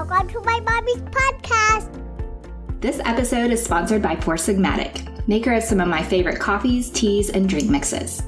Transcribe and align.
Welcome 0.00 0.28
to 0.28 0.40
my 0.40 0.58
mommy's 0.60 1.02
podcast. 1.10 2.00
This 2.80 3.02
episode 3.04 3.50
is 3.50 3.62
sponsored 3.62 4.00
by 4.00 4.16
Four 4.16 4.36
Sigmatic, 4.36 5.28
maker 5.28 5.52
of 5.52 5.62
some 5.62 5.78
of 5.78 5.88
my 5.88 6.02
favorite 6.02 6.40
coffees, 6.40 6.88
teas, 6.88 7.28
and 7.28 7.46
drink 7.46 7.68
mixes. 7.68 8.22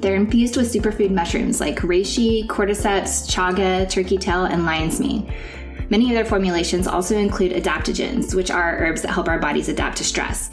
They're 0.00 0.14
infused 0.14 0.56
with 0.56 0.72
superfood 0.72 1.10
mushrooms 1.10 1.60
like 1.60 1.80
reishi, 1.80 2.46
cordyceps, 2.46 3.28
chaga, 3.28 3.90
turkey 3.90 4.18
tail, 4.18 4.44
and 4.44 4.64
lion's 4.64 5.00
mane. 5.00 5.34
Many 5.90 6.10
of 6.10 6.14
their 6.14 6.24
formulations 6.24 6.86
also 6.86 7.18
include 7.18 7.60
adaptogens, 7.60 8.32
which 8.32 8.52
are 8.52 8.78
herbs 8.78 9.02
that 9.02 9.10
help 9.10 9.26
our 9.26 9.40
bodies 9.40 9.68
adapt 9.68 9.96
to 9.96 10.04
stress, 10.04 10.52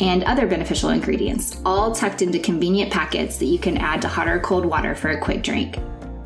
and 0.00 0.24
other 0.24 0.46
beneficial 0.46 0.88
ingredients, 0.88 1.60
all 1.66 1.94
tucked 1.94 2.22
into 2.22 2.38
convenient 2.38 2.90
packets 2.90 3.36
that 3.36 3.44
you 3.44 3.58
can 3.58 3.76
add 3.76 4.00
to 4.00 4.08
hot 4.08 4.26
or 4.26 4.40
cold 4.40 4.64
water 4.64 4.94
for 4.94 5.10
a 5.10 5.20
quick 5.20 5.42
drink. 5.42 5.76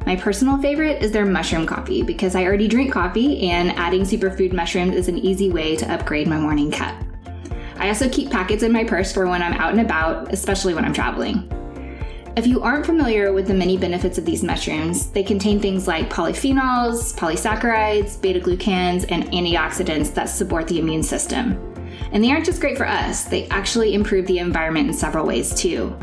My 0.05 0.16
personal 0.16 0.59
favorite 0.59 1.00
is 1.00 1.12
their 1.12 1.25
mushroom 1.25 1.64
coffee 1.64 2.02
because 2.02 2.34
I 2.34 2.45
already 2.45 2.66
drink 2.66 2.93
coffee, 2.93 3.48
and 3.48 3.70
adding 3.79 4.02
superfood 4.02 4.52
mushrooms 4.52 4.97
is 4.97 5.09
an 5.09 5.19
easy 5.19 5.51
way 5.51 5.77
to 5.77 5.93
upgrade 5.93 6.27
my 6.27 6.38
morning 6.38 6.70
cup. 6.73 6.95
I 7.77 7.88
also 7.88 8.09
keep 8.09 8.30
packets 8.30 8.62
in 8.62 8.73
my 8.73 8.84
purse 8.84 9.12
for 9.12 9.27
when 9.27 9.43
I'm 9.43 9.55
out 9.55 9.70
and 9.70 9.80
about, 9.80 10.33
especially 10.33 10.74
when 10.74 10.84
I'm 10.84 10.93
traveling. 10.93 11.48
If 12.37 12.46
you 12.46 12.62
aren't 12.62 12.87
familiar 12.87 13.33
with 13.33 13.46
the 13.46 13.55
many 13.55 13.77
benefits 13.77 14.19
of 14.19 14.24
these 14.24 14.43
mushrooms, 14.43 15.10
they 15.10 15.23
contain 15.23 15.60
things 15.60 15.87
like 15.87 16.10
polyphenols, 16.10 17.15
polysaccharides, 17.16 18.21
beta 18.21 18.41
glucans, 18.41 19.05
and 19.09 19.24
antioxidants 19.27 20.15
that 20.15 20.30
support 20.30 20.66
the 20.66 20.79
immune 20.79 21.02
system. 21.02 21.52
And 22.10 22.24
they 22.24 22.30
aren't 22.30 22.46
just 22.46 22.60
great 22.60 22.77
for 22.77 22.87
us, 22.87 23.24
they 23.24 23.46
actually 23.48 23.95
improve 23.95 24.27
the 24.27 24.38
environment 24.38 24.88
in 24.88 24.95
several 24.95 25.27
ways 25.27 25.55
too. 25.55 25.96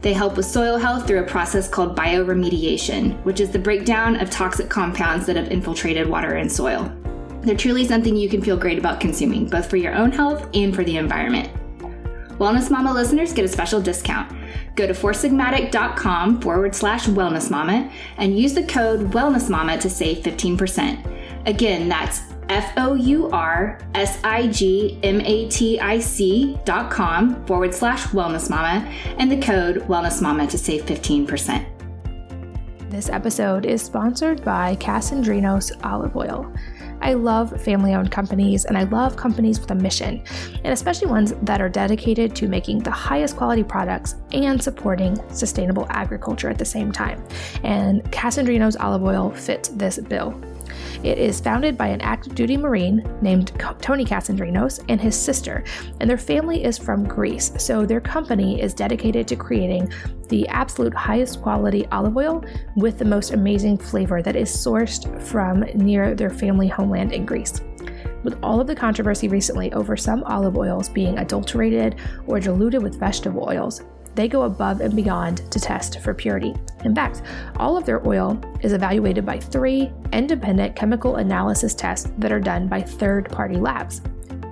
They 0.00 0.12
help 0.12 0.36
with 0.36 0.46
soil 0.46 0.76
health 0.76 1.06
through 1.06 1.20
a 1.20 1.26
process 1.26 1.68
called 1.68 1.96
bioremediation, 1.96 3.22
which 3.24 3.40
is 3.40 3.50
the 3.50 3.58
breakdown 3.58 4.16
of 4.16 4.30
toxic 4.30 4.68
compounds 4.68 5.26
that 5.26 5.36
have 5.36 5.50
infiltrated 5.50 6.08
water 6.08 6.34
and 6.34 6.50
soil. 6.50 6.92
They're 7.42 7.56
truly 7.56 7.86
something 7.86 8.16
you 8.16 8.28
can 8.28 8.42
feel 8.42 8.56
great 8.56 8.78
about 8.78 9.00
consuming, 9.00 9.48
both 9.48 9.70
for 9.70 9.76
your 9.76 9.94
own 9.94 10.12
health 10.12 10.48
and 10.54 10.74
for 10.74 10.84
the 10.84 10.96
environment. 10.96 11.50
Wellness 12.38 12.70
Mama 12.70 12.92
listeners 12.92 13.32
get 13.32 13.44
a 13.44 13.48
special 13.48 13.80
discount. 13.80 14.30
Go 14.74 14.86
to 14.86 14.92
foursigmatic.com 14.92 16.42
forward 16.42 16.74
slash 16.74 17.06
wellness 17.06 17.50
mama 17.50 17.90
and 18.18 18.38
use 18.38 18.52
the 18.52 18.64
code 18.64 19.10
wellness 19.12 19.48
mama 19.48 19.78
to 19.78 19.88
save 19.88 20.22
15%. 20.22 21.46
Again, 21.46 21.88
that's 21.88 22.20
F 22.48 22.72
O 22.76 22.94
U 22.94 23.28
R 23.30 23.78
S 23.94 24.18
I 24.24 24.46
G 24.48 24.98
M 25.02 25.20
A 25.20 25.48
T 25.48 25.80
I 25.80 25.98
C 25.98 26.58
dot 26.64 26.90
com 26.90 27.44
forward 27.46 27.74
slash 27.74 28.04
wellness 28.08 28.48
mama 28.48 28.86
and 29.18 29.30
the 29.30 29.40
code 29.40 29.76
wellness 29.88 30.22
mama 30.22 30.46
to 30.46 30.58
save 30.58 30.84
15%. 30.84 31.66
This 32.90 33.08
episode 33.08 33.66
is 33.66 33.82
sponsored 33.82 34.44
by 34.44 34.76
Kasandrinos 34.76 35.72
Olive 35.84 36.16
Oil. 36.16 36.50
I 37.00 37.14
love 37.14 37.60
family 37.60 37.94
owned 37.94 38.10
companies 38.10 38.64
and 38.64 38.78
I 38.78 38.84
love 38.84 39.16
companies 39.16 39.60
with 39.60 39.70
a 39.70 39.74
mission, 39.74 40.22
and 40.64 40.72
especially 40.72 41.08
ones 41.08 41.34
that 41.42 41.60
are 41.60 41.68
dedicated 41.68 42.34
to 42.36 42.48
making 42.48 42.78
the 42.78 42.90
highest 42.90 43.36
quality 43.36 43.62
products 43.62 44.14
and 44.32 44.62
supporting 44.62 45.20
sustainable 45.30 45.86
agriculture 45.90 46.48
at 46.48 46.58
the 46.58 46.64
same 46.64 46.92
time. 46.92 47.22
And 47.64 48.02
Kasandrinos 48.12 48.76
olive 48.80 49.02
oil 49.02 49.30
fits 49.30 49.68
this 49.68 49.98
bill. 49.98 50.40
It 51.02 51.18
is 51.18 51.40
founded 51.40 51.76
by 51.76 51.88
an 51.88 52.00
active 52.00 52.34
duty 52.34 52.56
Marine 52.56 53.02
named 53.20 53.52
Tony 53.80 54.04
Kasandrinos 54.04 54.84
and 54.88 55.00
his 55.00 55.16
sister, 55.16 55.64
and 56.00 56.08
their 56.08 56.18
family 56.18 56.64
is 56.64 56.78
from 56.78 57.04
Greece. 57.04 57.52
So 57.58 57.86
their 57.86 58.00
company 58.00 58.60
is 58.60 58.74
dedicated 58.74 59.28
to 59.28 59.36
creating 59.36 59.92
the 60.28 60.46
absolute 60.48 60.94
highest 60.94 61.42
quality 61.42 61.86
olive 61.86 62.16
oil 62.16 62.44
with 62.76 62.98
the 62.98 63.04
most 63.04 63.32
amazing 63.32 63.78
flavor 63.78 64.22
that 64.22 64.36
is 64.36 64.50
sourced 64.50 65.22
from 65.22 65.60
near 65.74 66.14
their 66.14 66.30
family 66.30 66.68
homeland 66.68 67.12
in 67.12 67.24
Greece. 67.24 67.60
With 68.24 68.38
all 68.42 68.60
of 68.60 68.66
the 68.66 68.74
controversy 68.74 69.28
recently 69.28 69.72
over 69.72 69.96
some 69.96 70.24
olive 70.24 70.56
oils 70.56 70.88
being 70.88 71.18
adulterated 71.18 71.96
or 72.26 72.40
diluted 72.40 72.82
with 72.82 72.98
vegetable 72.98 73.48
oils, 73.48 73.82
they 74.16 74.26
go 74.26 74.42
above 74.42 74.80
and 74.80 74.96
beyond 74.96 75.50
to 75.52 75.60
test 75.60 76.00
for 76.00 76.14
purity. 76.14 76.54
In 76.84 76.94
fact, 76.94 77.22
all 77.56 77.76
of 77.76 77.84
their 77.84 78.06
oil 78.08 78.40
is 78.62 78.72
evaluated 78.72 79.26
by 79.26 79.38
three 79.38 79.92
independent 80.12 80.74
chemical 80.74 81.16
analysis 81.16 81.74
tests 81.74 82.10
that 82.18 82.32
are 82.32 82.40
done 82.40 82.66
by 82.66 82.80
third 82.80 83.30
party 83.30 83.56
labs. 83.56 84.00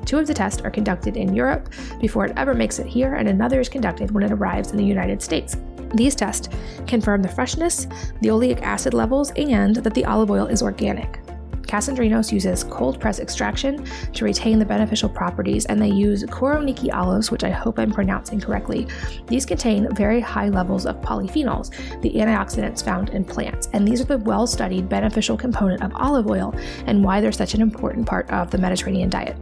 Two 0.05 0.19
of 0.19 0.27
the 0.27 0.35
tests 0.35 0.61
are 0.63 0.71
conducted 0.71 1.17
in 1.17 1.35
Europe 1.35 1.71
before 1.99 2.27
it 2.27 2.35
ever 2.37 2.53
makes 2.53 2.79
it 2.79 2.87
here, 2.87 3.15
and 3.15 3.27
another 3.27 3.59
is 3.59 3.71
conducted 3.71 4.11
when 4.11 4.23
it 4.23 4.33
arrives 4.33 4.71
in 4.71 4.77
the 4.77 4.85
United 4.85 5.23
States. 5.23 5.57
These 5.95 6.15
tests 6.15 6.49
confirm 6.87 7.23
the 7.23 7.29
freshness, 7.29 7.87
the 8.21 8.29
oleic 8.29 8.61
acid 8.61 8.93
levels, 8.93 9.33
and 9.37 9.77
that 9.77 9.95
the 9.95 10.05
olive 10.05 10.31
oil 10.31 10.47
is 10.47 10.63
organic. 10.63 11.24
Kasandrinos 11.67 12.33
uses 12.33 12.65
cold 12.65 13.01
press 13.01 13.19
extraction 13.19 13.87
to 14.13 14.25
retain 14.25 14.59
the 14.59 14.65
beneficial 14.65 15.09
properties, 15.09 15.67
and 15.67 15.81
they 15.81 15.89
use 15.89 16.25
Koroneiki 16.25 16.93
olives, 16.95 17.31
which 17.31 17.45
I 17.45 17.51
hope 17.51 17.79
I'm 17.79 17.93
pronouncing 17.93 18.41
correctly. 18.41 18.87
These 19.27 19.47
contain 19.47 19.95
very 19.95 20.21
high 20.21 20.49
levels 20.49 20.87
of 20.87 21.01
polyphenols, 21.01 21.71
the 22.03 22.13
antioxidants 22.13 22.85
found 22.85 23.11
in 23.11 23.25
plants, 23.25 23.69
and 23.73 23.87
these 23.87 24.01
are 24.01 24.05
the 24.05 24.19
well 24.19 24.47
studied 24.47 24.89
beneficial 24.89 25.37
component 25.37 25.83
of 25.83 25.93
olive 25.95 26.29
oil 26.29 26.55
and 26.87 27.03
why 27.03 27.21
they're 27.21 27.33
such 27.33 27.55
an 27.55 27.63
important 27.63 28.07
part 28.07 28.31
of 28.31 28.51
the 28.51 28.59
Mediterranean 28.59 29.11
diet. 29.11 29.37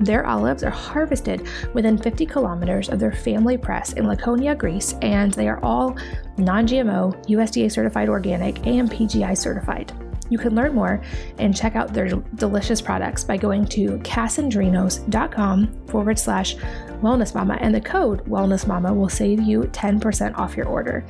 Their 0.00 0.26
olives 0.26 0.64
are 0.64 0.70
harvested 0.70 1.46
within 1.72 1.96
50 1.96 2.26
kilometers 2.26 2.88
of 2.88 2.98
their 2.98 3.12
family 3.12 3.56
press 3.56 3.92
in 3.92 4.06
Laconia, 4.08 4.54
Greece, 4.54 4.94
and 5.02 5.32
they 5.32 5.48
are 5.48 5.62
all 5.62 5.96
non 6.36 6.66
GMO, 6.66 7.14
USDA 7.26 7.70
certified 7.70 8.08
organic, 8.08 8.66
and 8.66 8.90
PGI 8.90 9.36
certified. 9.36 9.92
You 10.30 10.38
can 10.38 10.54
learn 10.54 10.74
more 10.74 11.02
and 11.38 11.56
check 11.56 11.76
out 11.76 11.92
their 11.92 12.08
delicious 12.08 12.80
products 12.80 13.24
by 13.24 13.36
going 13.36 13.66
to 13.66 13.98
kasandrinos.com 13.98 15.86
forward 15.86 16.18
slash 16.18 16.56
wellness 17.02 17.34
mama, 17.34 17.58
and 17.60 17.74
the 17.74 17.80
code 17.80 18.24
wellness 18.24 18.66
mama 18.66 18.92
will 18.92 19.08
save 19.08 19.40
you 19.40 19.62
10% 19.62 20.36
off 20.38 20.56
your 20.56 20.66
order. 20.66 21.04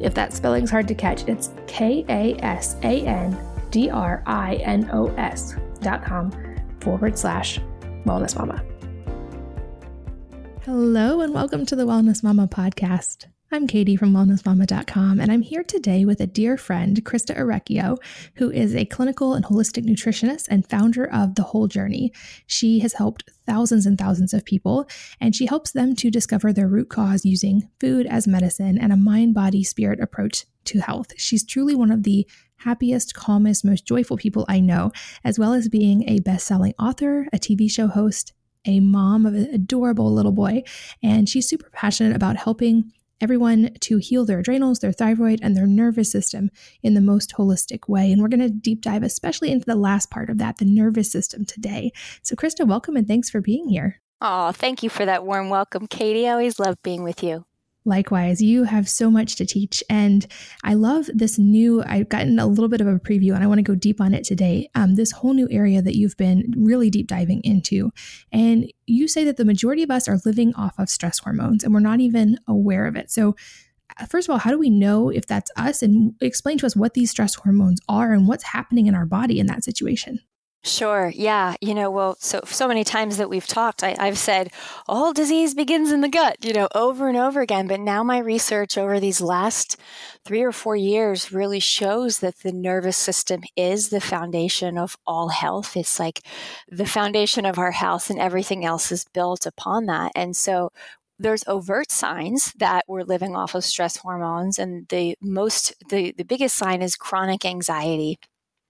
If 0.00 0.14
that 0.14 0.32
spelling's 0.32 0.70
hard 0.70 0.86
to 0.88 0.94
catch, 0.94 1.26
it's 1.26 1.50
K 1.66 2.04
A 2.08 2.34
S 2.44 2.76
A 2.82 3.06
N 3.06 3.38
D 3.70 3.90
R 3.90 4.22
I 4.26 4.56
N 4.56 4.88
O 4.92 5.08
S 5.16 5.54
dot 5.80 6.04
com 6.04 6.32
forward 6.80 7.18
slash 7.18 7.60
wellness 8.04 8.36
mama. 8.38 8.62
Hello, 10.64 11.22
and 11.22 11.32
welcome 11.32 11.64
to 11.64 11.74
the 11.74 11.86
Wellness 11.86 12.22
Mama 12.22 12.46
podcast. 12.46 13.26
I'm 13.50 13.66
Katie 13.66 13.96
from 13.96 14.12
wellnessmama.com, 14.12 15.20
and 15.20 15.32
I'm 15.32 15.40
here 15.40 15.64
today 15.64 16.04
with 16.04 16.20
a 16.20 16.26
dear 16.26 16.58
friend, 16.58 17.02
Christa 17.02 17.34
Orecchio, 17.34 17.96
who 18.34 18.50
is 18.50 18.74
a 18.74 18.84
clinical 18.84 19.32
and 19.32 19.42
holistic 19.42 19.86
nutritionist 19.86 20.48
and 20.50 20.68
founder 20.68 21.10
of 21.10 21.34
The 21.34 21.44
Whole 21.44 21.66
Journey. 21.66 22.12
She 22.46 22.80
has 22.80 22.92
helped 22.92 23.24
thousands 23.46 23.86
and 23.86 23.96
thousands 23.96 24.34
of 24.34 24.44
people, 24.44 24.86
and 25.18 25.34
she 25.34 25.46
helps 25.46 25.70
them 25.70 25.96
to 25.96 26.10
discover 26.10 26.52
their 26.52 26.68
root 26.68 26.90
cause 26.90 27.24
using 27.24 27.70
food 27.80 28.06
as 28.06 28.28
medicine 28.28 28.76
and 28.76 28.92
a 28.92 28.98
mind, 28.98 29.32
body, 29.32 29.64
spirit 29.64 29.98
approach 29.98 30.44
to 30.64 30.80
health. 30.80 31.14
She's 31.16 31.42
truly 31.42 31.74
one 31.74 31.90
of 31.90 32.02
the 32.02 32.28
happiest, 32.56 33.14
calmest, 33.14 33.64
most 33.64 33.86
joyful 33.86 34.18
people 34.18 34.44
I 34.46 34.60
know, 34.60 34.92
as 35.24 35.38
well 35.38 35.54
as 35.54 35.70
being 35.70 36.06
a 36.06 36.20
best 36.20 36.46
selling 36.46 36.74
author, 36.78 37.26
a 37.32 37.38
TV 37.38 37.70
show 37.70 37.86
host, 37.86 38.34
a 38.66 38.80
mom 38.80 39.24
of 39.24 39.32
an 39.32 39.48
adorable 39.54 40.12
little 40.12 40.32
boy, 40.32 40.64
and 41.02 41.26
she's 41.26 41.48
super 41.48 41.70
passionate 41.70 42.14
about 42.14 42.36
helping 42.36 42.92
everyone 43.20 43.70
to 43.80 43.98
heal 43.98 44.24
their 44.24 44.40
adrenals, 44.40 44.80
their 44.80 44.92
thyroid, 44.92 45.40
and 45.42 45.56
their 45.56 45.66
nervous 45.66 46.10
system 46.10 46.50
in 46.82 46.94
the 46.94 47.00
most 47.00 47.34
holistic 47.36 47.88
way. 47.88 48.12
And 48.12 48.22
we're 48.22 48.28
going 48.28 48.40
to 48.40 48.50
deep 48.50 48.82
dive, 48.82 49.02
especially 49.02 49.50
into 49.50 49.66
the 49.66 49.76
last 49.76 50.10
part 50.10 50.30
of 50.30 50.38
that, 50.38 50.58
the 50.58 50.64
nervous 50.64 51.10
system 51.10 51.44
today. 51.44 51.92
So, 52.22 52.36
Christa, 52.36 52.66
welcome 52.66 52.96
and 52.96 53.06
thanks 53.06 53.30
for 53.30 53.40
being 53.40 53.68
here. 53.68 54.00
Oh, 54.20 54.52
thank 54.52 54.82
you 54.82 54.90
for 54.90 55.04
that 55.04 55.24
warm 55.24 55.48
welcome, 55.48 55.86
Katie. 55.86 56.26
I 56.26 56.32
always 56.32 56.58
love 56.58 56.76
being 56.82 57.02
with 57.02 57.22
you. 57.22 57.44
Likewise, 57.88 58.42
you 58.42 58.64
have 58.64 58.86
so 58.86 59.10
much 59.10 59.36
to 59.36 59.46
teach. 59.46 59.82
And 59.88 60.26
I 60.62 60.74
love 60.74 61.08
this 61.12 61.38
new, 61.38 61.82
I've 61.84 62.10
gotten 62.10 62.38
a 62.38 62.46
little 62.46 62.68
bit 62.68 62.82
of 62.82 62.86
a 62.86 62.98
preview 62.98 63.34
and 63.34 63.42
I 63.42 63.46
want 63.46 63.58
to 63.58 63.62
go 63.62 63.74
deep 63.74 63.98
on 63.98 64.12
it 64.12 64.24
today. 64.24 64.68
Um, 64.74 64.94
this 64.94 65.10
whole 65.10 65.32
new 65.32 65.48
area 65.50 65.80
that 65.80 65.96
you've 65.96 66.16
been 66.18 66.52
really 66.54 66.90
deep 66.90 67.06
diving 67.06 67.40
into. 67.44 67.90
And 68.30 68.70
you 68.86 69.08
say 69.08 69.24
that 69.24 69.38
the 69.38 69.44
majority 69.46 69.82
of 69.82 69.90
us 69.90 70.06
are 70.06 70.18
living 70.26 70.54
off 70.54 70.78
of 70.78 70.90
stress 70.90 71.18
hormones 71.18 71.64
and 71.64 71.72
we're 71.72 71.80
not 71.80 72.00
even 72.00 72.38
aware 72.46 72.86
of 72.86 72.94
it. 72.94 73.10
So, 73.10 73.34
uh, 73.98 74.04
first 74.04 74.28
of 74.28 74.32
all, 74.32 74.38
how 74.38 74.50
do 74.50 74.58
we 74.58 74.68
know 74.68 75.08
if 75.08 75.26
that's 75.26 75.50
us? 75.56 75.82
And 75.82 76.12
explain 76.20 76.58
to 76.58 76.66
us 76.66 76.76
what 76.76 76.92
these 76.92 77.10
stress 77.10 77.36
hormones 77.36 77.80
are 77.88 78.12
and 78.12 78.28
what's 78.28 78.44
happening 78.44 78.86
in 78.86 78.94
our 78.94 79.06
body 79.06 79.40
in 79.40 79.46
that 79.46 79.64
situation. 79.64 80.20
Sure. 80.64 81.10
Yeah. 81.14 81.54
You 81.60 81.72
know, 81.74 81.90
well, 81.90 82.16
so 82.18 82.40
so 82.44 82.66
many 82.68 82.82
times 82.84 83.16
that 83.16 83.30
we've 83.30 83.46
talked, 83.46 83.82
I, 83.84 83.94
have 84.04 84.18
said 84.18 84.50
all 84.88 85.12
disease 85.12 85.54
begins 85.54 85.92
in 85.92 86.00
the 86.00 86.08
gut, 86.08 86.36
you 86.44 86.52
know, 86.52 86.68
over 86.74 87.08
and 87.08 87.16
over 87.16 87.40
again. 87.40 87.68
But 87.68 87.80
now 87.80 88.02
my 88.02 88.18
research 88.18 88.76
over 88.76 88.98
these 89.00 89.20
last 89.20 89.76
three 90.24 90.42
or 90.42 90.52
four 90.52 90.74
years 90.76 91.32
really 91.32 91.60
shows 91.60 92.18
that 92.18 92.38
the 92.40 92.52
nervous 92.52 92.96
system 92.96 93.42
is 93.56 93.88
the 93.88 94.00
foundation 94.00 94.76
of 94.76 94.96
all 95.06 95.28
health. 95.28 95.76
It's 95.76 95.98
like 96.00 96.20
the 96.68 96.86
foundation 96.86 97.46
of 97.46 97.58
our 97.58 97.70
health, 97.72 98.10
and 98.10 98.18
everything 98.18 98.64
else 98.64 98.90
is 98.92 99.04
built 99.14 99.46
upon 99.46 99.86
that. 99.86 100.10
And 100.16 100.36
so 100.36 100.70
there's 101.20 101.44
overt 101.46 101.90
signs 101.90 102.52
that 102.58 102.84
we're 102.88 103.02
living 103.02 103.34
off 103.36 103.54
of 103.54 103.64
stress 103.64 103.96
hormones 103.98 104.58
and 104.58 104.86
the 104.88 105.16
most 105.20 105.74
the, 105.90 106.12
the 106.16 106.24
biggest 106.24 106.56
sign 106.56 106.80
is 106.82 106.94
chronic 106.96 107.44
anxiety 107.44 108.18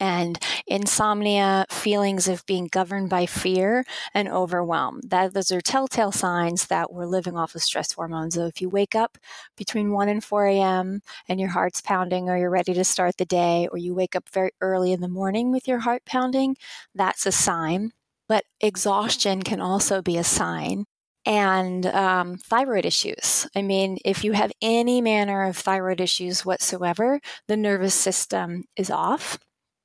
and 0.00 0.38
insomnia, 0.66 1.66
feelings 1.70 2.28
of 2.28 2.44
being 2.46 2.68
governed 2.70 3.10
by 3.10 3.26
fear 3.26 3.84
and 4.14 4.28
overwhelm. 4.28 5.00
That 5.04 5.34
those 5.34 5.50
are 5.50 5.60
telltale 5.60 6.12
signs 6.12 6.66
that 6.66 6.92
we're 6.92 7.06
living 7.06 7.36
off 7.36 7.54
of 7.54 7.62
stress 7.62 7.92
hormones. 7.92 8.34
So 8.34 8.46
if 8.46 8.60
you 8.60 8.68
wake 8.68 8.94
up 8.94 9.18
between 9.56 9.92
1 9.92 10.08
and 10.08 10.22
4 10.22 10.46
a.m. 10.46 11.00
and 11.28 11.40
your 11.40 11.50
heart's 11.50 11.80
pounding 11.80 12.28
or 12.28 12.36
you're 12.36 12.50
ready 12.50 12.74
to 12.74 12.84
start 12.84 13.16
the 13.16 13.24
day, 13.24 13.68
or 13.70 13.78
you 13.78 13.94
wake 13.94 14.16
up 14.16 14.28
very 14.32 14.50
early 14.60 14.92
in 14.92 15.00
the 15.00 15.08
morning 15.08 15.50
with 15.52 15.66
your 15.68 15.80
heart 15.80 16.04
pounding, 16.04 16.56
that's 16.94 17.26
a 17.26 17.32
sign. 17.32 17.92
But 18.28 18.44
exhaustion 18.60 19.42
can 19.42 19.60
also 19.60 20.02
be 20.02 20.16
a 20.18 20.24
sign 20.24 20.84
and 21.24 21.86
um, 21.86 22.36
thyroid 22.36 22.86
issues. 22.86 23.46
I 23.54 23.62
mean, 23.62 23.98
if 24.04 24.24
you 24.24 24.32
have 24.32 24.52
any 24.62 25.00
manner 25.00 25.44
of 25.44 25.56
thyroid 25.56 26.00
issues 26.00 26.44
whatsoever, 26.44 27.20
the 27.48 27.56
nervous 27.56 27.94
system 27.94 28.64
is 28.76 28.90
off 28.90 29.38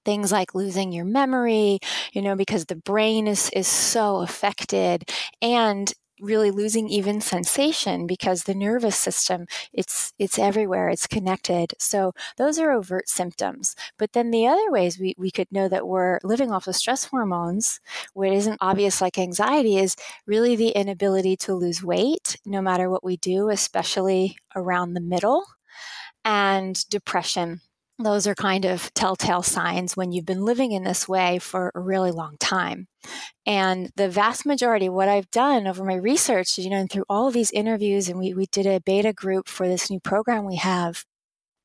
things 0.05 0.31
like 0.31 0.55
losing 0.55 0.91
your 0.91 1.05
memory, 1.05 1.79
you 2.13 2.21
know, 2.21 2.35
because 2.35 2.65
the 2.65 2.75
brain 2.75 3.27
is, 3.27 3.49
is 3.53 3.67
so 3.67 4.17
affected 4.17 5.09
and 5.41 5.93
really 6.21 6.51
losing 6.51 6.87
even 6.89 7.19
sensation 7.19 8.07
because 8.07 8.43
the 8.43 8.53
nervous 8.53 8.95
system 8.95 9.45
it's 9.73 10.13
it's 10.19 10.39
everywhere 10.39 10.89
it's 10.89 11.07
connected. 11.07 11.73
So 11.79 12.13
those 12.37 12.59
are 12.59 12.71
overt 12.71 13.09
symptoms. 13.09 13.75
But 13.97 14.13
then 14.13 14.31
the 14.31 14.47
other 14.47 14.71
ways 14.71 14.99
we, 14.99 15.15
we 15.17 15.31
could 15.31 15.51
know 15.51 15.67
that 15.69 15.87
we're 15.87 16.19
living 16.23 16.51
off 16.51 16.67
of 16.67 16.75
stress 16.75 17.05
hormones 17.05 17.79
what 18.13 18.31
isn't 18.31 18.57
obvious 18.61 19.01
like 19.01 19.17
anxiety 19.17 19.77
is 19.77 19.95
really 20.25 20.55
the 20.55 20.69
inability 20.69 21.35
to 21.37 21.53
lose 21.53 21.83
weight 21.83 22.37
no 22.45 22.61
matter 22.61 22.89
what 22.89 23.03
we 23.03 23.17
do 23.17 23.49
especially 23.49 24.37
around 24.55 24.93
the 24.93 25.01
middle 25.01 25.43
and 26.25 26.87
depression 26.89 27.61
those 27.99 28.25
are 28.27 28.35
kind 28.35 28.65
of 28.65 28.93
telltale 28.93 29.43
signs 29.43 29.95
when 29.95 30.11
you've 30.11 30.25
been 30.25 30.45
living 30.45 30.71
in 30.71 30.83
this 30.83 31.07
way 31.07 31.39
for 31.39 31.71
a 31.75 31.79
really 31.79 32.11
long 32.11 32.35
time. 32.39 32.87
And 33.45 33.91
the 33.95 34.09
vast 34.09 34.45
majority, 34.45 34.89
what 34.89 35.09
I've 35.09 35.29
done 35.31 35.67
over 35.67 35.83
my 35.83 35.95
research, 35.95 36.57
you 36.57 36.69
know, 36.69 36.77
and 36.77 36.89
through 36.89 37.05
all 37.09 37.27
of 37.27 37.33
these 37.33 37.51
interviews, 37.51 38.09
and 38.09 38.17
we, 38.17 38.33
we 38.33 38.47
did 38.47 38.65
a 38.65 38.81
beta 38.81 39.13
group 39.13 39.47
for 39.47 39.67
this 39.67 39.89
new 39.89 39.99
program 39.99 40.45
we 40.45 40.55
have. 40.55 41.05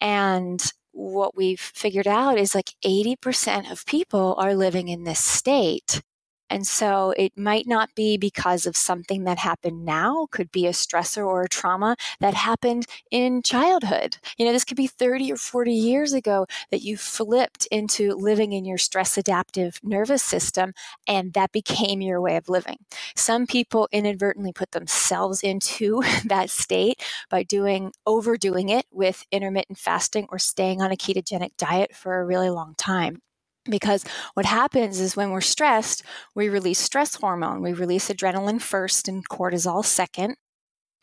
And 0.01 0.63
what 0.93 1.37
we've 1.37 1.61
figured 1.61 2.09
out 2.09 2.39
is 2.39 2.55
like 2.55 2.75
80% 2.85 3.71
of 3.71 3.87
people 3.87 4.35
are 4.39 4.55
living 4.55 4.89
in 4.89 5.05
this 5.05 5.21
state. 5.21 6.03
And 6.51 6.67
so 6.67 7.13
it 7.17 7.37
might 7.37 7.67
not 7.67 7.95
be 7.95 8.17
because 8.17 8.67
of 8.67 8.77
something 8.77 9.25
that 9.25 9.39
happened 9.39 9.85
now, 9.85 10.27
could 10.31 10.51
be 10.51 10.67
a 10.67 10.71
stressor 10.71 11.27
or 11.27 11.43
a 11.43 11.49
trauma 11.49 11.97
that 12.21 12.35
happened 12.35 12.87
in 13.11 13.43
childhood. 13.43 14.17
You 14.37 14.47
know, 14.47 14.53
this 14.53 14.65
could 14.65 14.77
be 14.77 14.87
30 14.87 15.33
or 15.33 15.37
40 15.37 15.73
years 15.75 16.13
ago 16.13 16.47
that 16.71 16.83
you 16.83 16.97
flipped 16.97 17.67
into 17.71 18.13
living 18.15 18.53
in 18.53 18.65
your 18.65 18.79
stress 18.79 19.17
adaptive 19.19 19.79
nervous 19.83 20.23
system 20.23 20.73
and 21.07 21.33
that 21.35 21.53
became 21.53 22.01
your 22.01 22.21
way 22.21 22.37
of 22.37 22.49
living. 22.49 22.79
Some 23.17 23.47
people 23.47 23.89
inadvertently 23.93 24.53
put 24.53 24.73
themselves 24.73 25.43
into 25.43 26.03
that 26.27 26.51
state 26.51 27.03
by 27.31 27.43
doing 27.43 27.93
overdoing 28.07 28.69
it 28.69 28.87
with 28.91 29.25
intermittent 29.33 29.79
fasting 29.79 30.27
or 30.31 30.39
staying 30.39 30.83
on 30.83 30.93
a 30.93 30.97
ketogenic 30.97 31.51
diet 31.57 31.95
for 31.95 32.21
a 32.21 32.25
really 32.25 32.51
long 32.51 32.75
time 32.77 33.21
because 33.69 34.05
what 34.35 34.47
happens 34.47 35.01
is 35.01 35.17
when 35.17 35.31
we're 35.31 35.41
stressed, 35.41 36.03
we 36.35 36.49
release 36.49 36.79
stress 36.79 37.15
hormone. 37.17 37.63
We 37.63 37.73
release 37.73 38.09
adrenaline 38.09 38.61
first 38.61 39.09
and 39.09 39.29
cortisol 39.29 39.85
second. 39.85 40.37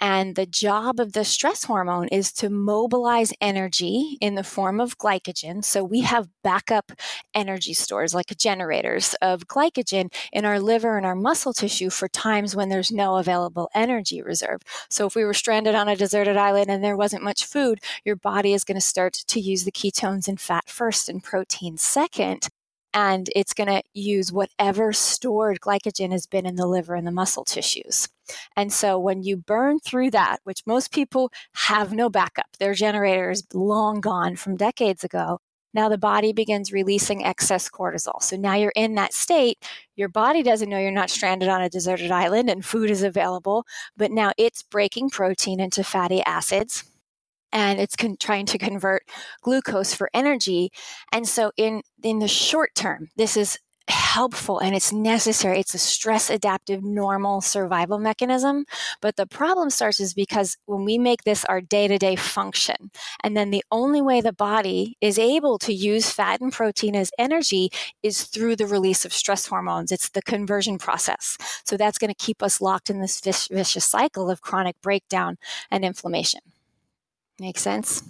And 0.02 0.36
the 0.36 0.46
job 0.46 1.00
of 1.00 1.14
the 1.14 1.24
stress 1.24 1.64
hormone 1.64 2.10
is 2.10 2.34
to 2.34 2.50
mobilize 2.50 3.32
energy 3.40 4.18
in 4.20 4.36
the 4.36 4.44
form 4.44 4.82
of 4.82 4.98
glycogen. 4.98 5.64
So 5.64 5.86
we 5.86 6.02
have 6.02 6.28
backup 6.44 6.92
energy 7.34 7.74
stores 7.74 8.14
like 8.14 8.36
generators 8.38 9.16
of 9.22 9.48
glycogen 9.48 10.14
in 10.34 10.44
our 10.44 10.60
liver 10.60 10.98
and 10.98 11.06
our 11.06 11.16
muscle 11.16 11.54
tissue 11.54 11.90
for 11.90 12.10
times 12.10 12.56
when 12.58 12.68
there's 12.68 12.92
no 12.92 13.16
available 13.16 13.70
energy 13.74 14.22
reserve. 14.22 14.60
So 14.90 15.06
if 15.08 15.16
we 15.16 15.24
were 15.24 15.34
stranded 15.34 15.76
on 15.76 15.88
a 15.88 15.96
deserted 15.96 16.36
island 16.36 16.70
and 16.70 16.84
there 16.84 16.98
wasn't 16.98 17.24
much 17.24 17.46
food, 17.46 17.80
your 18.04 18.18
body 18.18 18.52
is 18.52 18.66
going 18.66 18.76
to 18.76 18.82
start 18.82 19.14
to 19.14 19.40
use 19.40 19.64
the 19.64 19.72
ketones 19.72 20.28
and 20.28 20.40
fat 20.40 20.68
first 20.68 21.08
and 21.08 21.24
protein 21.24 21.78
second 21.78 22.50
and 22.96 23.30
it's 23.36 23.54
going 23.54 23.68
to 23.68 23.84
use 23.94 24.32
whatever 24.32 24.94
stored 24.94 25.60
glycogen 25.60 26.12
has 26.12 26.26
been 26.26 26.46
in 26.46 26.56
the 26.56 26.66
liver 26.66 26.96
and 26.96 27.06
the 27.06 27.12
muscle 27.12 27.44
tissues. 27.44 28.08
And 28.56 28.72
so 28.72 28.98
when 28.98 29.22
you 29.22 29.36
burn 29.36 29.80
through 29.80 30.12
that, 30.12 30.38
which 30.46 30.64
most 30.66 30.94
people 30.94 31.30
have 31.54 31.94
no 31.94 32.10
backup, 32.10 32.48
their 32.58 32.74
generator 32.74 33.30
is 33.30 33.44
long 33.54 34.00
gone 34.00 34.38
from 34.38 34.56
decades 34.56 35.04
ago. 35.04 35.40
Now 35.74 35.90
the 35.90 35.98
body 35.98 36.32
begins 36.32 36.72
releasing 36.72 37.26
excess 37.26 37.70
cortisol. 37.70 38.24
So 38.24 38.38
now 38.38 38.56
you're 38.56 38.72
in 38.78 38.96
that 38.96 39.14
state. 39.14 39.62
Your 39.98 40.08
body 40.08 40.42
doesn't 40.42 40.70
know 40.70 40.80
you're 40.80 40.90
not 40.90 41.10
stranded 41.10 41.50
on 41.50 41.62
a 41.62 41.70
deserted 41.70 42.12
island 42.12 42.50
and 42.50 42.64
food 42.64 42.90
is 42.90 43.04
available, 43.04 43.66
but 43.98 44.10
now 44.10 44.32
it's 44.38 44.64
breaking 44.64 45.10
protein 45.10 45.60
into 45.60 45.84
fatty 45.84 46.24
acids 46.24 46.86
and 47.52 47.80
it's 47.80 47.96
con- 47.96 48.18
trying 48.20 48.46
to 48.48 48.58
convert 48.58 49.04
glucose 49.42 49.94
for 49.94 50.10
energy. 50.14 50.72
And 51.12 51.28
so 51.28 51.52
in 51.58 51.82
in 52.04 52.20
the 52.20 52.28
short 52.28 52.76
term, 52.76 53.10
this 53.16 53.38
is 53.38 53.58
helpful 53.88 54.60
and 54.60 54.76
it's 54.76 54.92
necessary. 54.92 55.60
It's 55.60 55.76
a 55.76 55.80
stress 55.80 56.30
adaptive 56.30 56.84
normal 56.84 57.42
survival 57.42 58.00
mechanism. 58.00 58.66
But 59.02 59.16
the 59.16 59.28
problem 59.28 59.70
starts 59.70 60.00
is 60.00 60.14
because 60.14 60.58
when 60.66 60.86
we 60.86 60.98
make 60.98 61.24
this 61.24 61.46
our 61.46 61.62
day 61.62 61.88
to 61.88 61.98
day 61.98 62.16
function, 62.16 62.92
and 63.24 63.38
then 63.38 63.52
the 63.52 63.64
only 63.72 64.02
way 64.02 64.22
the 64.22 64.34
body 64.34 64.98
is 65.02 65.20
able 65.20 65.60
to 65.60 65.74
use 65.74 66.10
fat 66.10 66.42
and 66.42 66.52
protein 66.52 66.96
as 66.96 67.12
energy 67.20 67.70
is 68.02 68.24
through 68.24 68.56
the 68.56 68.68
release 68.68 69.06
of 69.06 69.14
stress 69.14 69.48
hormones. 69.48 69.92
It's 69.92 70.10
the 70.10 70.22
conversion 70.22 70.78
process. 70.78 71.38
So 71.66 71.78
that's 71.78 71.98
going 71.98 72.14
to 72.14 72.26
keep 72.26 72.42
us 72.42 72.62
locked 72.62 72.90
in 72.90 73.02
this 73.02 73.22
vicious 73.52 73.86
cycle 73.86 74.30
of 74.30 74.42
chronic 74.42 74.82
breakdown 74.82 75.38
and 75.70 75.86
inflammation. 75.86 76.42
Make 77.40 77.60
sense? 77.60 78.04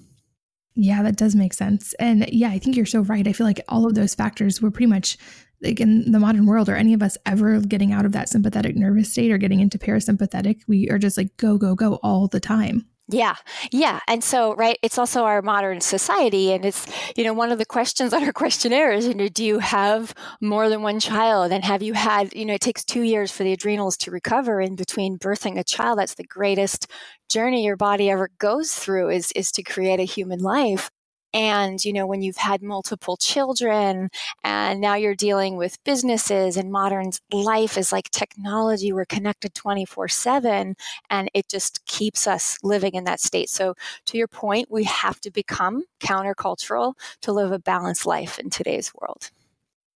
Yeah, 0.75 1.03
that 1.03 1.15
does 1.15 1.35
make 1.35 1.53
sense. 1.53 1.93
And 1.95 2.29
yeah, 2.31 2.49
I 2.49 2.59
think 2.59 2.75
you're 2.75 2.85
so 2.85 3.01
right. 3.01 3.27
I 3.27 3.33
feel 3.33 3.47
like 3.47 3.61
all 3.69 3.85
of 3.85 3.95
those 3.95 4.13
factors 4.13 4.61
were 4.61 4.71
pretty 4.71 4.87
much 4.87 5.17
like 5.61 5.79
in 5.79 6.11
the 6.11 6.19
modern 6.19 6.45
world, 6.45 6.69
are 6.69 6.75
any 6.75 6.93
of 6.93 7.01
us 7.01 7.17
ever 7.25 7.59
getting 7.61 7.91
out 7.91 8.05
of 8.05 8.11
that 8.11 8.29
sympathetic 8.29 8.75
nervous 8.75 9.11
state 9.11 9.31
or 9.31 9.37
getting 9.37 9.61
into 9.61 9.79
parasympathetic? 9.79 10.61
We 10.67 10.89
are 10.89 10.99
just 10.99 11.17
like 11.17 11.35
go, 11.37 11.57
go, 11.57 11.75
go 11.75 11.95
all 12.03 12.27
the 12.27 12.39
time. 12.39 12.85
Yeah, 13.07 13.35
yeah. 13.71 13.99
And 14.07 14.23
so, 14.23 14.55
right, 14.55 14.79
it's 14.81 14.97
also 14.97 15.25
our 15.25 15.43
modern 15.43 15.79
society. 15.79 16.51
And 16.51 16.65
it's, 16.65 16.87
you 17.15 17.23
know, 17.23 17.33
one 17.33 17.51
of 17.51 17.59
the 17.59 17.65
questions 17.65 18.13
on 18.15 18.23
our 18.23 18.33
questionnaire 18.33 18.91
is, 18.91 19.07
you 19.07 19.13
know, 19.13 19.27
do 19.27 19.43
you 19.45 19.59
have 19.59 20.13
more 20.41 20.69
than 20.69 20.81
one 20.81 20.99
child? 20.99 21.51
And 21.51 21.63
have 21.63 21.83
you 21.83 21.93
had, 21.93 22.33
you 22.33 22.45
know, 22.45 22.55
it 22.55 22.61
takes 22.61 22.83
two 22.83 23.03
years 23.03 23.31
for 23.31 23.43
the 23.43 23.53
adrenals 23.53 23.95
to 23.97 24.11
recover 24.11 24.59
in 24.59 24.75
between 24.75 25.19
birthing 25.19 25.59
a 25.59 25.63
child. 25.63 25.99
That's 25.99 26.15
the 26.15 26.23
greatest 26.23 26.87
journey 27.29 27.63
your 27.63 27.77
body 27.77 28.09
ever 28.09 28.29
goes 28.39 28.73
through 28.73 29.09
is, 29.11 29.31
is 29.35 29.51
to 29.51 29.63
create 29.63 29.99
a 29.99 30.03
human 30.03 30.39
life. 30.39 30.89
And, 31.35 31.83
you 31.83 31.91
know, 31.91 32.07
when 32.07 32.21
you've 32.21 32.37
had 32.37 32.63
multiple 32.63 33.17
children 33.17 34.09
and 34.45 34.79
now 34.79 34.95
you're 34.95 35.15
dealing 35.15 35.57
with 35.57 35.83
businesses 35.83 36.55
and 36.55 36.71
modern 36.71 37.11
life 37.29 37.77
is 37.77 37.91
like 37.91 38.09
technology, 38.09 38.93
we're 38.93 39.03
connected 39.03 39.53
24 39.53 40.07
7 40.07 40.75
and 41.09 41.29
it 41.33 41.49
just 41.49 41.85
keeps 41.87 42.25
us 42.25 42.57
living 42.63 42.95
in 42.95 43.03
that 43.03 43.19
state. 43.19 43.49
So, 43.49 43.75
to 44.05 44.17
your 44.17 44.29
point, 44.29 44.71
we 44.71 44.85
have 44.85 45.19
to 45.21 45.29
become 45.29 45.83
countercultural 45.99 46.93
to 47.23 47.33
live 47.33 47.51
a 47.51 47.59
balanced 47.59 48.05
life 48.05 48.39
in 48.39 48.49
today's 48.49 48.93
world. 48.95 49.29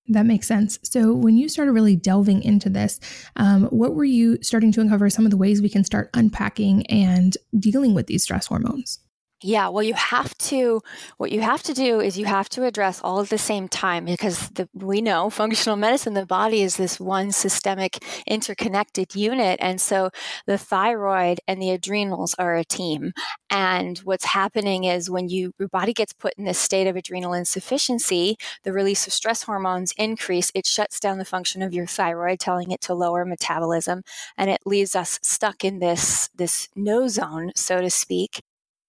That 0.08 0.26
makes 0.26 0.48
sense. 0.48 0.80
So, 0.82 1.14
when 1.14 1.36
you 1.36 1.48
started 1.48 1.70
really 1.72 1.94
delving 1.94 2.42
into 2.42 2.68
this, 2.68 2.98
um, 3.36 3.66
what 3.66 3.94
were 3.94 4.04
you 4.04 4.42
starting 4.42 4.72
to 4.72 4.80
uncover 4.80 5.08
some 5.08 5.24
of 5.24 5.30
the 5.30 5.36
ways 5.36 5.62
we 5.62 5.68
can 5.68 5.84
start 5.84 6.10
unpacking 6.14 6.84
and 6.86 7.36
dealing 7.56 7.94
with 7.94 8.08
these 8.08 8.24
stress 8.24 8.48
hormones? 8.48 8.98
Yeah, 9.40 9.68
well, 9.68 9.84
you 9.84 9.94
have 9.94 10.36
to, 10.38 10.80
what 11.16 11.30
you 11.30 11.42
have 11.42 11.62
to 11.62 11.72
do 11.72 12.00
is 12.00 12.18
you 12.18 12.24
have 12.24 12.48
to 12.50 12.64
address 12.64 13.00
all 13.04 13.20
at 13.20 13.28
the 13.28 13.38
same 13.38 13.68
time 13.68 14.04
because 14.04 14.48
the, 14.50 14.68
we 14.74 15.00
know 15.00 15.30
functional 15.30 15.76
medicine, 15.76 16.14
the 16.14 16.26
body 16.26 16.62
is 16.62 16.76
this 16.76 16.98
one 16.98 17.30
systemic 17.30 18.02
interconnected 18.26 19.14
unit. 19.14 19.60
And 19.62 19.80
so 19.80 20.10
the 20.46 20.58
thyroid 20.58 21.38
and 21.46 21.62
the 21.62 21.70
adrenals 21.70 22.34
are 22.36 22.56
a 22.56 22.64
team. 22.64 23.12
And 23.48 23.98
what's 23.98 24.24
happening 24.24 24.82
is 24.82 25.08
when 25.08 25.28
you, 25.28 25.52
your 25.56 25.68
body 25.68 25.92
gets 25.92 26.12
put 26.12 26.34
in 26.36 26.44
this 26.44 26.58
state 26.58 26.88
of 26.88 26.96
adrenal 26.96 27.32
insufficiency, 27.32 28.36
the 28.64 28.72
release 28.72 29.06
of 29.06 29.12
stress 29.12 29.44
hormones 29.44 29.94
increase. 29.96 30.50
It 30.52 30.66
shuts 30.66 30.98
down 30.98 31.18
the 31.18 31.24
function 31.24 31.62
of 31.62 31.72
your 31.72 31.86
thyroid, 31.86 32.40
telling 32.40 32.72
it 32.72 32.80
to 32.82 32.94
lower 32.94 33.24
metabolism. 33.24 34.02
And 34.36 34.50
it 34.50 34.62
leaves 34.66 34.96
us 34.96 35.20
stuck 35.22 35.64
in 35.64 35.78
this, 35.78 36.28
this 36.34 36.68
no 36.74 37.06
zone, 37.06 37.52
so 37.54 37.80
to 37.80 37.88
speak 37.88 38.42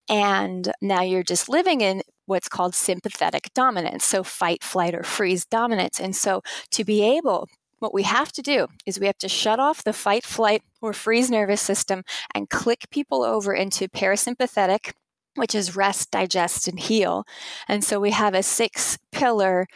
and 0.10 0.74
now 0.82 1.02
you're 1.02 1.24
just 1.24 1.48
living 1.48 1.82
in 1.82 2.02
what's 2.26 2.50
called 2.50 2.76
sympathetic 2.76 3.52
dominance. 3.54 4.04
So 4.04 4.24
fight, 4.24 4.64
flight, 4.64 4.96
or 4.96 5.04
freeze 5.04 5.46
dominance. 5.46 6.00
And 6.00 6.16
so 6.16 6.42
to 6.72 6.84
be 6.84 7.02
able, 7.18 7.48
what 7.80 7.94
we 7.94 8.04
have 8.04 8.32
to 8.34 8.42
do 8.42 8.68
is 8.86 9.00
we 9.00 9.06
have 9.06 9.18
to 9.20 9.30
shut 9.30 9.60
off 9.60 9.84
the 9.84 9.94
fight, 9.94 10.26
flight, 10.26 10.64
or 10.82 10.94
freeze 10.94 11.30
nervous 11.30 11.62
system 11.62 12.04
and 12.34 12.50
click 12.50 12.86
people 12.92 13.24
over 13.24 13.54
into 13.54 13.88
parasympathetic, 13.88 14.92
which 15.36 15.56
is 15.56 15.76
rest, 15.76 16.12
digest, 16.12 16.68
and 16.68 16.80
heal. 16.80 17.24
And 17.68 17.84
so 17.84 18.00
we 18.00 18.12
have 18.12 18.34
a 18.34 18.44
six 18.44 18.98
pillar 19.12 19.68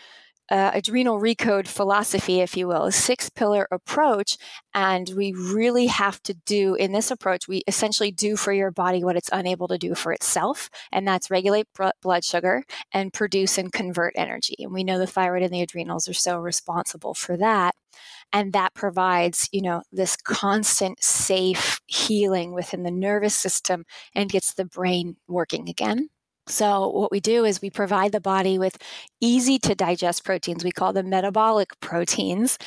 uh, 0.53 0.69
adrenal 0.75 1.19
recode 1.19 1.67
philosophy, 1.67 2.39
if 2.41 2.55
you 2.55 2.67
will, 2.67 2.83
a 2.83 2.91
six 2.91 3.27
pillar 3.27 3.67
approach. 3.72 4.38
And 4.75 5.10
we 5.17 5.33
really 5.33 5.88
have 5.88 6.22
to 6.24 6.36
do 6.45 6.75
in 6.75 6.91
this 6.91 7.10
approach, 7.10 7.48
we 7.48 7.63
essentially 7.67 8.12
do 8.12 8.36
for 8.36 8.53
your 8.53 8.69
body 8.69 9.03
what 9.03 9.15
it's 9.15 9.31
unable 9.33 9.67
to 9.69 9.79
do 9.79 9.95
for 9.95 10.13
itself. 10.13 10.69
And 10.91 11.07
that's 11.07 11.31
regulate 11.31 11.65
blood 12.03 12.24
sugar 12.24 12.63
and 12.91 13.12
produce 13.12 13.57
and 13.57 13.74
convert 13.74 14.13
energy. 14.15 14.55
And 14.60 14.72
we 14.72 14.83
know 14.83 15.00
the 15.00 15.07
thyroid 15.07 15.41
and 15.41 15.51
the 15.51 15.63
adrenals 15.63 16.07
are 16.07 16.13
so 16.13 16.38
responsible 16.38 17.15
for 17.15 17.36
that 17.38 17.74
and 18.31 18.53
that 18.53 18.74
provides 18.74 19.48
you 19.51 19.62
know 19.62 19.83
this 19.91 20.15
constant 20.15 21.01
safe 21.03 21.79
healing 21.86 22.51
within 22.53 22.83
the 22.83 22.91
nervous 22.91 23.36
system 23.36 23.86
and 24.15 24.31
gets 24.31 24.53
the 24.53 24.65
brain 24.65 25.15
working 25.27 25.69
again 25.69 26.10
so, 26.47 26.89
what 26.89 27.09
we 27.09 27.21
do 27.21 27.45
is 27.45 27.62
we 27.62 27.69
provide 27.69 28.12
the 28.12 28.19
body 28.19 28.59
with 28.59 28.77
easy 29.21 29.57
to 29.59 29.73
digest 29.73 30.25
proteins. 30.25 30.62
We 30.62 30.73
call 30.73 30.91
them 30.91 31.09
metabolic 31.09 31.79
proteins. 31.79 32.57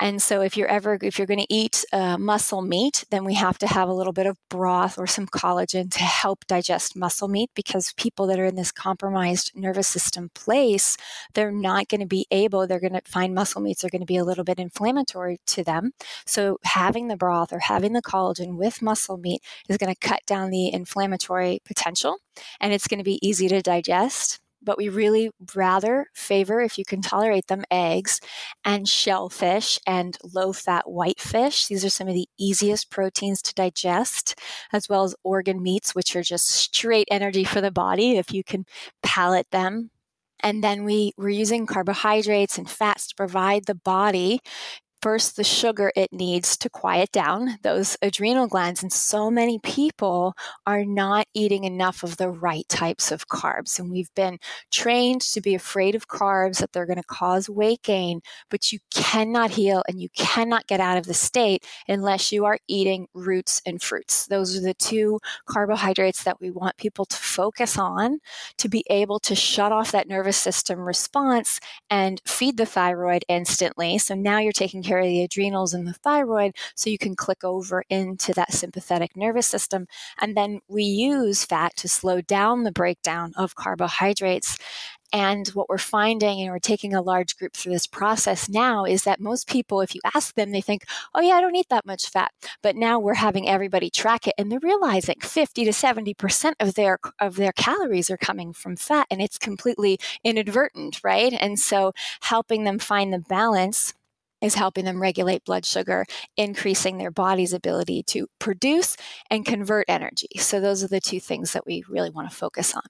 And 0.00 0.22
so, 0.22 0.40
if 0.40 0.56
you're 0.56 0.68
ever 0.68 0.98
if 1.02 1.18
you're 1.18 1.26
going 1.26 1.40
to 1.40 1.54
eat 1.54 1.84
uh, 1.92 2.16
muscle 2.16 2.62
meat, 2.62 3.04
then 3.10 3.26
we 3.26 3.34
have 3.34 3.58
to 3.58 3.66
have 3.66 3.90
a 3.90 3.92
little 3.92 4.14
bit 4.14 4.26
of 4.26 4.38
broth 4.48 4.98
or 4.98 5.06
some 5.06 5.26
collagen 5.26 5.90
to 5.92 6.02
help 6.02 6.46
digest 6.46 6.96
muscle 6.96 7.28
meat 7.28 7.50
because 7.54 7.92
people 7.98 8.26
that 8.26 8.38
are 8.38 8.46
in 8.46 8.54
this 8.56 8.72
compromised 8.72 9.52
nervous 9.54 9.86
system 9.88 10.30
place, 10.34 10.96
they're 11.34 11.52
not 11.52 11.88
going 11.88 12.00
to 12.00 12.06
be 12.06 12.26
able. 12.30 12.66
They're 12.66 12.80
going 12.80 12.94
to 12.94 13.02
find 13.04 13.34
muscle 13.34 13.60
meats 13.60 13.84
are 13.84 13.90
going 13.90 14.00
to 14.00 14.06
be 14.06 14.16
a 14.16 14.24
little 14.24 14.44
bit 14.44 14.58
inflammatory 14.58 15.40
to 15.48 15.62
them. 15.62 15.92
So, 16.24 16.58
having 16.64 17.08
the 17.08 17.16
broth 17.18 17.52
or 17.52 17.58
having 17.58 17.92
the 17.92 18.02
collagen 18.02 18.56
with 18.56 18.80
muscle 18.80 19.18
meat 19.18 19.42
is 19.68 19.76
going 19.76 19.94
to 19.94 20.00
cut 20.00 20.22
down 20.26 20.48
the 20.48 20.72
inflammatory 20.72 21.60
potential, 21.66 22.16
and 22.60 22.72
it's 22.72 22.88
going 22.88 22.98
to 22.98 23.04
be 23.04 23.26
easy 23.26 23.48
to 23.48 23.62
digest 23.62 24.40
but 24.66 24.76
we 24.76 24.88
really 24.88 25.30
rather 25.54 26.06
favor, 26.12 26.60
if 26.60 26.76
you 26.76 26.84
can 26.84 27.00
tolerate 27.00 27.46
them, 27.46 27.64
eggs 27.70 28.20
and 28.64 28.88
shellfish 28.88 29.78
and 29.86 30.18
low 30.34 30.52
fat 30.52 30.90
white 30.90 31.20
fish. 31.20 31.68
These 31.68 31.84
are 31.84 31.90
some 31.90 32.08
of 32.08 32.14
the 32.14 32.28
easiest 32.38 32.90
proteins 32.90 33.40
to 33.42 33.54
digest, 33.54 34.34
as 34.72 34.88
well 34.88 35.04
as 35.04 35.14
organ 35.22 35.62
meats, 35.62 35.94
which 35.94 36.16
are 36.16 36.22
just 36.22 36.48
straight 36.48 37.08
energy 37.10 37.44
for 37.44 37.60
the 37.60 37.70
body 37.70 38.16
if 38.16 38.32
you 38.32 38.42
can 38.42 38.66
palate 39.02 39.50
them. 39.52 39.90
And 40.40 40.62
then 40.62 40.84
we, 40.84 41.12
we're 41.16 41.30
using 41.30 41.66
carbohydrates 41.66 42.58
and 42.58 42.68
fats 42.68 43.06
to 43.08 43.14
provide 43.14 43.64
the 43.64 43.74
body 43.74 44.40
first 45.06 45.36
the 45.36 45.44
sugar 45.44 45.92
it 45.94 46.12
needs 46.12 46.56
to 46.56 46.68
quiet 46.68 47.12
down 47.12 47.58
those 47.62 47.96
adrenal 48.02 48.48
glands. 48.48 48.82
And 48.82 48.92
so 48.92 49.30
many 49.30 49.60
people 49.60 50.34
are 50.66 50.84
not 50.84 51.28
eating 51.32 51.62
enough 51.62 52.02
of 52.02 52.16
the 52.16 52.28
right 52.28 52.68
types 52.68 53.12
of 53.12 53.28
carbs. 53.28 53.78
And 53.78 53.88
we've 53.88 54.12
been 54.16 54.40
trained 54.72 55.20
to 55.20 55.40
be 55.40 55.54
afraid 55.54 55.94
of 55.94 56.08
carbs, 56.08 56.58
that 56.58 56.72
they're 56.72 56.86
going 56.86 56.96
to 56.96 57.04
cause 57.04 57.48
weight 57.48 57.84
gain, 57.84 58.20
but 58.50 58.72
you 58.72 58.80
cannot 58.92 59.52
heal 59.52 59.84
and 59.86 60.02
you 60.02 60.08
cannot 60.16 60.66
get 60.66 60.80
out 60.80 60.98
of 60.98 61.06
the 61.06 61.14
state 61.14 61.64
unless 61.86 62.32
you 62.32 62.44
are 62.44 62.58
eating 62.66 63.06
roots 63.14 63.62
and 63.64 63.80
fruits. 63.80 64.26
Those 64.26 64.56
are 64.56 64.60
the 64.60 64.74
two 64.74 65.20
carbohydrates 65.44 66.24
that 66.24 66.40
we 66.40 66.50
want 66.50 66.78
people 66.78 67.04
to 67.04 67.16
focus 67.16 67.78
on 67.78 68.18
to 68.58 68.68
be 68.68 68.82
able 68.90 69.20
to 69.20 69.36
shut 69.36 69.70
off 69.70 69.92
that 69.92 70.08
nervous 70.08 70.36
system 70.36 70.80
response 70.80 71.60
and 71.88 72.20
feed 72.26 72.56
the 72.56 72.66
thyroid 72.66 73.24
instantly. 73.28 73.98
So 73.98 74.16
now 74.16 74.40
you're 74.40 74.50
taking 74.50 74.82
care 74.82 74.95
the 75.02 75.22
adrenals 75.22 75.74
and 75.74 75.86
the 75.86 75.92
thyroid 75.92 76.56
so 76.74 76.90
you 76.90 76.98
can 76.98 77.16
click 77.16 77.44
over 77.44 77.84
into 77.88 78.32
that 78.34 78.52
sympathetic 78.52 79.16
nervous 79.16 79.46
system. 79.46 79.86
And 80.20 80.36
then 80.36 80.60
we 80.68 80.84
use 80.84 81.44
fat 81.44 81.76
to 81.76 81.88
slow 81.88 82.20
down 82.20 82.64
the 82.64 82.72
breakdown 82.72 83.32
of 83.36 83.54
carbohydrates. 83.54 84.56
And 85.12 85.46
what 85.48 85.68
we're 85.68 85.78
finding, 85.78 86.40
and 86.40 86.50
we're 86.50 86.58
taking 86.58 86.94
a 86.94 87.02
large 87.02 87.36
group 87.36 87.54
through 87.54 87.72
this 87.72 87.86
process 87.86 88.48
now, 88.48 88.84
is 88.84 89.04
that 89.04 89.20
most 89.20 89.48
people, 89.48 89.80
if 89.80 89.94
you 89.94 90.00
ask 90.14 90.34
them, 90.34 90.50
they 90.50 90.60
think, 90.60 90.84
oh, 91.14 91.20
yeah, 91.20 91.34
I 91.34 91.40
don't 91.40 91.54
eat 91.54 91.68
that 91.70 91.86
much 91.86 92.08
fat. 92.08 92.32
But 92.62 92.76
now 92.76 92.98
we're 92.98 93.14
having 93.14 93.48
everybody 93.48 93.88
track 93.88 94.26
it, 94.26 94.34
and 94.36 94.50
they're 94.50 94.58
realizing 94.60 95.16
50 95.20 95.64
to 95.64 95.70
70% 95.70 96.54
of 96.60 96.74
their, 96.74 96.98
of 97.20 97.36
their 97.36 97.52
calories 97.52 98.10
are 98.10 98.16
coming 98.16 98.52
from 98.52 98.76
fat, 98.76 99.06
and 99.10 99.22
it's 99.22 99.38
completely 99.38 99.98
inadvertent, 100.24 101.00
right? 101.04 101.32
And 101.38 101.58
so 101.58 101.92
helping 102.22 102.64
them 102.64 102.78
find 102.78 103.12
the 103.12 103.18
balance 103.18 103.94
is 104.46 104.54
helping 104.54 104.84
them 104.84 105.00
regulate 105.00 105.44
blood 105.44 105.66
sugar, 105.66 106.06
increasing 106.36 106.98
their 106.98 107.10
body's 107.10 107.52
ability 107.52 108.02
to 108.04 108.28
produce 108.38 108.96
and 109.30 109.44
convert 109.44 109.86
energy. 109.88 110.28
So, 110.38 110.60
those 110.60 110.82
are 110.82 110.88
the 110.88 111.00
two 111.00 111.20
things 111.20 111.52
that 111.52 111.66
we 111.66 111.84
really 111.88 112.10
want 112.10 112.30
to 112.30 112.36
focus 112.36 112.74
on. 112.74 112.82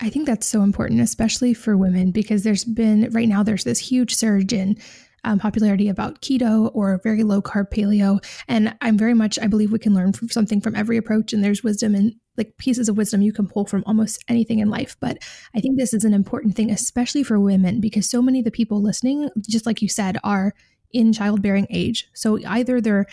I 0.00 0.10
think 0.10 0.26
that's 0.26 0.46
so 0.46 0.62
important, 0.62 1.00
especially 1.00 1.54
for 1.54 1.76
women, 1.76 2.10
because 2.10 2.42
there's 2.42 2.64
been 2.64 3.08
right 3.12 3.28
now, 3.28 3.42
there's 3.42 3.64
this 3.64 3.78
huge 3.78 4.14
surge 4.14 4.52
in 4.52 4.76
um, 5.24 5.38
popularity 5.38 5.88
about 5.88 6.22
keto 6.22 6.70
or 6.74 7.00
very 7.02 7.22
low 7.24 7.42
carb 7.42 7.70
paleo. 7.70 8.24
And 8.48 8.76
I'm 8.80 8.96
very 8.96 9.14
much, 9.14 9.38
I 9.40 9.48
believe 9.48 9.72
we 9.72 9.78
can 9.78 9.94
learn 9.94 10.12
from 10.12 10.28
something 10.28 10.60
from 10.60 10.76
every 10.76 10.96
approach, 10.96 11.32
and 11.32 11.42
there's 11.42 11.64
wisdom 11.64 11.94
and 11.94 12.14
like 12.36 12.56
pieces 12.58 12.88
of 12.88 12.96
wisdom 12.96 13.22
you 13.22 13.32
can 13.32 13.48
pull 13.48 13.64
from 13.64 13.82
almost 13.86 14.22
anything 14.28 14.58
in 14.58 14.68
life. 14.68 14.96
But 15.00 15.18
I 15.54 15.60
think 15.60 15.78
this 15.78 15.94
is 15.94 16.04
an 16.04 16.12
important 16.12 16.54
thing, 16.54 16.70
especially 16.70 17.22
for 17.22 17.40
women, 17.40 17.80
because 17.80 18.08
so 18.08 18.22
many 18.22 18.40
of 18.40 18.44
the 18.44 18.50
people 18.50 18.82
listening, 18.82 19.28
just 19.48 19.66
like 19.66 19.82
you 19.82 19.88
said, 19.88 20.18
are 20.22 20.52
in 20.92 21.12
childbearing 21.12 21.66
age. 21.70 22.08
So 22.14 22.38
either 22.46 22.80
they're 22.80 23.06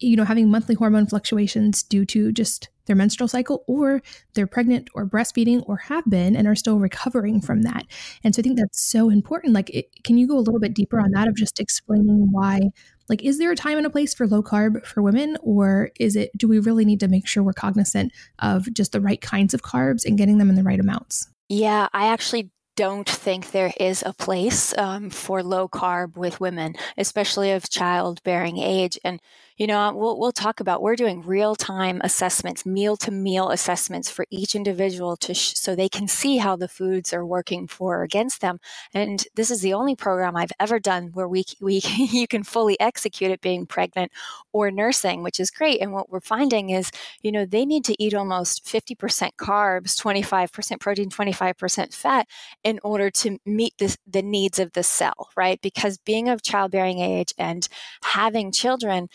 you 0.00 0.16
know 0.16 0.24
having 0.24 0.50
monthly 0.50 0.74
hormone 0.74 1.06
fluctuations 1.06 1.82
due 1.82 2.04
to 2.06 2.32
just 2.32 2.68
their 2.86 2.96
menstrual 2.96 3.28
cycle 3.28 3.64
or 3.68 4.02
they're 4.34 4.46
pregnant 4.46 4.88
or 4.94 5.06
breastfeeding 5.06 5.62
or 5.66 5.76
have 5.76 6.08
been 6.08 6.34
and 6.34 6.48
are 6.48 6.54
still 6.54 6.78
recovering 6.78 7.40
from 7.40 7.62
that. 7.62 7.84
And 8.24 8.34
so 8.34 8.40
i 8.40 8.42
think 8.42 8.58
that's 8.58 8.80
so 8.80 9.10
important. 9.10 9.52
Like 9.52 9.70
it, 9.70 9.90
can 10.02 10.16
you 10.18 10.26
go 10.26 10.36
a 10.36 10.40
little 10.40 10.58
bit 10.58 10.74
deeper 10.74 10.98
on 10.98 11.10
that 11.12 11.28
of 11.28 11.36
just 11.36 11.60
explaining 11.60 12.28
why 12.30 12.60
like 13.08 13.22
is 13.22 13.38
there 13.38 13.52
a 13.52 13.56
time 13.56 13.78
and 13.78 13.86
a 13.86 13.90
place 13.90 14.14
for 14.14 14.26
low 14.26 14.42
carb 14.42 14.84
for 14.84 15.02
women 15.02 15.36
or 15.42 15.90
is 16.00 16.16
it 16.16 16.30
do 16.36 16.48
we 16.48 16.58
really 16.58 16.84
need 16.84 17.00
to 17.00 17.08
make 17.08 17.26
sure 17.26 17.42
we're 17.42 17.52
cognizant 17.52 18.12
of 18.40 18.72
just 18.72 18.92
the 18.92 19.00
right 19.00 19.20
kinds 19.20 19.54
of 19.54 19.62
carbs 19.62 20.04
and 20.04 20.18
getting 20.18 20.38
them 20.38 20.48
in 20.48 20.56
the 20.56 20.62
right 20.62 20.80
amounts? 20.80 21.28
Yeah, 21.48 21.88
I 21.92 22.08
actually 22.08 22.50
don't 22.78 23.10
think 23.10 23.50
there 23.50 23.72
is 23.80 24.04
a 24.06 24.12
place 24.12 24.72
um, 24.78 25.10
for 25.10 25.42
low 25.42 25.68
carb 25.68 26.16
with 26.16 26.38
women, 26.38 26.76
especially 26.96 27.50
of 27.50 27.68
childbearing 27.68 28.56
age. 28.56 28.96
And 29.02 29.20
you 29.58 29.66
know, 29.66 29.78
uh, 29.80 29.92
we'll, 29.92 30.18
we'll 30.18 30.32
talk 30.32 30.60
about, 30.60 30.82
we're 30.82 30.96
doing 30.96 31.22
real 31.22 31.56
time 31.56 32.00
assessments, 32.04 32.64
meal 32.64 32.96
to 32.96 33.10
meal 33.10 33.50
assessments 33.50 34.08
for 34.10 34.24
each 34.30 34.54
individual 34.54 35.16
to 35.16 35.34
sh- 35.34 35.54
so 35.56 35.74
they 35.74 35.88
can 35.88 36.08
see 36.08 36.38
how 36.38 36.56
the 36.56 36.68
foods 36.68 37.12
are 37.12 37.26
working 37.26 37.66
for 37.66 37.98
or 37.98 38.02
against 38.04 38.40
them. 38.40 38.60
And 38.94 39.26
this 39.34 39.50
is 39.50 39.60
the 39.60 39.74
only 39.74 39.96
program 39.96 40.36
I've 40.36 40.52
ever 40.60 40.78
done 40.78 41.10
where 41.12 41.28
we, 41.28 41.44
we, 41.60 41.80
you 41.96 42.28
can 42.28 42.44
fully 42.44 42.78
execute 42.80 43.32
it 43.32 43.40
being 43.40 43.66
pregnant 43.66 44.12
or 44.52 44.70
nursing, 44.70 45.22
which 45.24 45.40
is 45.40 45.50
great. 45.50 45.80
And 45.80 45.92
what 45.92 46.10
we're 46.10 46.20
finding 46.20 46.70
is, 46.70 46.90
you 47.22 47.32
know, 47.32 47.44
they 47.44 47.66
need 47.66 47.84
to 47.86 48.02
eat 48.02 48.14
almost 48.14 48.64
50% 48.64 49.30
carbs, 49.40 50.00
25% 50.00 50.80
protein, 50.80 51.10
25% 51.10 51.94
fat 51.94 52.28
in 52.64 52.78
order 52.84 53.10
to 53.10 53.38
meet 53.44 53.74
this, 53.78 53.96
the 54.06 54.22
needs 54.22 54.58
of 54.60 54.72
the 54.74 54.84
cell, 54.84 55.30
right? 55.36 55.60
Because 55.60 55.98
being 55.98 56.28
of 56.28 56.42
childbearing 56.42 57.00
age 57.00 57.34
and 57.38 57.68
having 58.04 58.52
children, 58.52 59.08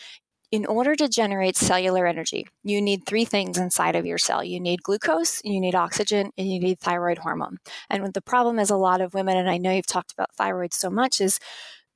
in 0.54 0.66
order 0.66 0.94
to 0.94 1.08
generate 1.08 1.56
cellular 1.56 2.06
energy, 2.06 2.46
you 2.62 2.80
need 2.80 3.04
three 3.04 3.24
things 3.24 3.58
inside 3.58 3.96
of 3.96 4.06
your 4.06 4.18
cell. 4.18 4.44
You 4.44 4.60
need 4.60 4.84
glucose, 4.84 5.40
you 5.42 5.60
need 5.60 5.74
oxygen, 5.74 6.30
and 6.38 6.48
you 6.48 6.60
need 6.60 6.78
thyroid 6.78 7.18
hormone. 7.18 7.58
And 7.90 8.14
the 8.14 8.22
problem 8.22 8.60
is 8.60 8.70
a 8.70 8.76
lot 8.76 9.00
of 9.00 9.14
women, 9.14 9.36
and 9.36 9.50
I 9.50 9.58
know 9.58 9.72
you've 9.72 9.84
talked 9.84 10.12
about 10.12 10.32
thyroid 10.36 10.72
so 10.72 10.90
much, 10.90 11.20
is 11.20 11.40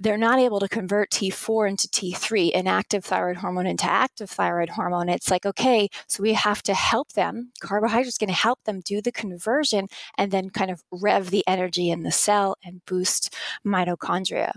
they're 0.01 0.19
not 0.19 0.41
able 0.41 0.59
to 0.59 0.67
convert 0.67 1.13
T4 1.13 1.71
into 1.71 1.87
T3, 1.87 2.51
inactive 2.51 3.05
thyroid 3.05 3.37
hormone 3.37 3.69
into 3.69 3.85
active 3.85 4.29
thyroid 4.29 4.71
hormone. 4.71 5.09
It's 5.09 5.31
like, 5.31 5.47
okay, 5.47 5.89
so 6.09 6.25
we 6.25 6.33
have 6.33 6.61
to 6.65 6.75
help 6.75 7.13
them. 7.13 7.53
Carbohydrates 7.61 8.19
going 8.19 8.27
to 8.27 8.35
help 8.35 8.65
them 8.65 8.81
do 8.85 9.01
the 9.01 9.13
conversion 9.13 9.87
and 10.17 10.33
then 10.33 10.51
kind 10.51 10.73
of 10.73 10.83
rev 10.91 11.31
the 11.31 11.45
energy 11.47 11.91
in 11.91 12.03
the 12.03 12.11
cell 12.11 12.57
and 12.65 12.85
boost 12.87 13.33
mitochondria. 13.65 14.51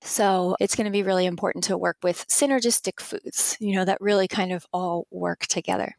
So 0.00 0.56
it's 0.60 0.76
going 0.76 0.84
to 0.86 0.90
be 0.90 1.02
really 1.02 1.26
important 1.26 1.64
to 1.64 1.76
work 1.76 1.98
with 2.02 2.26
synergistic 2.28 3.00
foods, 3.00 3.56
you 3.60 3.74
know, 3.74 3.84
that 3.84 4.00
really 4.00 4.28
kind 4.28 4.52
of 4.52 4.66
all 4.72 5.06
work 5.10 5.46
together. 5.46 5.96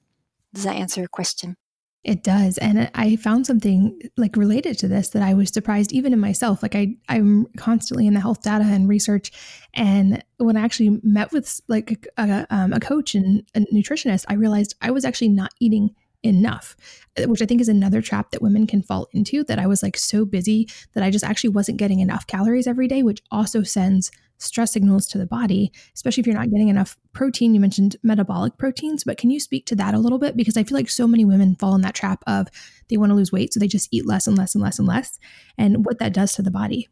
Does 0.54 0.64
that 0.64 0.76
answer 0.76 1.02
your 1.02 1.10
question? 1.10 1.58
It 2.04 2.24
does. 2.24 2.58
And 2.60 2.90
I 2.96 3.18
found 3.18 3.46
something 3.46 4.00
like 4.16 4.38
related 4.38 4.78
to 4.80 4.88
this 4.88 5.10
that 5.10 5.22
I 5.22 5.34
was 5.34 5.50
surprised 5.50 5.92
even 5.92 6.14
in 6.14 6.20
myself. 6.20 6.64
Like 6.64 6.74
I 6.74 6.96
I'm 7.10 7.48
constantly 7.58 8.08
in 8.08 8.14
the 8.14 8.22
health 8.22 8.42
data 8.42 8.64
and 8.64 8.88
research 8.88 9.32
and 9.74 10.24
when 10.38 10.56
I 10.56 10.62
actually 10.62 11.02
met 11.04 11.34
with 11.34 11.60
like 11.68 12.08
a, 12.18 12.48
um, 12.50 12.72
a 12.72 12.80
coach 12.80 13.16
and 13.16 13.44
a 13.54 13.60
nutritionist, 13.74 14.24
I 14.30 14.36
realized 14.36 14.76
I 14.82 14.92
was 14.92 15.04
actually 15.04 15.30
not 15.30 15.54
eating 15.60 15.94
enough, 16.24 16.76
uh, 17.18 17.28
which 17.28 17.42
I 17.42 17.46
think 17.46 17.62
is 17.62 17.70
another 17.70 18.02
trap 18.02 18.32
that 18.32 18.42
women 18.42 18.68
can 18.68 18.82
fall 18.82 19.08
into. 19.14 19.44
That 19.44 19.60
I 19.60 19.68
was 19.68 19.84
like 19.84 19.98
so 19.98 20.26
busy 20.26 20.68
that 20.94 21.04
I 21.04 21.10
just 21.10 21.26
actually 21.26 21.52
wasn't 21.52 21.78
getting 21.78 22.00
enough 22.00 22.28
calories 22.28 22.68
every 22.68 22.88
day, 22.88 23.04
which 23.04 23.22
also 23.32 23.64
sends 23.64 24.12
stress 24.38 24.72
signals 24.72 25.06
to 25.08 25.18
the 25.18 25.26
body, 25.26 25.72
especially 25.94 26.22
if 26.22 26.28
you're 26.28 26.36
not 26.36 26.50
getting 26.50 26.70
enough 26.70 26.98
protein. 27.14 27.54
You 27.54 27.60
mentioned 27.60 27.98
metabolic 28.04 28.58
proteins, 28.58 29.04
but 29.04 29.18
can 29.18 29.30
you 29.30 29.40
speak 29.40 29.66
to 29.68 29.76
that 29.76 29.94
a 29.94 30.00
little 30.00 30.20
bit? 30.20 30.38
Because 30.38 30.58
I 30.58 30.64
feel 30.64 30.78
like 30.78 30.90
so 30.90 31.08
many 31.08 31.26
women 31.26 31.56
fall 31.56 31.76
in 31.76 31.82
that 31.82 31.96
trap 31.96 32.24
of 32.26 32.48
they 32.90 32.98
want 32.98 33.12
to 33.12 33.16
lose 33.16 33.32
weight, 33.32 33.54
so 33.54 33.60
they 33.60 33.68
just 33.68 33.90
eat 33.92 34.08
less 34.08 34.28
and 34.28 34.38
less 34.38 34.56
and 34.56 34.64
less 34.64 34.80
and 34.80 34.88
less, 34.88 35.20
and 35.58 35.86
what 35.86 36.00
that 36.00 36.14
does 36.14 36.34
to 36.34 36.42
the 36.42 36.52
body. 36.52 36.88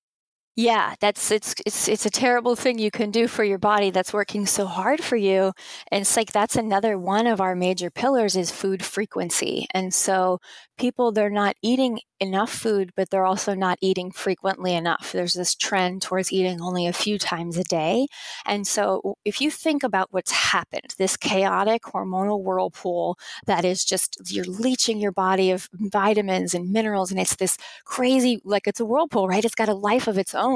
Yeah, 0.60 0.96
that's 1.00 1.30
it's 1.30 1.54
it's 1.68 1.88
it's 1.88 2.08
a 2.08 2.10
terrible 2.10 2.56
thing 2.56 2.80
you 2.80 2.90
can 2.90 3.12
do 3.12 3.28
for 3.28 3.44
your 3.44 3.60
body 3.60 3.92
that's 3.92 4.12
working 4.12 4.48
so 4.48 4.66
hard 4.66 5.04
for 5.04 5.16
you. 5.16 5.54
And 5.92 6.02
it's 6.02 6.18
like 6.18 6.32
that's 6.32 6.56
another 6.56 6.98
one 6.98 7.28
of 7.28 7.40
our 7.40 7.56
major 7.56 7.92
pillars 7.92 8.36
is 8.36 8.50
food 8.50 8.84
frequency. 8.84 9.68
And 9.76 9.94
so 9.94 10.40
people 10.80 11.12
they're 11.12 11.30
not 11.30 11.56
eating 11.62 12.00
enough 12.20 12.52
food, 12.52 12.90
but 12.96 13.12
they're 13.12 13.26
also 13.26 13.54
not 13.54 13.78
eating 13.82 14.10
frequently 14.12 14.74
enough. 14.74 15.12
There's 15.12 15.34
this 15.34 15.54
trend 15.54 16.02
towards 16.02 16.34
eating 16.34 16.60
only 16.60 16.88
a 16.88 16.94
few 16.94 17.20
times 17.20 17.56
a 17.58 17.64
day. 17.64 18.08
And 18.46 18.66
so 18.66 19.16
if 19.26 19.40
you 19.42 19.52
think 19.52 19.84
about 19.84 20.08
what's 20.12 20.32
happened, 20.32 20.96
this 20.98 21.18
chaotic 21.18 21.84
hormonal 21.84 22.42
whirlpool 22.42 23.18
that 23.46 23.64
is 23.64 23.86
just 23.86 24.18
you're 24.34 24.46
leaching 24.46 24.98
your 25.00 25.12
body 25.12 25.52
of 25.52 25.70
vitamins 25.74 26.56
and 26.56 26.72
minerals 26.72 27.12
and 27.12 27.20
it's 27.20 27.36
this 27.36 27.58
crazy 27.86 28.42
like 28.44 28.68
it's 28.68 28.80
a 28.80 28.86
whirlpool, 28.86 29.28
right? 29.28 29.46
It's 29.46 29.54
got 29.56 29.70
a 29.70 29.74
life 29.76 30.08
of 30.08 30.18
its 30.18 30.34
own. 30.34 30.47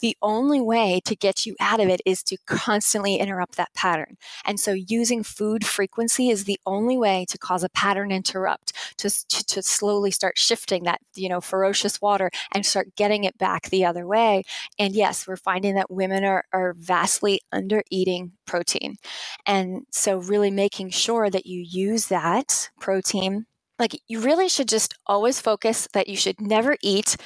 The 0.00 0.16
only 0.22 0.60
way 0.60 1.00
to 1.04 1.16
get 1.16 1.46
you 1.46 1.56
out 1.60 1.80
of 1.80 1.88
it 1.88 2.00
is 2.04 2.22
to 2.24 2.36
constantly 2.46 3.16
interrupt 3.16 3.56
that 3.56 3.74
pattern. 3.74 4.16
And 4.44 4.58
so 4.58 4.72
using 4.72 5.22
food 5.22 5.66
frequency 5.66 6.30
is 6.30 6.44
the 6.44 6.60
only 6.66 6.96
way 6.96 7.26
to 7.28 7.38
cause 7.38 7.64
a 7.64 7.68
pattern 7.68 8.10
interrupt 8.10 8.72
to 8.98 9.10
to, 9.10 9.44
to 9.44 9.62
slowly 9.62 10.10
start 10.10 10.38
shifting 10.38 10.84
that, 10.84 11.00
you 11.14 11.28
know, 11.28 11.40
ferocious 11.40 12.00
water 12.00 12.30
and 12.52 12.64
start 12.64 12.94
getting 12.96 13.24
it 13.24 13.38
back 13.38 13.70
the 13.70 13.84
other 13.84 14.06
way. 14.06 14.42
And 14.78 14.94
yes, 14.94 15.26
we're 15.26 15.36
finding 15.36 15.74
that 15.74 15.90
women 15.90 16.24
are, 16.24 16.44
are 16.52 16.74
vastly 16.78 17.40
under 17.52 17.82
eating 17.90 18.32
protein. 18.46 18.96
And 19.46 19.86
so, 19.90 20.18
really 20.18 20.50
making 20.50 20.90
sure 20.90 21.30
that 21.30 21.46
you 21.46 21.60
use 21.60 22.06
that 22.06 22.70
protein 22.80 23.46
like 23.78 24.00
you 24.08 24.20
really 24.20 24.48
should 24.48 24.68
just 24.68 24.94
always 25.06 25.40
focus 25.40 25.88
that 25.92 26.08
you 26.08 26.16
should 26.16 26.40
never 26.40 26.76
eat 26.82 27.16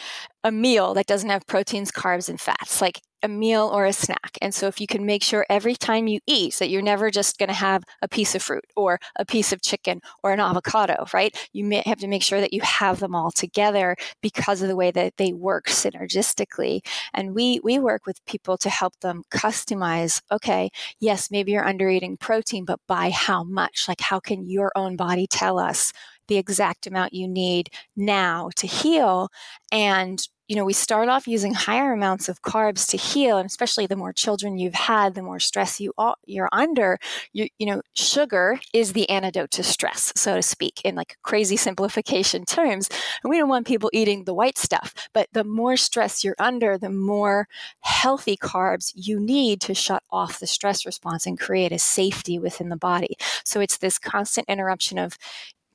a 0.44 0.52
meal 0.52 0.94
that 0.94 1.06
doesn't 1.06 1.30
have 1.30 1.46
proteins, 1.46 1.90
carbs, 1.90 2.28
and 2.28 2.40
fats, 2.40 2.80
like 2.80 3.00
a 3.24 3.28
meal 3.28 3.68
or 3.74 3.84
a 3.84 3.92
snack. 3.92 4.38
And 4.40 4.54
so 4.54 4.68
if 4.68 4.80
you 4.80 4.86
can 4.86 5.04
make 5.04 5.24
sure 5.24 5.44
every 5.50 5.74
time 5.74 6.06
you 6.06 6.20
eat 6.28 6.54
that 6.60 6.70
you're 6.70 6.82
never 6.82 7.10
just 7.10 7.36
going 7.38 7.48
to 7.48 7.54
have 7.54 7.82
a 8.00 8.08
piece 8.08 8.36
of 8.36 8.42
fruit 8.42 8.64
or 8.76 9.00
a 9.16 9.26
piece 9.26 9.52
of 9.52 9.60
chicken 9.60 10.00
or 10.22 10.30
an 10.32 10.38
avocado, 10.38 11.04
right? 11.12 11.36
You 11.52 11.64
may 11.64 11.82
have 11.84 11.98
to 11.98 12.06
make 12.06 12.22
sure 12.22 12.40
that 12.40 12.52
you 12.52 12.60
have 12.62 13.00
them 13.00 13.16
all 13.16 13.32
together 13.32 13.96
because 14.22 14.62
of 14.62 14.68
the 14.68 14.76
way 14.76 14.92
that 14.92 15.16
they 15.16 15.32
work 15.32 15.66
synergistically. 15.66 16.80
And 17.12 17.34
we 17.34 17.60
we 17.64 17.78
work 17.80 18.06
with 18.06 18.24
people 18.26 18.56
to 18.58 18.70
help 18.70 18.94
them 19.00 19.24
customize, 19.32 20.22
okay, 20.30 20.70
yes, 21.00 21.30
maybe 21.30 21.52
you're 21.52 21.66
under 21.66 21.88
eating 21.88 22.16
protein, 22.16 22.64
but 22.64 22.80
by 22.86 23.10
how 23.10 23.42
much? 23.44 23.86
Like 23.88 24.00
how 24.00 24.20
can 24.20 24.48
your 24.48 24.70
own 24.76 24.96
body 24.96 25.26
tell 25.26 25.58
us 25.58 25.92
the 26.28 26.36
exact 26.36 26.86
amount 26.86 27.12
you 27.12 27.26
need 27.28 27.70
now 27.96 28.50
to 28.56 28.66
heal 28.66 29.30
and 29.72 30.28
you 30.48 30.56
know, 30.56 30.64
we 30.64 30.72
start 30.72 31.10
off 31.10 31.28
using 31.28 31.52
higher 31.52 31.92
amounts 31.92 32.26
of 32.28 32.40
carbs 32.40 32.88
to 32.88 32.96
heal, 32.96 33.36
and 33.36 33.46
especially 33.46 33.86
the 33.86 33.96
more 33.96 34.14
children 34.14 34.56
you've 34.56 34.74
had, 34.74 35.14
the 35.14 35.22
more 35.22 35.38
stress 35.38 35.78
you 35.78 35.92
are 35.98 36.16
you're 36.24 36.48
under. 36.52 36.98
You, 37.34 37.48
you 37.58 37.66
know, 37.66 37.82
sugar 37.94 38.58
is 38.72 38.94
the 38.94 39.08
antidote 39.10 39.50
to 39.52 39.62
stress, 39.62 40.10
so 40.16 40.36
to 40.36 40.42
speak, 40.42 40.80
in 40.84 40.94
like 40.94 41.18
crazy 41.22 41.56
simplification 41.58 42.46
terms. 42.46 42.88
And 43.22 43.30
we 43.30 43.36
don't 43.36 43.50
want 43.50 43.66
people 43.66 43.90
eating 43.92 44.24
the 44.24 44.32
white 44.32 44.56
stuff, 44.56 44.94
but 45.12 45.28
the 45.32 45.44
more 45.44 45.76
stress 45.76 46.24
you're 46.24 46.34
under, 46.38 46.78
the 46.78 46.88
more 46.90 47.46
healthy 47.80 48.36
carbs 48.36 48.92
you 48.94 49.20
need 49.20 49.60
to 49.60 49.74
shut 49.74 50.02
off 50.10 50.40
the 50.40 50.46
stress 50.46 50.86
response 50.86 51.26
and 51.26 51.38
create 51.38 51.72
a 51.72 51.78
safety 51.78 52.38
within 52.38 52.70
the 52.70 52.76
body. 52.76 53.16
So 53.44 53.60
it's 53.60 53.76
this 53.78 53.98
constant 53.98 54.48
interruption 54.48 54.96
of, 54.98 55.18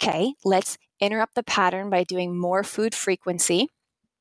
okay, 0.03 0.33
let's 0.43 0.77
interrupt 0.99 1.35
the 1.35 1.43
pattern 1.43 1.89
by 1.89 2.03
doing 2.03 2.37
more 2.37 2.63
food 2.63 2.93
frequency 2.93 3.69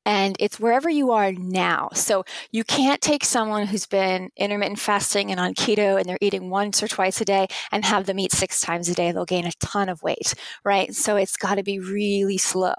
and 0.05 0.35
it's 0.39 0.59
wherever 0.59 0.89
you 0.89 1.11
are 1.11 1.31
now. 1.31 1.89
So 1.93 2.23
you 2.51 2.63
can't 2.63 3.01
take 3.01 3.23
someone 3.23 3.67
who's 3.67 3.85
been 3.85 4.29
intermittent 4.37 4.79
fasting 4.79 5.31
and 5.31 5.39
on 5.39 5.53
keto 5.53 5.97
and 5.97 6.05
they're 6.05 6.17
eating 6.21 6.49
once 6.49 6.83
or 6.83 6.87
twice 6.87 7.21
a 7.21 7.25
day 7.25 7.47
and 7.71 7.85
have 7.85 8.05
them 8.05 8.19
eat 8.19 8.31
six 8.31 8.59
times 8.61 8.89
a 8.89 8.93
day. 8.95 9.11
They'll 9.11 9.25
gain 9.25 9.45
a 9.45 9.51
ton 9.59 9.89
of 9.89 10.03
weight, 10.03 10.33
right? 10.63 10.93
So 10.93 11.15
it's 11.15 11.37
got 11.37 11.55
to 11.55 11.63
be 11.63 11.79
really 11.79 12.37
slow. 12.37 12.73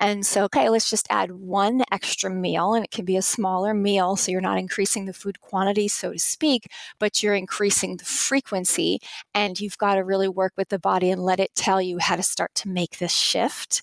And 0.00 0.24
so, 0.26 0.44
okay, 0.44 0.68
let's 0.68 0.90
just 0.90 1.06
add 1.10 1.30
one 1.32 1.82
extra 1.90 2.30
meal 2.30 2.74
and 2.74 2.84
it 2.84 2.90
can 2.90 3.04
be 3.04 3.16
a 3.16 3.22
smaller 3.22 3.74
meal. 3.74 4.16
So 4.16 4.30
you're 4.32 4.40
not 4.40 4.58
increasing 4.58 5.06
the 5.06 5.12
food 5.12 5.40
quantity, 5.40 5.88
so 5.88 6.12
to 6.12 6.18
speak, 6.18 6.66
but 6.98 7.22
you're 7.22 7.34
increasing 7.34 7.96
the 7.96 8.04
frequency. 8.04 9.00
And 9.34 9.58
you've 9.60 9.78
got 9.78 9.94
to 9.94 10.04
really 10.04 10.28
work 10.28 10.52
with 10.56 10.68
the 10.68 10.78
body 10.78 11.10
and 11.10 11.22
let 11.22 11.40
it 11.40 11.54
tell 11.54 11.80
you 11.80 11.98
how 11.98 12.16
to 12.16 12.22
start 12.22 12.54
to 12.56 12.68
make 12.68 12.98
this 12.98 13.12
shift. 13.12 13.82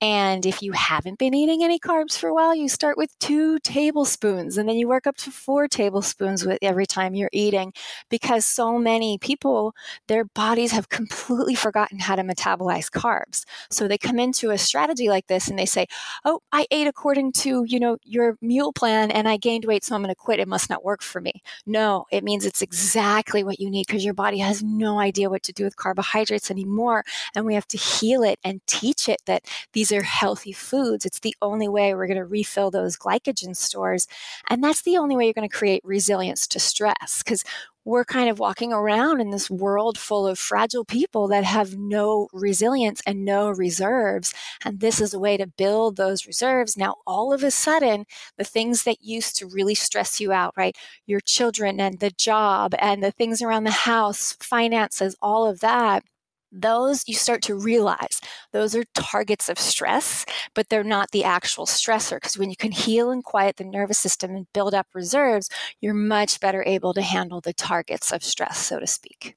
And 0.00 0.46
if 0.46 0.62
you 0.62 0.72
haven't 0.72 1.18
been 1.18 1.34
eating 1.34 1.64
any 1.64 1.78
carbs 1.78 2.16
for 2.16 2.28
a 2.28 2.34
while, 2.34 2.54
you 2.54 2.68
start 2.68 2.96
with 2.96 3.18
two 3.18 3.58
tablespoons 3.60 4.56
and 4.56 4.68
then 4.68 4.76
you 4.76 4.86
work 4.86 5.08
up 5.08 5.16
to 5.18 5.30
four 5.32 5.66
tablespoons 5.66 6.44
with 6.46 6.58
every 6.62 6.86
time 6.86 7.16
you're 7.16 7.30
eating 7.32 7.72
because 8.08 8.46
so 8.46 8.78
many 8.78 9.18
people, 9.18 9.74
their 10.06 10.24
bodies 10.24 10.70
have 10.70 10.88
completely 10.88 11.56
forgotten 11.56 11.98
how 11.98 12.14
to 12.14 12.22
metabolize 12.22 12.90
carbs. 12.90 13.44
So 13.70 13.88
they 13.88 13.98
come 13.98 14.20
into 14.20 14.50
a 14.50 14.58
strategy 14.58 15.08
like 15.08 15.26
this 15.26 15.48
and 15.48 15.58
they 15.58 15.66
say, 15.66 15.86
Oh, 16.24 16.40
I 16.52 16.66
ate 16.70 16.86
according 16.86 17.32
to, 17.32 17.64
you 17.66 17.80
know, 17.80 17.96
your 18.04 18.36
meal 18.40 18.72
plan 18.72 19.10
and 19.10 19.28
I 19.28 19.36
gained 19.36 19.64
weight, 19.64 19.84
so 19.84 19.96
I'm 19.96 20.02
going 20.02 20.14
to 20.14 20.14
quit. 20.14 20.38
It 20.38 20.46
must 20.48 20.70
not 20.70 20.84
work 20.84 21.02
for 21.02 21.20
me. 21.20 21.42
No, 21.66 22.06
it 22.12 22.22
means 22.22 22.46
it's 22.46 22.62
exactly 22.62 23.42
what 23.42 23.58
you 23.58 23.68
need 23.68 23.86
because 23.88 24.04
your 24.04 24.14
body 24.14 24.38
has 24.38 24.62
no 24.62 25.00
idea 25.00 25.28
what 25.28 25.42
to 25.44 25.52
do 25.52 25.64
with 25.64 25.76
carbohydrates 25.76 26.52
anymore. 26.52 27.04
And 27.34 27.44
we 27.44 27.54
have 27.54 27.66
to 27.68 27.76
heal 27.76 28.22
it 28.22 28.38
and 28.44 28.60
teach 28.66 29.08
it 29.08 29.22
that 29.26 29.44
these 29.72 29.87
these 29.88 29.98
are 29.98 30.02
healthy 30.02 30.52
foods. 30.52 31.06
It's 31.06 31.20
the 31.20 31.34
only 31.40 31.68
way 31.68 31.94
we're 31.94 32.06
going 32.06 32.18
to 32.18 32.24
refill 32.24 32.70
those 32.70 32.96
glycogen 32.96 33.56
stores. 33.56 34.06
And 34.50 34.62
that's 34.62 34.82
the 34.82 34.98
only 34.98 35.16
way 35.16 35.24
you're 35.24 35.32
going 35.32 35.48
to 35.48 35.56
create 35.56 35.82
resilience 35.84 36.46
to 36.48 36.60
stress 36.60 37.22
because 37.22 37.44
we're 37.84 38.04
kind 38.04 38.28
of 38.28 38.38
walking 38.38 38.70
around 38.70 39.20
in 39.20 39.30
this 39.30 39.48
world 39.48 39.96
full 39.96 40.26
of 40.26 40.38
fragile 40.38 40.84
people 40.84 41.26
that 41.28 41.44
have 41.44 41.78
no 41.78 42.28
resilience 42.34 43.00
and 43.06 43.24
no 43.24 43.48
reserves. 43.48 44.34
And 44.62 44.80
this 44.80 45.00
is 45.00 45.14
a 45.14 45.18
way 45.18 45.38
to 45.38 45.46
build 45.46 45.96
those 45.96 46.26
reserves. 46.26 46.76
Now, 46.76 46.96
all 47.06 47.32
of 47.32 47.42
a 47.42 47.50
sudden, 47.50 48.04
the 48.36 48.44
things 48.44 48.82
that 48.82 49.02
used 49.02 49.36
to 49.36 49.46
really 49.46 49.74
stress 49.74 50.20
you 50.20 50.32
out, 50.32 50.52
right? 50.54 50.76
Your 51.06 51.20
children 51.20 51.80
and 51.80 51.98
the 51.98 52.10
job 52.10 52.74
and 52.78 53.02
the 53.02 53.12
things 53.12 53.40
around 53.40 53.64
the 53.64 53.70
house, 53.70 54.36
finances, 54.38 55.16
all 55.22 55.46
of 55.46 55.60
that 55.60 56.04
those 56.52 57.04
you 57.06 57.14
start 57.14 57.42
to 57.42 57.54
realize 57.54 58.20
those 58.52 58.74
are 58.74 58.84
targets 58.94 59.48
of 59.48 59.58
stress, 59.58 60.24
but 60.54 60.68
they're 60.68 60.84
not 60.84 61.10
the 61.10 61.24
actual 61.24 61.66
stressor. 61.66 62.16
Because 62.16 62.38
when 62.38 62.50
you 62.50 62.56
can 62.56 62.72
heal 62.72 63.10
and 63.10 63.24
quiet 63.24 63.56
the 63.56 63.64
nervous 63.64 63.98
system 63.98 64.34
and 64.34 64.46
build 64.54 64.74
up 64.74 64.86
reserves, 64.94 65.48
you're 65.80 65.94
much 65.94 66.40
better 66.40 66.62
able 66.66 66.94
to 66.94 67.02
handle 67.02 67.40
the 67.40 67.52
targets 67.52 68.12
of 68.12 68.22
stress, 68.24 68.58
so 68.58 68.78
to 68.80 68.86
speak. 68.86 69.36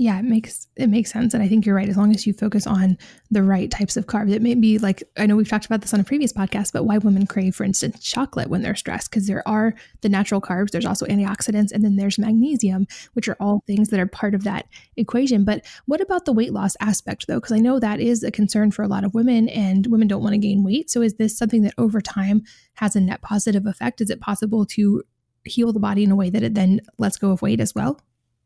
Yeah, 0.00 0.16
it 0.20 0.24
makes 0.24 0.68
it 0.76 0.86
makes 0.86 1.12
sense, 1.12 1.34
and 1.34 1.42
I 1.42 1.48
think 1.48 1.66
you're 1.66 1.74
right. 1.74 1.88
As 1.88 1.96
long 1.96 2.14
as 2.14 2.24
you 2.24 2.32
focus 2.32 2.68
on 2.68 2.96
the 3.32 3.42
right 3.42 3.68
types 3.68 3.96
of 3.96 4.06
carbs, 4.06 4.32
it 4.32 4.40
may 4.40 4.54
be 4.54 4.78
like 4.78 5.02
I 5.16 5.26
know 5.26 5.34
we've 5.34 5.48
talked 5.48 5.66
about 5.66 5.80
this 5.80 5.92
on 5.92 5.98
a 5.98 6.04
previous 6.04 6.32
podcast, 6.32 6.72
but 6.72 6.84
why 6.84 6.98
women 6.98 7.26
crave, 7.26 7.56
for 7.56 7.64
instance, 7.64 7.98
chocolate 7.98 8.48
when 8.48 8.62
they're 8.62 8.76
stressed 8.76 9.10
because 9.10 9.26
there 9.26 9.46
are 9.46 9.74
the 10.02 10.08
natural 10.08 10.40
carbs. 10.40 10.70
There's 10.70 10.86
also 10.86 11.04
antioxidants, 11.06 11.72
and 11.72 11.84
then 11.84 11.96
there's 11.96 12.16
magnesium, 12.16 12.86
which 13.14 13.26
are 13.26 13.36
all 13.40 13.64
things 13.66 13.88
that 13.88 13.98
are 13.98 14.06
part 14.06 14.36
of 14.36 14.44
that 14.44 14.66
equation. 14.96 15.44
But 15.44 15.66
what 15.86 16.00
about 16.00 16.26
the 16.26 16.32
weight 16.32 16.52
loss 16.52 16.76
aspect, 16.80 17.26
though? 17.26 17.40
Because 17.40 17.56
I 17.56 17.58
know 17.58 17.80
that 17.80 17.98
is 17.98 18.22
a 18.22 18.30
concern 18.30 18.70
for 18.70 18.84
a 18.84 18.88
lot 18.88 19.02
of 19.02 19.14
women, 19.14 19.48
and 19.48 19.88
women 19.88 20.06
don't 20.06 20.22
want 20.22 20.34
to 20.34 20.38
gain 20.38 20.62
weight. 20.62 20.90
So 20.90 21.02
is 21.02 21.14
this 21.14 21.36
something 21.36 21.62
that 21.62 21.74
over 21.76 22.00
time 22.00 22.44
has 22.74 22.94
a 22.94 23.00
net 23.00 23.20
positive 23.20 23.66
effect? 23.66 24.00
Is 24.00 24.10
it 24.10 24.20
possible 24.20 24.64
to 24.66 25.02
heal 25.44 25.72
the 25.72 25.80
body 25.80 26.04
in 26.04 26.12
a 26.12 26.16
way 26.16 26.30
that 26.30 26.44
it 26.44 26.54
then 26.54 26.82
lets 26.98 27.16
go 27.16 27.32
of 27.32 27.42
weight 27.42 27.58
as 27.58 27.74
well? 27.74 28.00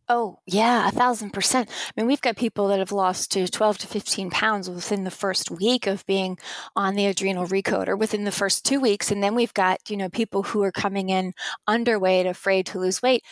Oh, 0.09 0.41
yeah, 0.47 0.89
a 0.89 0.91
thousand 0.91 1.31
percent. 1.31 1.71
I 1.71 1.93
mean, 1.97 2.07
we've 2.07 2.21
got 2.21 2.37
people 2.37 2.69
that 2.69 2.81
have 2.81 2.93
lost 2.93 3.31
to 3.33 3.47
12 3.49 3.79
to 3.79 3.87
15 3.87 4.31
pounds 4.31 4.69
within 4.69 5.05
the 5.05 5.11
first 5.11 5.51
week 5.51 5.87
of 5.87 6.05
being 6.07 6.39
on 6.77 6.97
the 6.97 7.07
adrenal 7.07 7.47
recoder, 7.47 7.97
within 7.97 8.25
the 8.25 8.33
first 8.33 8.65
two 8.67 8.81
weeks. 8.81 9.11
And 9.11 9.23
then 9.23 9.35
we've 9.35 9.55
got, 9.55 9.79
you 9.89 9.97
know, 9.97 10.09
people 10.11 10.43
who 10.43 10.63
are 10.63 10.73
coming 10.73 11.09
in 11.09 11.33
underweight, 11.69 12.27
afraid 12.29 12.67
to 12.67 12.79
lose 12.81 13.01
weight. 13.01 13.23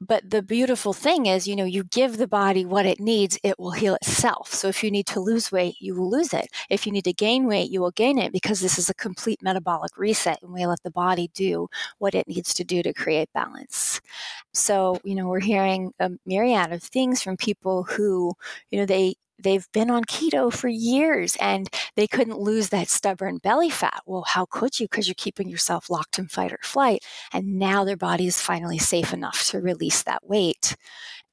But 0.00 0.30
the 0.30 0.42
beautiful 0.42 0.92
thing 0.92 1.26
is, 1.26 1.48
you 1.48 1.56
know, 1.56 1.64
you 1.64 1.82
give 1.82 2.18
the 2.18 2.28
body 2.28 2.64
what 2.64 2.86
it 2.86 3.00
needs, 3.00 3.36
it 3.42 3.58
will 3.58 3.72
heal 3.72 3.96
itself. 3.96 4.54
So 4.54 4.68
if 4.68 4.84
you 4.84 4.92
need 4.92 5.06
to 5.08 5.20
lose 5.20 5.50
weight, 5.50 5.74
you 5.80 5.94
will 5.96 6.08
lose 6.08 6.32
it. 6.32 6.48
If 6.70 6.86
you 6.86 6.92
need 6.92 7.04
to 7.04 7.12
gain 7.12 7.46
weight, 7.46 7.70
you 7.70 7.80
will 7.80 7.90
gain 7.90 8.16
it 8.16 8.32
because 8.32 8.60
this 8.60 8.78
is 8.78 8.88
a 8.88 8.94
complete 8.94 9.42
metabolic 9.42 9.98
reset 9.98 10.40
and 10.42 10.52
we 10.52 10.64
let 10.66 10.82
the 10.84 10.92
body 10.92 11.30
do 11.34 11.68
what 11.98 12.14
it 12.14 12.28
needs 12.28 12.54
to 12.54 12.64
do 12.64 12.80
to 12.84 12.92
create 12.92 13.32
balance. 13.34 14.00
So, 14.54 14.98
you 15.04 15.14
know, 15.16 15.26
we're 15.26 15.40
hearing 15.40 15.92
a 15.98 16.10
myriad 16.26 16.72
of 16.72 16.82
things 16.82 17.22
from 17.22 17.36
people 17.36 17.82
who, 17.84 18.34
you 18.70 18.78
know, 18.78 18.86
they 18.86 19.16
they've 19.42 19.66
been 19.72 19.90
on 19.90 20.04
keto 20.04 20.52
for 20.52 20.68
years 20.68 21.36
and 21.40 21.68
they 21.96 22.06
couldn't 22.06 22.38
lose 22.38 22.68
that 22.70 22.88
stubborn 22.88 23.38
belly 23.38 23.70
fat. 23.70 24.02
Well, 24.06 24.24
how 24.26 24.46
could 24.46 24.78
you? 24.80 24.86
Because 24.88 25.06
you're 25.08 25.14
keeping 25.16 25.48
yourself 25.48 25.90
locked 25.90 26.18
in 26.18 26.28
fight 26.28 26.52
or 26.52 26.58
flight. 26.62 27.04
And 27.32 27.58
now 27.58 27.84
their 27.84 27.96
body 27.96 28.26
is 28.26 28.40
finally 28.40 28.78
safe 28.78 29.12
enough 29.12 29.44
to 29.50 29.60
release 29.60 30.02
that 30.04 30.26
weight. 30.26 30.76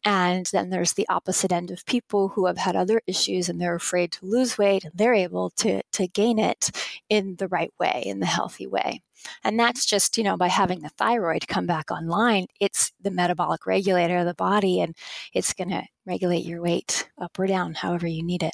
And 0.06 0.46
then 0.54 0.70
there's 0.70 0.94
the 0.94 1.08
opposite 1.10 1.52
end 1.52 1.72
of 1.72 1.86
people 1.86 2.30
who 2.30 2.46
have 2.46 2.58
had 2.58 2.76
other 2.76 3.02
issues 3.08 3.50
and 3.50 3.60
they're 3.60 3.76
afraid 3.76 4.12
to 4.13 4.26
lose 4.26 4.58
weight 4.58 4.84
and 4.86 4.94
they're 4.96 5.15
able 5.15 5.50
to, 5.58 5.82
to 5.94 6.08
gain 6.08 6.38
it 6.38 6.70
in 7.10 7.36
the 7.38 7.48
right 7.48 7.74
way, 7.80 8.04
in 8.06 8.20
the 8.20 8.28
healthy 8.28 8.68
way. 8.68 9.02
And 9.44 9.60
that's 9.60 9.86
just, 9.86 10.18
you 10.18 10.24
know, 10.24 10.38
by 10.38 10.48
having 10.48 10.82
the 10.82 10.89
thyroid 10.89 11.48
come 11.48 11.65
back 11.65 11.89
online, 11.89 12.46
it's 12.60 12.91
the 13.02 13.10
metabolic 13.10 13.65
regulator 13.65 14.18
of 14.18 14.28
the 14.28 14.36
body 14.36 14.80
and 14.80 14.96
it's 15.34 15.54
going 15.54 15.70
to 15.70 15.84
regulate 16.06 16.46
your 16.46 16.62
weight 16.62 17.10
up 17.20 17.38
or 17.39 17.48
down, 17.48 17.74
however 17.74 18.06
you 18.06 18.24
need 18.24 18.44
it. 18.44 18.54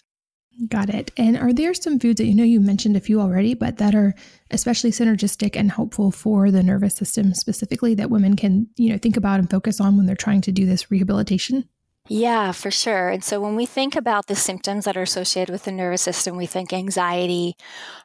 Got 0.67 0.89
it. 0.89 1.11
And 1.17 1.37
are 1.37 1.53
there 1.53 1.73
some 1.73 1.97
foods 1.97 2.17
that 2.17 2.27
you 2.27 2.35
know 2.35 2.43
you 2.43 2.59
mentioned 2.59 2.95
a 2.95 2.99
few 2.99 3.19
already, 3.19 3.53
but 3.53 3.77
that 3.77 3.95
are 3.95 4.13
especially 4.51 4.91
synergistic 4.91 5.55
and 5.55 5.71
helpful 5.71 6.11
for 6.11 6.51
the 6.51 6.61
nervous 6.61 6.95
system 6.95 7.33
specifically 7.33 7.95
that 7.95 8.09
women 8.09 8.35
can, 8.35 8.67
you 8.75 8.89
know, 8.89 8.97
think 8.97 9.17
about 9.17 9.39
and 9.39 9.49
focus 9.49 9.79
on 9.79 9.97
when 9.97 10.05
they're 10.05 10.15
trying 10.15 10.41
to 10.41 10.51
do 10.51 10.65
this 10.65 10.91
rehabilitation? 10.91 11.67
Yeah, 12.07 12.51
for 12.51 12.71
sure. 12.71 13.09
And 13.09 13.23
so 13.23 13.39
when 13.39 13.55
we 13.55 13.65
think 13.65 13.95
about 13.95 14.27
the 14.27 14.35
symptoms 14.35 14.85
that 14.85 14.97
are 14.97 15.03
associated 15.03 15.51
with 15.51 15.63
the 15.63 15.71
nervous 15.71 16.01
system, 16.01 16.35
we 16.35 16.45
think 16.45 16.73
anxiety, 16.73 17.55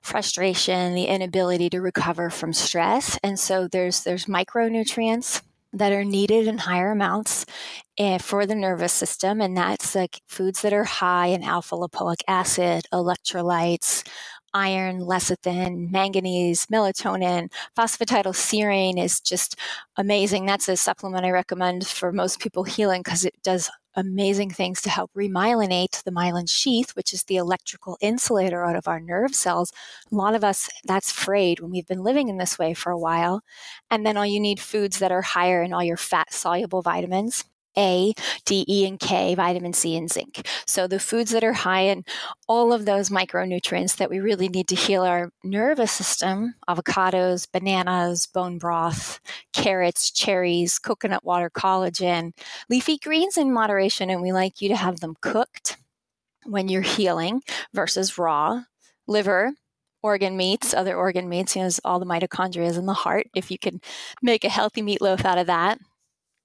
frustration, 0.03 0.95
the 0.95 1.07
inability 1.07 1.69
to 1.71 1.81
recover 1.81 2.31
from 2.31 2.53
stress. 2.53 3.19
And 3.23 3.39
so 3.39 3.67
there's 3.67 4.05
there's 4.05 4.27
micronutrients 4.27 5.43
that 5.73 5.93
are 5.93 6.05
needed 6.05 6.47
in 6.49 6.59
higher 6.59 6.93
amounts 6.93 7.45
eh, 7.99 8.19
for 8.19 8.47
the 8.47 8.55
nervous 8.55 8.93
system, 8.93 9.41
and 9.41 9.57
that's 9.57 9.95
like 9.95 10.21
foods 10.29 10.63
that 10.63 10.73
are 10.73 10.85
high 10.85 11.27
in 11.29 11.43
alpha 11.45 11.75
lipoic 11.77 12.23
acid, 12.29 12.85
electrolytes, 12.93 14.05
iron, 14.55 15.01
lecithin, 15.01 15.91
manganese, 15.91 16.67
melatonin, 16.67 17.51
phosphatidylserine 17.77 19.03
is 19.03 19.21
just 19.21 19.57
amazing. 19.97 20.47
That's 20.47 20.69
a 20.69 20.77
supplement 20.77 21.27
I 21.27 21.31
recommend 21.31 21.87
for 21.87 22.13
most 22.13 22.41
people 22.41 22.65
healing 22.65 23.03
because 23.05 23.25
it 23.25 23.35
does 23.43 23.71
amazing 23.97 24.51
things 24.51 24.81
to 24.83 24.91
help 24.91 25.11
remyelinate 25.15 26.03
the 26.05 26.11
myelin 26.11 26.49
sheath, 26.49 26.91
which 26.97 27.13
is 27.13 27.25
the 27.25 27.37
electrical 27.37 27.97
insulator 28.01 28.65
out 28.65 28.77
of 28.77 28.89
our 28.89 29.01
nerve 29.01 29.35
cells. 29.35 29.73
A 30.13 30.15
lot 30.15 30.35
of 30.35 30.45
us, 30.45 30.69
that's 30.85 31.11
frayed 31.13 31.61
when 31.61 31.71
we've 31.71 31.87
been 31.87 32.03
living 32.03 32.29
in 32.29 32.39
this 32.39 32.59
way 32.59 32.75
for 32.75 32.91
a 32.93 32.99
while. 32.99 33.43
And 33.91 34.07
then 34.07 34.17
all 34.17 34.27
you 34.27 34.41
need 34.41 34.61
foods 34.61 34.99
that 34.99 35.13
are 35.13 35.23
higher 35.23 35.63
in 35.63 35.73
all 35.73 35.83
your 35.85 35.97
fat 35.97 36.33
soluble 36.33 36.83
vitamins. 36.83 37.45
A, 37.79 38.13
D, 38.45 38.65
E, 38.69 38.87
and 38.87 38.99
K, 38.99 39.35
vitamin 39.35 39.73
C, 39.73 39.97
and 39.97 40.11
zinc. 40.11 40.47
So, 40.67 40.87
the 40.87 41.01
foods 41.01 41.31
that 41.33 41.45
are 41.45 41.53
high 41.53 41.83
in 41.83 42.05
all 42.49 42.73
of 42.73 42.85
those 42.85 43.11
micronutrients 43.11 43.97
that 43.97 44.11
we 44.11 44.19
really 44.19 44.49
need 44.49 44.69
to 44.69 44.75
heal 44.75 45.03
our 45.03 45.31
nervous 45.45 45.93
system 45.93 46.55
avocados, 46.69 47.47
bananas, 47.51 48.27
bone 48.27 48.59
broth, 48.59 49.21
carrots, 49.53 50.11
cherries, 50.11 50.79
coconut 50.79 51.25
water, 51.25 51.51
collagen, 51.51 52.33
leafy 52.69 52.99
greens 52.99 53.37
in 53.37 53.53
moderation. 53.53 54.11
And 54.11 54.23
we 54.23 54.33
like 54.33 54.61
you 54.61 54.69
to 54.69 54.77
have 54.77 55.01
them 55.01 55.15
cooked 55.21 55.77
when 56.45 56.69
you're 56.69 56.83
healing 56.83 57.43
versus 57.75 58.19
raw. 58.19 58.63
Liver, 59.09 59.53
organ 60.03 60.37
meats, 60.37 60.75
other 60.75 60.97
organ 60.97 61.29
meats, 61.29 61.57
you 61.57 61.63
know, 61.63 61.71
all 61.85 61.99
the 61.99 62.07
mitochondria 62.07 62.67
is 62.67 62.77
in 62.77 62.87
the 62.87 62.93
heart. 62.93 63.27
If 63.35 63.51
you 63.51 63.59
can 63.59 63.81
make 64.23 64.45
a 64.45 64.49
healthy 64.49 64.83
meatloaf 64.83 65.25
out 65.25 65.39
of 65.39 65.47
that, 65.47 65.79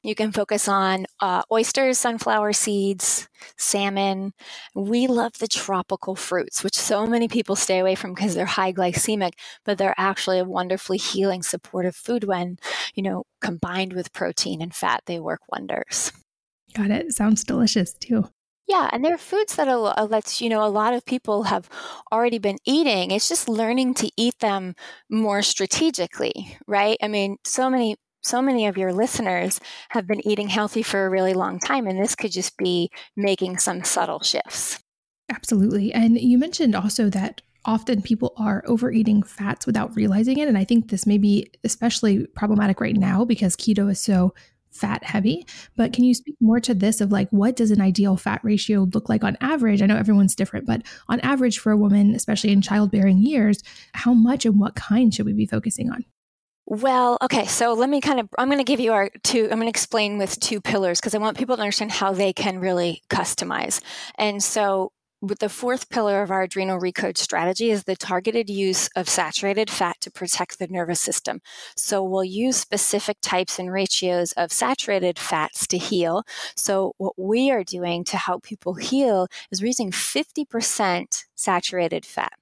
you 0.04 0.16
can 0.16 0.32
focus 0.32 0.68
on 0.68 1.06
uh, 1.20 1.44
oysters, 1.52 1.98
sunflower 1.98 2.54
seeds, 2.54 3.28
salmon. 3.58 4.34
We 4.74 5.08
love 5.08 5.34
the 5.40 5.48
tropical 5.48 6.16
fruits, 6.16 6.64
which 6.64 6.76
so 6.76 7.06
many 7.06 7.28
people 7.28 7.56
stay 7.56 7.80
away 7.80 7.96
from 7.96 8.14
because 8.14 8.34
they're 8.34 8.46
high 8.46 8.74
glycemic, 8.74 9.34
but 9.64 9.78
they're 9.78 9.96
actually 9.98 10.40
a 10.40 10.46
wonderfully 10.46 10.98
healing, 10.98 11.44
supportive 11.44 11.96
food 11.96 12.24
when, 12.24 12.58
you 12.96 13.04
know, 13.04 13.26
combined 13.42 13.94
with 13.94 14.14
protein 14.14 14.62
and 14.62 14.74
fat, 14.74 15.04
they 15.06 15.20
work 15.20 15.42
wonders. 15.52 16.12
Got 16.74 16.92
it. 16.92 17.14
Sounds 17.14 17.44
delicious 17.44 17.94
too. 17.94 18.30
Yeah, 18.68 18.90
and 18.94 19.04
there 19.04 19.14
are 19.14 19.18
foods 19.18 19.58
that 19.58 19.68
a, 19.68 20.06
let 20.06 20.40
you 20.40 20.48
know 20.48 20.64
a 20.64 20.70
lot 20.70 20.94
of 20.94 21.06
people 21.06 21.44
have 21.44 21.68
already 22.12 22.38
been 22.38 22.58
eating. 22.66 23.12
It's 23.12 23.28
just 23.28 23.50
learning 23.50 23.96
to 23.96 24.10
eat 24.16 24.40
them 24.40 24.76
more 25.10 25.42
strategically, 25.42 26.58
right? 26.68 26.98
I 27.04 27.10
mean, 27.10 27.36
so 27.44 27.70
many 27.70 27.98
so 28.22 28.42
many 28.42 28.68
of 28.68 28.78
your 28.78 28.94
listeners 28.94 29.60
have 29.90 30.08
been 30.08 30.26
eating 30.28 30.50
healthy 30.50 30.84
for 30.84 31.06
a 31.06 31.10
really 31.10 31.34
long 31.34 31.60
time, 31.60 31.88
and 31.88 32.00
this 32.00 32.16
could 32.16 32.32
just 32.32 32.58
be 32.58 32.90
making 33.16 33.58
some 33.60 33.84
subtle 33.84 34.22
shifts. 34.22 34.80
Absolutely. 35.32 35.94
And 35.94 36.20
you 36.20 36.38
mentioned 36.38 36.76
also 36.76 37.10
that 37.10 37.42
often 37.66 38.02
people 38.02 38.34
are 38.38 38.64
overeating 38.68 39.24
fats 39.24 39.66
without 39.66 39.96
realizing 39.96 40.40
it. 40.40 40.48
And 40.48 40.58
I 40.58 40.64
think 40.64 40.90
this 40.90 41.06
may 41.06 41.18
be 41.18 41.52
especially 41.64 42.26
problematic 42.28 42.82
right 42.82 42.96
now 42.96 43.24
because 43.24 43.56
keto 43.56 43.90
is 43.90 44.00
so 44.00 44.34
fat 44.72 45.04
heavy. 45.04 45.46
But 45.76 45.94
can 45.94 46.04
you 46.04 46.14
speak 46.14 46.36
more 46.40 46.60
to 46.62 46.74
this 46.74 47.02
of 47.02 47.12
like 47.12 47.30
what 47.30 47.56
does 47.56 47.72
an 47.72 47.82
ideal 47.82 48.18
fat 48.18 48.42
ratio 48.44 48.88
look 48.94 49.10
like 49.10 49.24
on 49.24 49.38
average? 49.42 49.82
I 49.82 49.86
know 49.86 49.98
everyone's 49.98 50.36
different, 50.36 50.66
but 50.66 50.82
on 51.08 51.20
average 51.20 51.60
for 51.60 51.72
a 51.72 51.78
woman, 51.78 52.16
especially 52.16 52.52
in 52.52 52.62
childbearing 52.62 53.20
years, 53.20 53.62
how 53.94 54.14
much 54.14 54.46
and 54.46 54.60
what 54.60 54.76
kind 54.76 55.14
should 55.14 55.26
we 55.26 55.34
be 55.34 55.46
focusing 55.46 55.92
on? 55.92 56.06
Well, 56.72 57.18
okay, 57.22 57.48
so 57.48 57.74
let 57.74 57.90
me 57.90 58.00
kind 58.00 58.18
of, 58.18 58.30
I'm 58.38 58.48
going 58.48 58.58
to 58.58 58.64
give 58.64 58.80
you 58.80 58.94
our 58.94 59.10
two, 59.24 59.44
I'm 59.44 59.58
going 59.58 59.64
to 59.64 59.68
explain 59.68 60.18
with 60.18 60.40
two 60.40 60.62
pillars 60.62 61.02
because 61.02 61.14
I 61.14 61.18
want 61.18 61.38
people 61.38 61.58
to 61.58 61.62
understand 61.62 61.92
how 61.92 62.14
they 62.14 62.32
can 62.32 62.60
really 62.60 63.02
customize. 63.10 63.82
And 64.18 64.42
so, 64.42 64.94
with 65.20 65.40
the 65.40 65.50
fourth 65.50 65.90
pillar 65.90 66.24
of 66.24 66.32
our 66.32 66.44
adrenal 66.44 66.80
recode 66.80 67.18
strategy 67.18 67.72
is 67.72 67.84
the 67.84 67.98
targeted 67.98 68.50
use 68.50 68.88
of 68.96 69.10
saturated 69.10 69.70
fat 69.70 69.98
to 70.00 70.10
protect 70.10 70.60
the 70.60 70.68
nervous 70.68 71.02
system. 71.02 71.42
So 71.76 72.02
we'll 72.04 72.24
use 72.24 72.56
specific 72.56 73.18
types 73.22 73.60
and 73.60 73.72
ratios 73.72 74.32
of 74.32 74.54
saturated 74.54 75.20
fats 75.20 75.68
to 75.68 75.78
heal. 75.78 76.24
So 76.56 76.94
what 76.98 77.20
we 77.20 77.52
are 77.52 77.66
doing 77.66 78.06
to 78.06 78.18
help 78.18 78.44
people 78.44 78.76
heal 78.76 79.28
is 79.52 79.62
we're 79.62 79.68
using 79.68 79.92
50% 79.92 81.26
saturated 81.36 82.06
fat. 82.06 82.34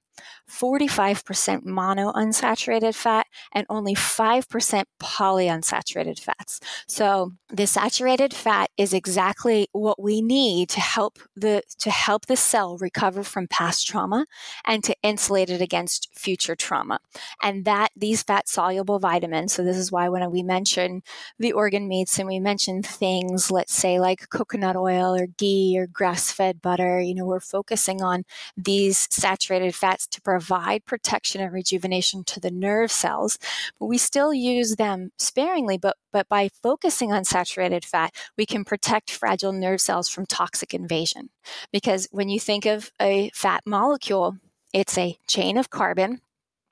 45% 0.50 1.64
monounsaturated 1.64 2.94
fat 2.94 3.26
and 3.52 3.66
only 3.68 3.94
5% 3.94 4.84
polyunsaturated 5.00 6.18
fats. 6.18 6.60
So 6.86 7.32
the 7.48 7.66
saturated 7.66 8.34
fat 8.34 8.70
is 8.76 8.92
exactly 8.92 9.68
what 9.72 10.02
we 10.02 10.20
need 10.20 10.68
to 10.70 10.80
help 10.80 11.18
the 11.36 11.62
to 11.78 11.90
help 11.90 12.26
the 12.26 12.36
cell 12.36 12.76
recover 12.78 13.22
from 13.22 13.46
past 13.46 13.86
trauma 13.86 14.26
and 14.66 14.82
to 14.84 14.96
insulate 15.02 15.50
it 15.50 15.62
against 15.62 16.08
future 16.12 16.56
trauma. 16.56 16.98
And 17.42 17.64
that 17.64 17.90
these 17.96 18.22
fat 18.22 18.48
soluble 18.48 18.98
vitamins, 18.98 19.52
so 19.52 19.62
this 19.62 19.76
is 19.76 19.92
why 19.92 20.08
when 20.08 20.28
we 20.30 20.42
mention 20.42 21.02
the 21.38 21.52
organ 21.52 21.88
meats 21.88 22.18
and 22.18 22.28
we 22.28 22.40
mention 22.40 22.82
things 22.82 23.50
let's 23.50 23.74
say 23.74 24.00
like 24.00 24.28
coconut 24.30 24.76
oil 24.76 25.14
or 25.14 25.26
ghee 25.26 25.76
or 25.78 25.86
grass-fed 25.86 26.60
butter, 26.60 27.00
you 27.00 27.14
know, 27.14 27.26
we're 27.26 27.40
focusing 27.40 28.02
on 28.02 28.24
these 28.56 29.06
saturated 29.10 29.74
fats 29.74 30.06
to 30.08 30.20
provide 30.20 30.39
protection 30.84 31.40
and 31.40 31.52
rejuvenation 31.52 32.24
to 32.24 32.40
the 32.40 32.50
nerve 32.50 32.90
cells. 32.90 33.38
But 33.78 33.86
we 33.86 33.98
still 33.98 34.32
use 34.32 34.76
them 34.76 35.10
sparingly, 35.18 35.78
but, 35.78 35.96
but 36.12 36.28
by 36.28 36.48
focusing 36.62 37.12
on 37.12 37.24
saturated 37.24 37.84
fat, 37.84 38.14
we 38.36 38.46
can 38.46 38.64
protect 38.64 39.10
fragile 39.10 39.52
nerve 39.52 39.80
cells 39.80 40.08
from 40.08 40.26
toxic 40.26 40.74
invasion. 40.74 41.30
Because 41.72 42.08
when 42.10 42.28
you 42.28 42.40
think 42.40 42.66
of 42.66 42.90
a 43.00 43.30
fat 43.34 43.62
molecule, 43.66 44.36
it's 44.72 44.96
a 44.96 45.18
chain 45.26 45.56
of 45.56 45.70
carbon 45.70 46.20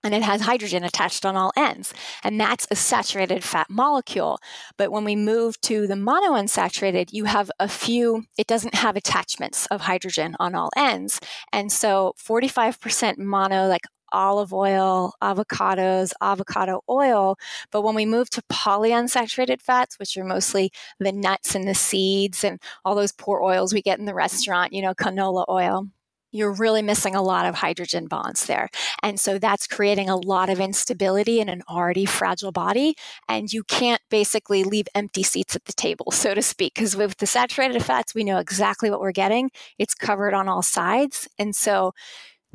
and 0.05 0.15
it 0.15 0.23
has 0.23 0.43
hydrogen 0.43 0.85
attached 0.85 1.27
on 1.27 1.37
all 1.37 1.53
ends. 1.57 1.93
And 2.23 2.41
that's 2.41 2.67
a 2.71 2.77
saturated 2.77 3.43
fat 3.43 3.69
molecule. 3.69 4.39
But 4.77 4.93
when 4.93 5.05
we 5.05 5.17
move 5.17 5.61
to 5.63 5.87
the 5.87 5.95
monounsaturated, 5.95 7.13
you 7.13 7.25
have 7.25 7.51
a 7.59 7.69
few, 7.69 8.25
it 8.39 8.47
doesn't 8.47 8.75
have 8.75 8.97
attachments 8.97 9.67
of 9.67 9.83
hydrogen 9.83 10.37
on 10.39 10.55
all 10.55 10.71
ends. 10.77 11.21
And 11.53 11.73
so 11.73 12.15
45% 12.25 13.19
mono, 13.19 13.67
like 13.67 13.83
olive 14.13 14.53
oil, 14.55 15.13
avocados, 15.23 16.13
avocado 16.23 16.81
oil. 16.89 17.37
But 17.71 17.83
when 17.83 17.95
we 17.95 18.07
move 18.07 18.31
to 18.31 18.43
polyunsaturated 18.51 19.61
fats, 19.61 19.99
which 19.99 20.17
are 20.17 20.25
mostly 20.25 20.71
the 20.99 21.13
nuts 21.13 21.55
and 21.55 21.69
the 21.69 21.75
seeds 21.75 22.45
and 22.45 22.61
all 22.85 22.95
those 22.95 23.13
poor 23.13 23.43
oils 23.43 23.75
we 23.75 23.83
get 23.83 23.99
in 23.99 24.07
the 24.07 24.15
restaurant, 24.15 24.73
you 24.73 24.83
know, 24.83 24.95
canola 24.95 25.45
oil, 25.49 25.89
you're 26.31 26.53
really 26.53 26.83
missing 26.83 27.15
a 27.15 27.23
lot 27.23 27.47
of 27.47 27.57
hydrogen 27.57 28.07
bonds 28.07 28.47
there. 28.47 28.69
And 29.03 29.19
so 29.19 29.39
that's 29.39 29.67
creating 29.67 30.09
a 30.09 30.17
lot 30.17 30.51
of 30.51 30.61
instability 30.61 31.41
in 31.41 31.49
an 31.49 31.63
already 31.69 32.05
fragile 32.05 32.53
body. 32.53 32.95
And 33.29 33.53
you 33.53 33.65
can't 33.65 34.03
basically 34.11 34.65
leave 34.65 34.87
empty 34.95 35.23
seats 35.23 35.57
at 35.57 35.65
the 35.65 35.73
table, 35.73 36.11
so 36.11 36.35
to 36.35 36.43
speak, 36.43 36.75
because 36.75 36.97
with 36.97 37.17
the 37.17 37.27
saturated 37.27 37.83
fats, 37.83 38.15
we 38.15 38.25
know 38.25 38.39
exactly 38.39 38.91
what 38.91 39.01
we're 39.01 39.13
getting. 39.13 39.51
It's 39.79 39.95
covered 39.95 40.35
on 40.35 40.49
all 40.49 40.63
sides. 40.63 41.29
And 41.39 41.55
so 41.55 41.93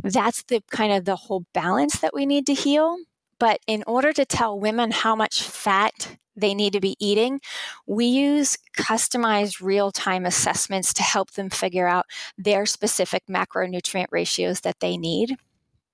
that's 0.04 0.44
the 0.44 0.62
kind 0.72 0.94
of 0.94 1.06
the 1.06 1.16
whole 1.16 1.46
balance 1.54 2.00
that 2.00 2.14
we 2.14 2.26
need 2.26 2.46
to 2.48 2.54
heal. 2.54 2.98
But 3.40 3.60
in 3.68 3.84
order 3.88 4.14
to 4.14 4.26
tell 4.26 4.60
women 4.60 4.92
how 4.92 5.16
much 5.16 5.44
fat 5.44 6.18
they 6.36 6.54
need 6.54 6.74
to 6.74 6.80
be 6.80 6.96
eating, 7.00 7.40
we 7.88 8.06
use 8.06 8.58
customized 8.78 9.62
real 9.62 9.92
time 9.92 10.26
assessments 10.26 10.94
to 10.94 11.04
help 11.04 11.32
them 11.32 11.50
figure 11.50 11.88
out 11.88 12.06
their 12.38 12.66
specific 12.66 13.24
macronutrient 13.30 14.08
ratios 14.12 14.62
that 14.62 14.80
they 14.80 14.98
need. 14.98 15.36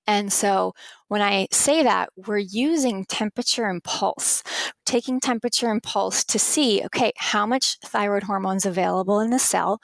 And 0.06 0.32
so 0.32 0.74
when 1.08 1.22
I 1.22 1.46
say 1.52 1.82
that, 1.84 2.08
we're 2.16 2.38
using 2.38 3.04
temperature 3.04 3.66
and 3.66 3.82
pulse, 3.84 4.42
taking 4.84 5.20
temperature 5.20 5.70
and 5.70 5.82
pulse 5.82 6.24
to 6.24 6.38
see, 6.38 6.84
okay, 6.86 7.12
how 7.16 7.46
much 7.46 7.78
thyroid 7.84 8.24
hormones 8.24 8.66
available 8.66 9.20
in 9.20 9.30
the 9.30 9.38
cell. 9.38 9.80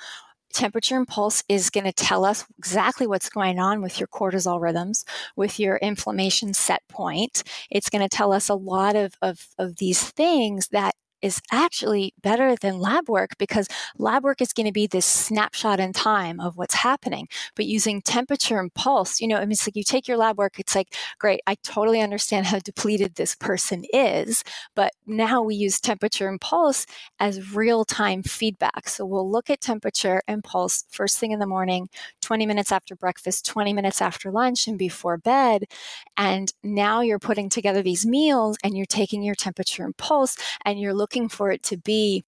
Temperature 0.57 0.97
and 0.97 1.07
pulse 1.07 1.45
is 1.51 1.69
going 1.69 1.85
to 1.85 1.93
tell 1.93 2.25
us 2.25 2.47
exactly 2.57 3.07
what's 3.07 3.29
going 3.29 3.59
on 3.59 3.83
with 3.83 4.01
your 4.01 4.07
cortisol 4.07 4.59
rhythms, 4.59 5.05
with 5.37 5.61
your 5.61 5.77
inflammation 5.77 6.55
set 6.55 6.81
point. 6.89 7.43
It's 7.71 7.91
going 7.91 8.01
to 8.01 8.09
tell 8.09 8.33
us 8.33 8.49
a 8.49 8.55
lot 8.55 8.97
of, 8.97 9.17
of, 9.21 9.49
of 9.59 9.77
these 9.77 10.11
things 10.13 10.69
that 10.69 10.95
is 11.27 11.43
actually 11.53 12.15
better 12.23 12.55
than 12.57 12.79
lab 12.79 13.09
work 13.09 13.37
because 13.37 13.69
lab 13.99 14.23
work 14.23 14.41
is 14.41 14.53
going 14.53 14.67
to 14.67 14.73
be 14.73 14.87
this 14.87 15.05
snapshot 15.05 15.81
in 15.81 15.93
time 15.93 16.39
of 16.41 16.57
what's 16.57 16.75
happening. 16.75 17.29
But 17.57 17.67
using 17.67 18.01
temperature 18.01 18.59
and 18.61 18.73
pulse, 18.73 19.21
you 19.21 19.27
know, 19.29 19.37
I 19.37 19.41
mean, 19.41 19.53
it's 19.53 19.67
like 19.67 19.77
you 19.77 19.83
take 19.83 20.07
your 20.07 20.17
lab 20.17 20.39
work, 20.39 20.61
it's 20.61 20.75
like, 20.77 20.95
great, 21.19 21.41
I 21.47 21.57
totally 21.65 22.01
understand 22.01 22.47
how 22.47 22.61
depleted 22.61 23.17
this 23.17 23.35
person 23.35 23.85
is. 23.93 24.45
But 24.77 24.93
now 25.07 25.43
we 25.43 25.57
use 25.57 25.81
temperature 25.81 26.29
and 26.29 26.41
pulse 26.41 26.87
as 27.19 27.55
real 27.55 27.85
time 27.85 28.23
feedback. 28.23 28.89
So 28.89 29.05
we'll 29.05 29.31
look 29.31 29.51
at 29.51 29.61
temperature 29.61 30.23
and 30.29 30.45
pulse 30.45 30.85
first 30.91 31.19
thing 31.19 31.33
in 31.33 31.41
the 31.41 31.47
morning, 31.47 31.89
20 32.27 32.45
minutes 32.45 32.73
after 32.73 32.97
breakfast, 32.97 33.47
20 33.47 33.73
minutes 33.73 34.03
after 34.03 34.33
lunch, 34.33 34.67
and 34.67 34.77
before 34.77 35.17
bed. 35.17 35.65
And 36.17 36.53
now 36.65 37.01
you're 37.01 37.21
putting 37.21 37.49
together 37.49 37.83
these 37.83 38.05
meals 38.05 38.57
and 38.65 38.77
you're 38.77 38.85
taking 38.85 39.23
your 39.23 39.37
temperature 39.37 39.85
and 39.85 39.97
pulse 39.97 40.37
and 40.65 40.81
you're 40.81 40.93
looking 40.93 41.29
for 41.29 41.53
it 41.53 41.63
to 41.65 41.77
be 41.77 42.25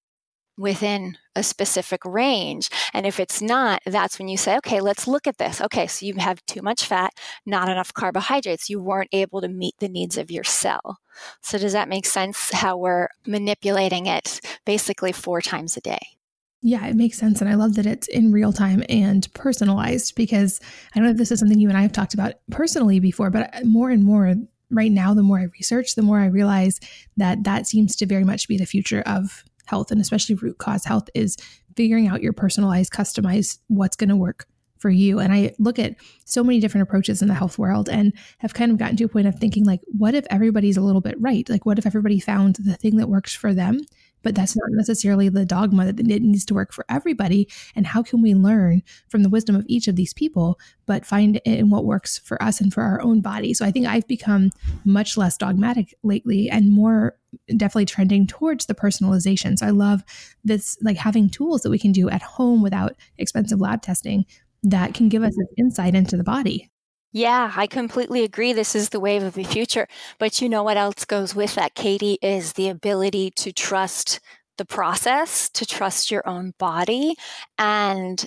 within 0.57 1.17
a 1.35 1.43
specific 1.43 2.05
range. 2.05 2.69
And 2.95 3.07
if 3.07 3.19
it's 3.19 3.43
not, 3.43 3.81
that's 3.87 4.19
when 4.19 4.29
you 4.29 4.37
say, 4.37 4.57
okay, 4.59 4.81
let's 4.81 5.09
look 5.09 5.27
at 5.27 5.39
this. 5.39 5.61
Okay, 5.61 5.89
so 5.89 6.07
you 6.07 6.15
have 6.15 6.45
too 6.47 6.63
much 6.63 6.85
fat, 6.85 7.13
not 7.45 7.69
enough 7.69 7.93
carbohydrates. 7.93 8.71
You 8.71 8.81
weren't 8.81 9.11
able 9.13 9.41
to 9.41 9.49
meet 9.49 9.75
the 9.79 9.89
needs 9.89 10.17
of 10.17 10.31
your 10.31 10.45
cell. 10.45 10.99
So, 11.43 11.59
does 11.59 11.73
that 11.73 11.89
make 11.89 12.07
sense 12.07 12.53
how 12.53 12.77
we're 12.77 13.09
manipulating 13.27 14.07
it 14.07 14.41
basically 14.65 15.13
four 15.13 15.41
times 15.41 15.77
a 15.77 15.81
day? 15.81 16.18
Yeah, 16.61 16.87
it 16.87 16.97
makes 16.97 17.19
sense. 17.19 17.41
And 17.41 17.49
I 17.49 17.55
love 17.55 17.75
that 17.75 17.87
it's 17.87 18.09
in 18.09 18.33
real 18.33 18.53
time 18.53 18.83
and 18.89 19.33
personalized 19.35 20.17
because 20.17 20.61
I 20.93 20.99
don't 20.99 21.05
know 21.05 21.13
if 21.13 21.17
this 21.17 21.31
is 21.31 21.39
something 21.39 21.59
you 21.59 21.69
and 21.69 21.79
I 21.79 21.83
have 21.83 21.93
talked 21.93 22.15
about 22.15 22.35
personally 22.51 22.99
before, 22.99 23.31
but 23.31 23.55
uh, 23.55 23.61
more 23.65 23.91
and 23.91 24.03
more 24.05 24.35
right 24.71 24.91
now, 24.91 25.15
the 25.15 25.23
more 25.23 25.39
I 25.39 25.45
research, 25.45 25.95
the 25.95 26.03
more 26.03 26.19
I 26.19 26.27
realize 26.27 26.81
that 27.17 27.45
that 27.45 27.67
seems 27.67 27.95
to 27.97 28.07
very 28.07 28.25
much 28.25 28.49
be 28.49 28.59
the 28.59 28.67
future 28.67 29.03
of 29.07 29.45
health 29.67 29.91
and 29.91 30.01
especially 30.01 30.35
root 30.35 30.59
cause 30.59 30.85
health 30.85 31.09
is 31.15 31.37
figuring 31.77 32.09
out 32.09 32.23
your 32.23 32.33
personalized, 32.33 32.93
customized 32.93 33.59
what's 33.69 33.97
going 33.97 34.09
to 34.09 34.17
work 34.17 34.47
for 34.79 34.91
you. 34.91 35.19
And 35.19 35.33
I 35.33 35.55
look 35.59 35.79
at 35.79 35.97
so 36.25 36.43
many 36.43 36.61
different 36.61 36.83
approaches 36.83 37.23
in 37.23 37.29
the 37.29 37.35
health 37.35 37.59
world 37.59 37.89
and 37.89 38.13
have 38.39 38.55
kind 38.55 38.71
of 38.71 38.79
gotten 38.79 38.97
to 38.97 39.05
a 39.05 39.09
point 39.09 39.27
of 39.27 39.37
thinking 39.37 39.65
like, 39.65 39.81
what 39.87 40.15
if 40.15 40.27
everybody's 40.31 40.77
a 40.77 40.81
little 40.81 41.01
bit 41.01 41.21
right? 41.21 41.49
Like, 41.49 41.67
what 41.67 41.79
if 41.79 41.87
everybody 41.87 42.21
found 42.21 42.57
the 42.57 42.75
thing 42.75 42.97
that 42.97 43.09
works 43.09 43.35
for 43.35 43.55
them 43.55 43.81
but 44.23 44.35
that's 44.35 44.57
not 44.57 44.69
necessarily 44.71 45.29
the 45.29 45.45
dogma 45.45 45.93
that 45.93 46.01
it 46.01 46.23
needs 46.23 46.45
to 46.47 46.55
work 46.55 46.73
for 46.73 46.85
everybody. 46.89 47.49
And 47.75 47.87
how 47.87 48.03
can 48.03 48.23
we 48.23 48.35
learn 48.35 48.83
from 49.09 49.23
the 49.23 49.29
wisdom 49.29 49.57
of 49.57 49.65
each 49.69 49.89
of 49.89 49.97
these 49.97 50.15
people, 50.15 50.59
but 50.87 51.07
find 51.07 51.37
in 51.45 51.71
what 51.71 51.85
works 51.85 52.19
for 52.19 52.43
us 52.43 52.61
and 52.61 52.73
for 52.73 52.83
our 52.83 53.01
own 53.01 53.21
body? 53.21 53.55
So 53.55 53.65
I 53.65 53.71
think 53.71 53.87
I've 53.87 54.09
become 54.09 54.51
much 54.85 55.17
less 55.17 55.37
dogmatic 55.37 55.95
lately 56.03 56.51
and 56.51 56.73
more 56.73 57.17
definitely 57.49 57.87
trending 57.87 58.27
towards 58.27 58.67
the 58.67 58.75
personalization. 58.75 59.59
So 59.59 59.67
I 59.67 59.71
love 59.71 60.03
this, 60.45 60.79
like 60.83 60.97
having 60.97 61.29
tools 61.29 61.63
that 61.63 61.71
we 61.71 61.79
can 61.79 61.93
do 61.93 62.09
at 62.09 62.23
home 62.23 62.63
without 62.63 62.97
expensive 63.19 63.61
lab 63.61 63.83
testing 63.83 64.25
that 64.63 64.95
can 64.95 65.09
give 65.09 65.23
us 65.23 65.37
insight 65.57 65.95
into 65.95 66.17
the 66.17 66.25
body. 66.25 66.71
Yeah, 67.13 67.53
I 67.57 67.67
completely 67.67 68.23
agree. 68.23 68.53
This 68.53 68.75
is 68.75 68.91
the 68.91 69.01
wave 69.01 69.23
of 69.23 69.35
the 69.35 69.45
future. 69.45 69.89
But 70.19 70.41
you 70.41 70.49
know 70.49 70.63
what 70.63 70.77
else 70.77 71.05
goes 71.05 71.35
with 71.35 71.55
that, 71.55 71.75
Katie, 71.75 72.19
is 72.23 72.53
the 72.53 72.69
ability 72.69 73.31
to 73.37 73.53
trust 73.53 74.21
the 74.59 74.65
process, 74.67 75.49
to 75.51 75.65
trust 75.65 76.11
your 76.11 76.27
own 76.29 76.53
body, 76.59 77.15
and 77.59 78.27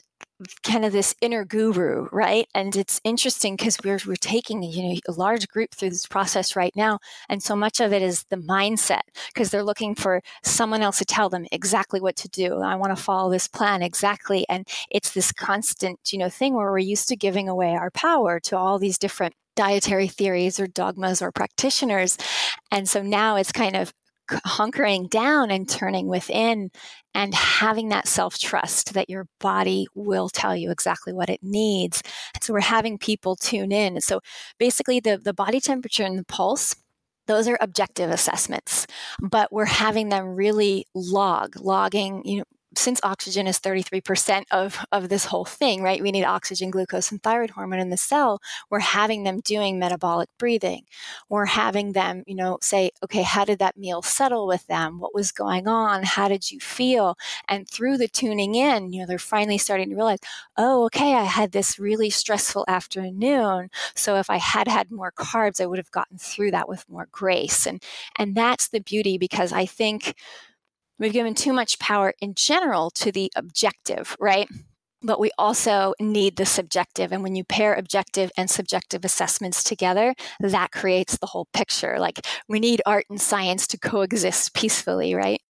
kind 0.63 0.85
of 0.85 0.91
this 0.91 1.15
inner 1.21 1.45
guru, 1.45 2.07
right? 2.11 2.47
And 2.55 2.75
it's 2.75 2.99
interesting 3.03 3.55
because 3.55 3.77
we're 3.83 3.99
we're 4.05 4.15
taking 4.15 4.63
you 4.63 4.83
know 4.83 4.99
a 5.07 5.11
large 5.11 5.47
group 5.47 5.71
through 5.75 5.89
this 5.91 6.05
process 6.05 6.55
right 6.55 6.75
now, 6.75 6.99
and 7.29 7.41
so 7.43 7.55
much 7.55 7.79
of 7.79 7.93
it 7.93 8.01
is 8.01 8.23
the 8.29 8.37
mindset 8.37 9.01
because 9.33 9.51
they're 9.51 9.63
looking 9.63 9.95
for 9.95 10.21
someone 10.43 10.81
else 10.81 10.99
to 10.99 11.05
tell 11.05 11.29
them 11.29 11.45
exactly 11.51 11.99
what 12.01 12.15
to 12.17 12.29
do. 12.29 12.61
I 12.61 12.75
want 12.75 12.95
to 12.95 13.01
follow 13.01 13.31
this 13.31 13.47
plan 13.47 13.81
exactly, 13.81 14.45
and 14.49 14.67
it's 14.89 15.13
this 15.13 15.31
constant 15.31 15.99
you 16.11 16.19
know 16.19 16.29
thing 16.29 16.53
where 16.55 16.71
we're 16.71 16.79
used 16.79 17.07
to 17.09 17.15
giving 17.15 17.49
away 17.49 17.75
our 17.75 17.91
power 17.91 18.39
to 18.41 18.57
all 18.57 18.79
these 18.79 18.97
different 18.97 19.33
dietary 19.55 20.07
theories 20.07 20.59
or 20.59 20.67
dogmas 20.67 21.21
or 21.21 21.31
practitioners. 21.31 22.17
And 22.71 22.87
so 22.87 23.01
now 23.01 23.35
it's 23.35 23.51
kind 23.51 23.75
of 23.75 23.93
hunkering 24.45 25.09
down 25.09 25.51
and 25.51 25.67
turning 25.67 26.07
within 26.07 26.71
and 27.13 27.33
having 27.33 27.89
that 27.89 28.07
self 28.07 28.37
trust 28.37 28.93
that 28.93 29.09
your 29.09 29.27
body 29.39 29.87
will 29.95 30.29
tell 30.29 30.55
you 30.55 30.71
exactly 30.71 31.13
what 31.13 31.29
it 31.29 31.41
needs. 31.43 32.01
So 32.41 32.53
we're 32.53 32.61
having 32.61 32.97
people 32.97 33.35
tune 33.35 33.71
in. 33.71 34.01
So 34.01 34.21
basically, 34.57 34.99
the, 34.99 35.17
the 35.17 35.33
body 35.33 35.59
temperature 35.59 36.03
and 36.03 36.17
the 36.17 36.25
pulse. 36.25 36.75
Those 37.27 37.47
are 37.47 37.57
objective 37.61 38.09
assessments, 38.09 38.87
but 39.21 39.53
we're 39.53 39.65
having 39.65 40.09
them 40.09 40.25
really 40.25 40.87
log, 40.95 41.55
logging, 41.55 42.23
you 42.25 42.39
know, 42.39 42.43
since 42.81 42.99
oxygen 43.03 43.47
is 43.47 43.59
33% 43.59 44.45
of, 44.51 44.83
of 44.91 45.09
this 45.09 45.25
whole 45.25 45.45
thing, 45.45 45.83
right? 45.83 46.01
We 46.01 46.11
need 46.11 46.23
oxygen, 46.23 46.71
glucose, 46.71 47.11
and 47.11 47.21
thyroid 47.21 47.51
hormone 47.51 47.79
in 47.79 47.89
the 47.89 47.97
cell. 47.97 48.41
We're 48.69 48.79
having 48.79 49.23
them 49.23 49.39
doing 49.41 49.77
metabolic 49.77 50.29
breathing. 50.39 50.85
We're 51.29 51.45
having 51.45 51.93
them, 51.93 52.23
you 52.25 52.35
know, 52.35 52.57
say, 52.61 52.91
okay, 53.03 53.21
how 53.21 53.45
did 53.45 53.59
that 53.59 53.77
meal 53.77 54.01
settle 54.01 54.47
with 54.47 54.65
them? 54.67 54.99
What 54.99 55.13
was 55.13 55.31
going 55.31 55.67
on? 55.67 56.03
How 56.03 56.27
did 56.27 56.49
you 56.51 56.59
feel? 56.59 57.15
And 57.47 57.69
through 57.69 57.97
the 57.97 58.07
tuning 58.07 58.55
in, 58.55 58.91
you 58.91 59.01
know, 59.01 59.05
they're 59.07 59.19
finally 59.19 59.57
starting 59.57 59.89
to 59.89 59.95
realize, 59.95 60.19
oh, 60.57 60.85
okay, 60.85 61.13
I 61.13 61.23
had 61.23 61.51
this 61.51 61.77
really 61.77 62.09
stressful 62.09 62.65
afternoon. 62.67 63.69
So 63.95 64.15
if 64.15 64.29
I 64.29 64.37
had 64.37 64.67
had 64.67 64.91
more 64.91 65.11
carbs, 65.11 65.61
I 65.61 65.67
would 65.67 65.77
have 65.77 65.91
gotten 65.91 66.17
through 66.17 66.51
that 66.51 66.67
with 66.67 66.89
more 66.89 67.07
grace. 67.11 67.67
And, 67.67 67.83
and 68.17 68.35
that's 68.35 68.69
the 68.69 68.81
beauty 68.81 69.17
because 69.17 69.53
I 69.53 69.65
think 69.65 70.15
We've 71.01 71.11
given 71.11 71.33
too 71.33 71.51
much 71.51 71.79
power 71.79 72.13
in 72.21 72.35
general 72.35 72.91
to 72.91 73.11
the 73.11 73.31
objective, 73.35 74.15
right? 74.19 74.47
But 75.01 75.19
we 75.19 75.31
also 75.35 75.95
need 75.99 76.35
the 76.35 76.45
subjective. 76.45 77.11
And 77.11 77.23
when 77.23 77.35
you 77.35 77.43
pair 77.43 77.73
objective 77.73 78.31
and 78.37 78.47
subjective 78.47 79.03
assessments 79.03 79.63
together, 79.63 80.13
that 80.39 80.71
creates 80.71 81.17
the 81.17 81.25
whole 81.25 81.47
picture. 81.53 81.97
Like 81.97 82.19
we 82.47 82.59
need 82.59 82.83
art 82.85 83.05
and 83.09 83.19
science 83.19 83.65
to 83.67 83.79
coexist 83.79 84.53
peacefully, 84.53 85.15
right? 85.15 85.41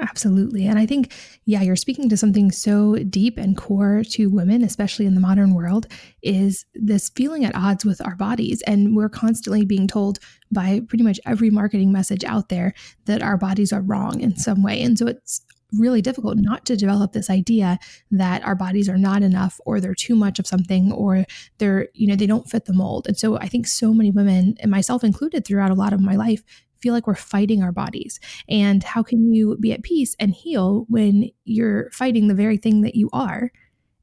Absolutely. 0.00 0.66
And 0.66 0.78
I 0.78 0.86
think, 0.86 1.12
yeah, 1.44 1.62
you're 1.62 1.76
speaking 1.76 2.08
to 2.08 2.16
something 2.16 2.50
so 2.50 2.96
deep 2.96 3.36
and 3.36 3.56
core 3.56 4.02
to 4.10 4.26
women, 4.28 4.62
especially 4.62 5.06
in 5.06 5.14
the 5.14 5.20
modern 5.20 5.54
world, 5.54 5.86
is 6.22 6.64
this 6.74 7.10
feeling 7.10 7.44
at 7.44 7.54
odds 7.54 7.84
with 7.84 8.04
our 8.04 8.16
bodies. 8.16 8.62
And 8.66 8.96
we're 8.96 9.10
constantly 9.10 9.64
being 9.64 9.86
told 9.86 10.18
by 10.50 10.80
pretty 10.88 11.04
much 11.04 11.20
every 11.26 11.50
marketing 11.50 11.92
message 11.92 12.24
out 12.24 12.48
there 12.48 12.74
that 13.04 13.22
our 13.22 13.36
bodies 13.36 13.72
are 13.72 13.82
wrong 13.82 14.20
in 14.20 14.36
some 14.36 14.62
way. 14.62 14.82
And 14.82 14.98
so 14.98 15.06
it's 15.06 15.42
really 15.78 16.02
difficult 16.02 16.36
not 16.38 16.64
to 16.66 16.76
develop 16.76 17.12
this 17.12 17.30
idea 17.30 17.78
that 18.10 18.44
our 18.44 18.54
bodies 18.54 18.88
are 18.88 18.98
not 18.98 19.22
enough 19.22 19.58
or 19.64 19.80
they're 19.80 19.94
too 19.94 20.14
much 20.14 20.38
of 20.38 20.46
something 20.46 20.92
or 20.92 21.24
they're 21.58 21.88
you 21.94 22.06
know 22.06 22.14
they 22.14 22.26
don't 22.26 22.50
fit 22.50 22.66
the 22.66 22.74
mold 22.74 23.06
and 23.06 23.16
so 23.16 23.38
i 23.38 23.48
think 23.48 23.66
so 23.66 23.94
many 23.94 24.10
women 24.10 24.54
and 24.60 24.70
myself 24.70 25.02
included 25.02 25.46
throughout 25.46 25.70
a 25.70 25.74
lot 25.74 25.94
of 25.94 26.00
my 26.00 26.14
life 26.14 26.42
feel 26.82 26.92
like 26.92 27.06
we're 27.06 27.14
fighting 27.14 27.62
our 27.62 27.72
bodies. 27.72 28.20
And 28.48 28.82
how 28.82 29.02
can 29.02 29.32
you 29.32 29.56
be 29.60 29.72
at 29.72 29.82
peace 29.82 30.16
and 30.18 30.32
heal 30.32 30.84
when 30.88 31.30
you're 31.44 31.90
fighting 31.92 32.28
the 32.28 32.34
very 32.34 32.56
thing 32.56 32.82
that 32.82 32.96
you 32.96 33.08
are? 33.12 33.50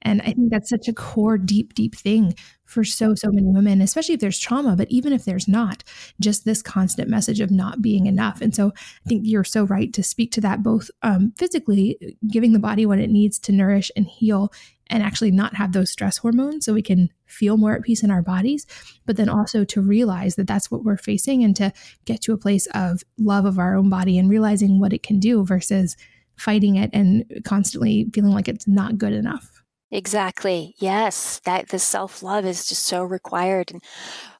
And 0.01 0.21
I 0.21 0.31
think 0.31 0.49
that's 0.49 0.69
such 0.69 0.87
a 0.87 0.93
core, 0.93 1.37
deep, 1.37 1.73
deep 1.73 1.93
thing 1.93 2.33
for 2.65 2.83
so, 2.83 3.15
so 3.15 3.29
many 3.31 3.47
women, 3.47 3.81
especially 3.81 4.15
if 4.15 4.21
there's 4.21 4.39
trauma, 4.39 4.75
but 4.75 4.89
even 4.89 5.11
if 5.11 5.25
there's 5.25 5.47
not, 5.47 5.83
just 6.21 6.45
this 6.45 6.61
constant 6.61 7.09
message 7.09 7.41
of 7.41 7.51
not 7.51 7.81
being 7.81 8.05
enough. 8.05 8.39
And 8.41 8.55
so 8.55 8.71
I 8.77 9.09
think 9.09 9.23
you're 9.25 9.43
so 9.43 9.65
right 9.65 9.91
to 9.93 10.03
speak 10.03 10.31
to 10.33 10.41
that 10.41 10.63
both 10.63 10.89
um, 11.01 11.33
physically, 11.37 11.97
giving 12.31 12.53
the 12.53 12.59
body 12.59 12.85
what 12.85 12.99
it 12.99 13.09
needs 13.09 13.39
to 13.39 13.51
nourish 13.51 13.91
and 13.95 14.07
heal, 14.07 14.53
and 14.89 15.03
actually 15.03 15.31
not 15.31 15.55
have 15.55 15.73
those 15.73 15.91
stress 15.91 16.17
hormones 16.17 16.65
so 16.65 16.73
we 16.73 16.81
can 16.81 17.09
feel 17.29 17.57
more 17.57 17.73
at 17.73 17.83
peace 17.83 18.03
in 18.03 18.11
our 18.11 18.21
bodies, 18.21 18.65
but 19.05 19.17
then 19.17 19.29
also 19.29 19.63
to 19.63 19.81
realize 19.81 20.35
that 20.35 20.47
that's 20.47 20.69
what 20.69 20.83
we're 20.83 20.97
facing 20.97 21.43
and 21.43 21.55
to 21.55 21.71
get 22.05 22.21
to 22.21 22.33
a 22.33 22.37
place 22.37 22.67
of 22.73 23.03
love 23.17 23.45
of 23.45 23.59
our 23.59 23.75
own 23.75 23.89
body 23.89 24.17
and 24.17 24.29
realizing 24.29 24.79
what 24.79 24.93
it 24.93 25.03
can 25.03 25.19
do 25.19 25.45
versus 25.45 25.95
fighting 26.37 26.75
it 26.75 26.89
and 26.93 27.25
constantly 27.45 28.09
feeling 28.13 28.33
like 28.33 28.47
it's 28.47 28.67
not 28.67 28.97
good 28.97 29.13
enough. 29.13 29.63
Exactly. 29.91 30.75
Yes, 30.77 31.41
that 31.45 31.69
the 31.69 31.79
self-love 31.79 32.45
is 32.45 32.67
just 32.67 32.83
so 32.83 33.03
required 33.03 33.71
and 33.71 33.83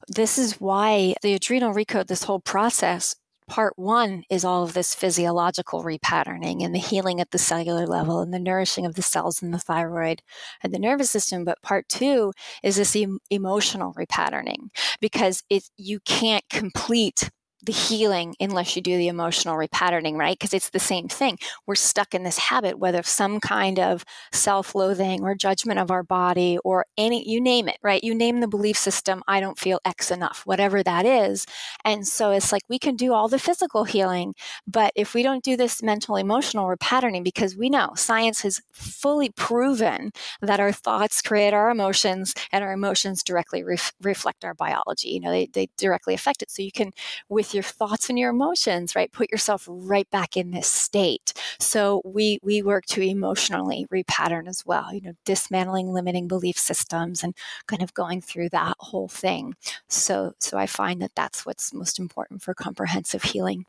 this 0.08 0.38
is 0.38 0.60
why 0.60 1.14
the 1.22 1.34
adrenal 1.34 1.72
recode 1.72 2.06
this 2.08 2.24
whole 2.24 2.40
process 2.40 3.14
part 3.50 3.76
one 3.76 4.22
is 4.30 4.44
all 4.44 4.62
of 4.62 4.74
this 4.74 4.94
physiological 4.94 5.82
repatterning 5.82 6.64
and 6.64 6.72
the 6.72 6.78
healing 6.78 7.20
at 7.20 7.32
the 7.32 7.38
cellular 7.38 7.84
level 7.84 8.20
and 8.20 8.32
the 8.32 8.38
nourishing 8.38 8.86
of 8.86 8.94
the 8.94 9.02
cells 9.02 9.42
in 9.42 9.50
the 9.50 9.58
thyroid 9.58 10.22
and 10.62 10.72
the 10.72 10.78
nervous 10.78 11.10
system. 11.10 11.44
But 11.44 11.60
part 11.60 11.88
two 11.88 12.32
is 12.62 12.76
this 12.76 12.94
em- 12.94 13.18
emotional 13.28 13.92
repatterning 13.94 14.68
because 15.00 15.42
it, 15.50 15.68
you 15.76 15.98
can't 16.00 16.48
complete 16.48 17.28
the 17.62 17.72
healing 17.72 18.34
unless 18.40 18.74
you 18.74 18.82
do 18.82 18.96
the 18.96 19.08
emotional 19.08 19.56
repatterning, 19.56 20.16
right? 20.16 20.38
Because 20.38 20.54
it's 20.54 20.70
the 20.70 20.78
same 20.78 21.08
thing. 21.08 21.38
We're 21.66 21.74
stuck 21.74 22.14
in 22.14 22.22
this 22.22 22.38
habit, 22.38 22.78
whether 22.78 23.02
some 23.02 23.40
kind 23.40 23.78
of 23.78 24.04
self 24.32 24.74
loathing 24.74 25.22
or 25.22 25.34
judgment 25.34 25.78
of 25.78 25.90
our 25.90 26.02
body 26.02 26.58
or 26.64 26.86
any, 26.96 27.28
you 27.28 27.40
name 27.40 27.68
it, 27.68 27.78
right? 27.82 28.02
You 28.02 28.14
name 28.14 28.40
the 28.40 28.48
belief 28.48 28.76
system, 28.76 29.22
I 29.28 29.40
don't 29.40 29.58
feel 29.58 29.80
X 29.84 30.10
enough, 30.10 30.42
whatever 30.44 30.82
that 30.82 31.04
is. 31.04 31.46
And 31.84 32.06
so 32.06 32.30
it's 32.30 32.52
like 32.52 32.62
we 32.68 32.78
can 32.78 32.96
do 32.96 33.12
all 33.12 33.28
the 33.28 33.38
physical 33.38 33.84
healing, 33.84 34.34
but 34.66 34.92
if 34.94 35.14
we 35.14 35.22
don't 35.22 35.44
do 35.44 35.56
this 35.56 35.82
mental 35.82 36.16
emotional 36.16 36.66
repatterning, 36.66 37.24
because 37.24 37.56
we 37.56 37.68
know 37.70 37.90
science 37.96 38.42
has 38.42 38.60
fully 38.72 39.30
proven 39.30 40.12
that 40.40 40.60
our 40.60 40.72
thoughts 40.72 41.22
create 41.22 41.52
our 41.54 41.70
emotions 41.70 42.34
and 42.52 42.64
our 42.64 42.72
emotions 42.72 43.22
directly 43.22 43.62
ref- 43.62 43.92
reflect 44.00 44.44
our 44.44 44.54
biology. 44.54 45.08
You 45.10 45.20
know, 45.20 45.30
they, 45.30 45.46
they 45.46 45.68
directly 45.76 46.14
affect 46.14 46.42
it. 46.42 46.50
So 46.50 46.62
you 46.62 46.72
can, 46.72 46.92
with 47.28 47.49
your 47.54 47.62
thoughts 47.62 48.08
and 48.08 48.18
your 48.18 48.30
emotions, 48.30 48.94
right? 48.94 49.12
Put 49.12 49.30
yourself 49.30 49.66
right 49.68 50.08
back 50.10 50.36
in 50.36 50.50
this 50.50 50.66
state. 50.68 51.32
So 51.58 52.02
we 52.04 52.38
we 52.42 52.62
work 52.62 52.86
to 52.86 53.02
emotionally 53.02 53.86
repattern 53.92 54.48
as 54.48 54.64
well, 54.66 54.92
you 54.94 55.00
know, 55.00 55.12
dismantling 55.24 55.92
limiting 55.92 56.28
belief 56.28 56.58
systems 56.58 57.22
and 57.22 57.34
kind 57.66 57.82
of 57.82 57.94
going 57.94 58.20
through 58.20 58.50
that 58.50 58.76
whole 58.78 59.08
thing. 59.08 59.54
So 59.88 60.32
so 60.38 60.58
I 60.58 60.66
find 60.66 61.00
that 61.02 61.14
that's 61.14 61.44
what's 61.46 61.72
most 61.74 61.98
important 61.98 62.42
for 62.42 62.54
comprehensive 62.54 63.22
healing. 63.22 63.64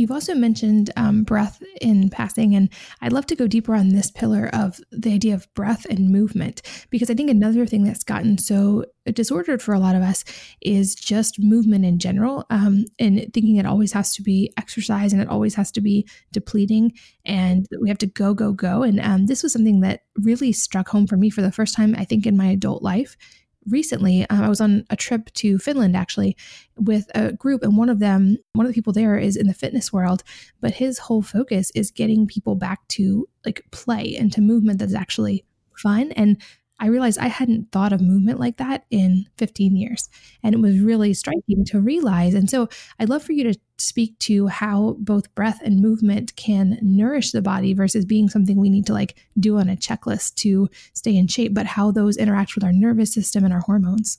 You've 0.00 0.10
also 0.10 0.34
mentioned 0.34 0.88
um, 0.96 1.24
breath 1.24 1.62
in 1.82 2.08
passing, 2.08 2.54
and 2.54 2.70
I'd 3.02 3.12
love 3.12 3.26
to 3.26 3.36
go 3.36 3.46
deeper 3.46 3.74
on 3.74 3.90
this 3.90 4.10
pillar 4.10 4.48
of 4.54 4.80
the 4.90 5.12
idea 5.12 5.34
of 5.34 5.52
breath 5.52 5.84
and 5.90 6.10
movement, 6.10 6.62
because 6.88 7.10
I 7.10 7.14
think 7.14 7.30
another 7.30 7.66
thing 7.66 7.84
that's 7.84 8.02
gotten 8.02 8.38
so 8.38 8.86
disordered 9.12 9.60
for 9.60 9.74
a 9.74 9.78
lot 9.78 9.94
of 9.94 10.02
us 10.02 10.24
is 10.62 10.94
just 10.94 11.38
movement 11.38 11.84
in 11.84 11.98
general, 11.98 12.46
um, 12.48 12.86
and 12.98 13.30
thinking 13.34 13.56
it 13.56 13.66
always 13.66 13.92
has 13.92 14.14
to 14.14 14.22
be 14.22 14.50
exercise 14.56 15.12
and 15.12 15.20
it 15.20 15.28
always 15.28 15.54
has 15.54 15.70
to 15.72 15.82
be 15.82 16.08
depleting, 16.32 16.92
and 17.26 17.66
we 17.82 17.90
have 17.90 17.98
to 17.98 18.06
go, 18.06 18.32
go, 18.32 18.52
go. 18.52 18.82
And 18.82 19.00
um, 19.00 19.26
this 19.26 19.42
was 19.42 19.52
something 19.52 19.80
that 19.80 20.04
really 20.16 20.52
struck 20.52 20.88
home 20.88 21.06
for 21.06 21.18
me 21.18 21.28
for 21.28 21.42
the 21.42 21.52
first 21.52 21.76
time, 21.76 21.94
I 21.98 22.06
think, 22.06 22.26
in 22.26 22.38
my 22.38 22.46
adult 22.46 22.82
life 22.82 23.18
recently 23.68 24.28
uh, 24.28 24.42
i 24.42 24.48
was 24.48 24.60
on 24.60 24.84
a 24.90 24.96
trip 24.96 25.30
to 25.32 25.58
finland 25.58 25.96
actually 25.96 26.36
with 26.76 27.10
a 27.14 27.32
group 27.32 27.62
and 27.62 27.76
one 27.76 27.88
of 27.88 27.98
them 27.98 28.36
one 28.54 28.66
of 28.66 28.72
the 28.72 28.74
people 28.74 28.92
there 28.92 29.18
is 29.18 29.36
in 29.36 29.46
the 29.46 29.54
fitness 29.54 29.92
world 29.92 30.22
but 30.60 30.74
his 30.74 30.98
whole 30.98 31.22
focus 31.22 31.70
is 31.74 31.90
getting 31.90 32.26
people 32.26 32.54
back 32.54 32.86
to 32.88 33.28
like 33.44 33.62
play 33.70 34.16
and 34.16 34.32
to 34.32 34.40
movement 34.40 34.78
that's 34.78 34.94
actually 34.94 35.44
fun 35.76 36.12
and 36.12 36.40
I 36.80 36.86
realized 36.86 37.18
I 37.18 37.28
hadn't 37.28 37.70
thought 37.70 37.92
of 37.92 38.00
movement 38.00 38.40
like 38.40 38.56
that 38.56 38.86
in 38.90 39.26
15 39.36 39.76
years. 39.76 40.08
And 40.42 40.54
it 40.54 40.60
was 40.60 40.80
really 40.80 41.10
mm. 41.10 41.16
striking 41.16 41.64
to 41.66 41.80
realize. 41.80 42.34
And 42.34 42.48
so 42.48 42.68
I'd 42.98 43.10
love 43.10 43.22
for 43.22 43.32
you 43.32 43.44
to 43.52 43.58
speak 43.78 44.18
to 44.20 44.46
how 44.46 44.96
both 44.98 45.34
breath 45.34 45.60
and 45.62 45.80
movement 45.80 46.34
can 46.36 46.78
nourish 46.82 47.32
the 47.32 47.42
body 47.42 47.74
versus 47.74 48.04
being 48.04 48.28
something 48.28 48.58
we 48.58 48.70
need 48.70 48.86
to 48.86 48.94
like 48.94 49.16
do 49.38 49.58
on 49.58 49.68
a 49.68 49.76
checklist 49.76 50.34
to 50.36 50.68
stay 50.94 51.16
in 51.16 51.26
shape, 51.26 51.54
but 51.54 51.66
how 51.66 51.90
those 51.90 52.16
interact 52.16 52.54
with 52.54 52.64
our 52.64 52.72
nervous 52.72 53.12
system 53.12 53.44
and 53.44 53.52
our 53.52 53.60
hormones. 53.60 54.18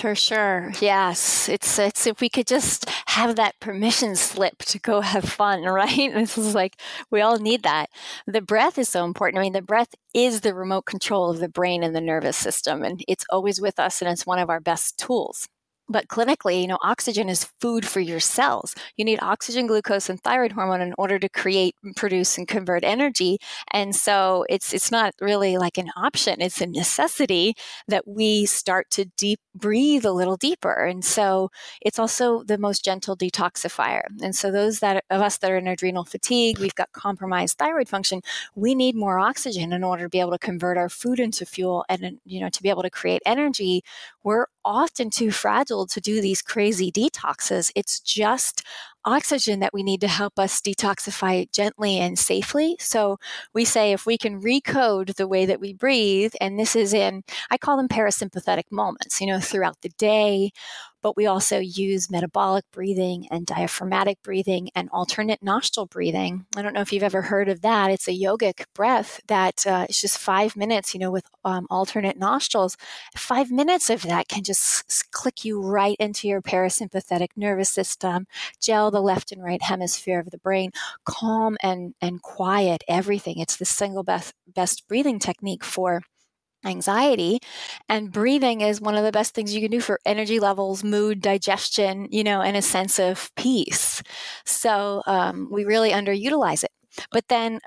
For 0.00 0.14
sure. 0.14 0.72
Yes. 0.80 1.48
It's 1.48 1.78
it's 1.78 2.06
if 2.06 2.20
we 2.20 2.28
could 2.28 2.46
just 2.46 2.88
have 3.06 3.34
that 3.36 3.58
permission 3.60 4.14
slip 4.14 4.58
to 4.66 4.78
go 4.78 5.00
have 5.12 5.24
fun, 5.24 5.62
right? 5.64 6.12
This 6.14 6.38
is 6.38 6.54
like 6.54 6.80
we 7.10 7.20
all 7.20 7.38
need 7.38 7.64
that. 7.64 7.90
The 8.26 8.40
breath 8.40 8.78
is 8.78 8.88
so 8.88 9.04
important. 9.04 9.40
I 9.40 9.42
mean, 9.42 9.52
the 9.54 9.62
breath 9.62 9.94
is 10.14 10.40
the 10.42 10.54
remote 10.54 10.86
control 10.86 11.30
of 11.30 11.40
the 11.40 11.48
brain 11.48 11.82
and 11.82 11.96
the 11.96 12.00
nervous 12.00 12.36
system 12.36 12.84
and 12.84 13.02
it's 13.08 13.24
always 13.30 13.60
with 13.60 13.78
us 13.80 14.00
and 14.00 14.10
it's 14.10 14.26
one 14.26 14.38
of 14.38 14.50
our 14.50 14.60
best 14.60 14.98
tools. 14.98 15.48
But 15.90 16.08
clinically, 16.08 16.60
you 16.60 16.66
know, 16.66 16.78
oxygen 16.82 17.28
is 17.30 17.44
food 17.60 17.86
for 17.86 18.00
your 18.00 18.20
cells. 18.20 18.74
You 18.98 19.04
need 19.06 19.20
oxygen, 19.22 19.66
glucose, 19.66 20.10
and 20.10 20.20
thyroid 20.22 20.52
hormone 20.52 20.82
in 20.82 20.94
order 20.98 21.18
to 21.18 21.28
create, 21.30 21.74
produce, 21.96 22.36
and 22.36 22.46
convert 22.46 22.84
energy. 22.84 23.38
And 23.72 23.96
so 23.96 24.44
it's 24.50 24.74
it's 24.74 24.90
not 24.92 25.14
really 25.20 25.56
like 25.56 25.78
an 25.78 25.90
option; 25.96 26.40
it's 26.42 26.60
a 26.60 26.66
necessity 26.66 27.54
that 27.88 28.06
we 28.06 28.44
start 28.46 28.90
to 28.92 29.06
deep 29.16 29.40
breathe 29.54 30.04
a 30.04 30.12
little 30.12 30.36
deeper. 30.36 30.72
And 30.84 31.04
so 31.04 31.50
it's 31.80 31.98
also 31.98 32.42
the 32.44 32.58
most 32.58 32.84
gentle 32.84 33.16
detoxifier. 33.16 34.02
And 34.22 34.34
so 34.36 34.50
those 34.52 34.80
that 34.80 35.04
of 35.10 35.20
us 35.22 35.38
that 35.38 35.50
are 35.50 35.56
in 35.56 35.66
adrenal 35.66 36.04
fatigue, 36.04 36.58
we've 36.58 36.74
got 36.74 36.92
compromised 36.92 37.58
thyroid 37.58 37.88
function. 37.88 38.20
We 38.54 38.74
need 38.74 38.94
more 38.94 39.18
oxygen 39.18 39.72
in 39.72 39.82
order 39.84 40.04
to 40.04 40.08
be 40.10 40.20
able 40.20 40.32
to 40.32 40.38
convert 40.38 40.76
our 40.78 40.88
food 40.90 41.18
into 41.18 41.46
fuel, 41.46 41.84
and 41.88 42.20
you 42.24 42.40
know, 42.40 42.50
to 42.50 42.62
be 42.62 42.68
able 42.68 42.82
to 42.82 42.90
create 42.90 43.22
energy. 43.26 43.82
We're 44.22 44.46
often 44.64 45.10
too 45.10 45.30
fragile 45.30 45.77
to 45.86 46.00
do 46.00 46.20
these 46.20 46.42
crazy 46.42 46.90
detoxes. 46.92 47.70
It's 47.74 48.00
just 48.00 48.62
oxygen 49.08 49.60
that 49.60 49.72
we 49.72 49.82
need 49.82 50.00
to 50.02 50.08
help 50.08 50.38
us 50.38 50.60
detoxify 50.60 51.50
gently 51.50 51.98
and 51.98 52.18
safely. 52.18 52.76
So 52.78 53.18
we 53.54 53.64
say 53.64 53.92
if 53.92 54.04
we 54.04 54.18
can 54.18 54.40
recode 54.40 55.16
the 55.16 55.26
way 55.26 55.46
that 55.46 55.60
we 55.60 55.72
breathe, 55.72 56.34
and 56.40 56.58
this 56.58 56.76
is 56.76 56.92
in, 56.92 57.22
I 57.50 57.56
call 57.56 57.78
them 57.78 57.88
parasympathetic 57.88 58.64
moments, 58.70 59.20
you 59.20 59.26
know, 59.26 59.40
throughout 59.40 59.80
the 59.80 59.88
day 59.90 60.52
but 61.02 61.16
we 61.16 61.26
also 61.26 61.58
use 61.58 62.10
metabolic 62.10 62.64
breathing 62.72 63.26
and 63.30 63.46
diaphragmatic 63.46 64.18
breathing 64.22 64.70
and 64.74 64.88
alternate 64.92 65.42
nostril 65.42 65.86
breathing. 65.86 66.46
I 66.56 66.62
don't 66.62 66.72
know 66.72 66.80
if 66.80 66.92
you've 66.92 67.02
ever 67.02 67.22
heard 67.22 67.48
of 67.48 67.62
that. 67.62 67.90
It's 67.90 68.08
a 68.08 68.18
yogic 68.18 68.64
breath 68.74 69.20
that 69.28 69.66
uh, 69.66 69.86
it's 69.88 70.00
just 70.00 70.18
five 70.18 70.56
minutes, 70.56 70.94
you 70.94 71.00
know, 71.00 71.10
with 71.10 71.24
um, 71.44 71.66
alternate 71.70 72.18
nostrils. 72.18 72.76
Five 73.16 73.50
minutes 73.50 73.90
of 73.90 74.02
that 74.02 74.28
can 74.28 74.42
just 74.42 75.10
click 75.12 75.44
you 75.44 75.60
right 75.60 75.96
into 76.00 76.26
your 76.26 76.42
parasympathetic 76.42 77.28
nervous 77.36 77.70
system, 77.70 78.26
gel 78.60 78.90
the 78.90 78.97
left 79.00 79.32
and 79.32 79.42
right 79.42 79.62
hemisphere 79.62 80.20
of 80.20 80.30
the 80.30 80.38
brain, 80.38 80.70
calm 81.04 81.56
and, 81.62 81.94
and 82.00 82.22
quiet 82.22 82.84
everything. 82.88 83.38
It's 83.38 83.56
the 83.56 83.64
single 83.64 84.02
best, 84.04 84.34
best 84.46 84.86
breathing 84.88 85.18
technique 85.18 85.64
for 85.64 86.02
anxiety 86.64 87.38
and 87.88 88.10
breathing 88.10 88.62
is 88.62 88.80
one 88.80 88.96
of 88.96 89.04
the 89.04 89.12
best 89.12 89.32
things 89.32 89.54
you 89.54 89.60
can 89.60 89.70
do 89.70 89.80
for 89.80 90.00
energy 90.04 90.40
levels 90.40 90.82
mood 90.82 91.20
digestion 91.20 92.08
you 92.10 92.24
know 92.24 92.40
and 92.42 92.56
a 92.56 92.62
sense 92.62 92.98
of 92.98 93.30
peace 93.36 94.02
so 94.44 95.00
um, 95.06 95.48
we 95.52 95.64
really 95.64 95.90
underutilize 95.90 96.64
it 96.64 96.70
but 97.12 97.24
then 97.28 97.60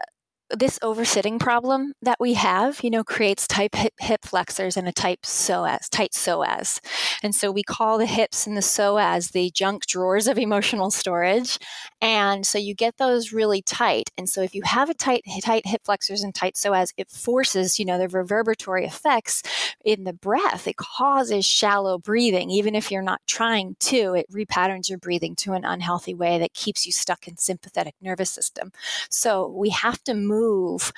this 0.58 0.80
oversitting 0.80 1.40
problem 1.40 1.94
that 2.02 2.18
we 2.20 2.34
have, 2.34 2.82
you 2.84 2.90
know, 2.90 3.04
creates 3.04 3.48
tight 3.48 3.74
hip, 3.76 3.94
hip 4.00 4.26
flexors 4.26 4.78
and 4.78 4.88
a 4.88 4.92
tight 4.92 5.22
psoas, 5.22 5.90
tight 5.90 6.12
psoas. 6.12 6.80
And 7.24 7.34
so 7.34 7.52
we 7.52 7.64
call 7.64 7.98
the 7.98 8.06
hips 8.06 8.48
and 8.48 8.58
the 8.58 8.62
psoas 8.62 9.32
the 9.32 9.52
junk 9.52 9.86
drawers 9.86 10.28
of 10.28 10.38
emotional 10.38 10.92
storage. 10.92 11.58
And 12.02 12.46
so 12.46 12.58
you 12.58 12.74
get 12.74 12.98
those 12.98 13.32
really 13.32 13.62
tight. 13.62 14.10
And 14.18 14.28
so 14.30 14.42
if 14.42 14.56
you 14.56 14.62
have 14.66 14.90
a 14.90 14.94
tight, 14.94 15.24
tight 15.44 15.66
hip 15.66 15.82
flexors 15.86 16.24
and 16.24 16.34
tight 16.34 16.56
psoas, 16.56 16.94
it 16.98 17.10
forces, 17.10 17.80
you 17.80 17.86
know, 17.86 17.98
the 17.98 18.08
reverberatory 18.08 18.86
effects 18.86 19.44
in 19.86 20.04
the 20.04 20.14
breath. 20.14 20.68
It 20.68 20.78
causes 20.78 21.46
shallow 21.46 21.98
breathing. 21.98 22.50
Even 22.50 22.76
if 22.76 22.92
you're 22.92 23.02
not 23.02 23.22
trying 23.28 23.76
to, 23.82 24.16
it 24.16 24.32
repatterns 24.32 24.90
your 24.90 24.98
breathing 24.98 25.36
to 25.38 25.54
an 25.54 25.66
unhealthy 25.66 26.14
way 26.14 26.40
that 26.40 26.54
keeps 26.54 26.86
you 26.86 26.92
stuck 26.92 27.28
in 27.28 27.38
sympathetic 27.38 27.96
nervous 28.02 28.30
system. 28.30 28.72
So 29.10 29.48
we 29.48 29.70
have 29.70 30.04
to 30.04 30.14
move 30.14 30.41
move. 30.42 30.92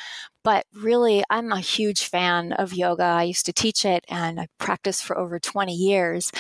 But 0.44 0.66
really, 0.74 1.24
I'm 1.30 1.52
a 1.52 1.60
huge 1.60 2.06
fan 2.06 2.54
of 2.54 2.74
yoga. 2.74 3.04
I 3.04 3.24
used 3.24 3.46
to 3.46 3.54
teach 3.54 3.86
it 3.86 4.04
and 4.10 4.40
I 4.40 4.48
practiced 4.58 5.04
for 5.04 5.18
over 5.18 5.40
20 5.40 5.74
years. 5.74 6.32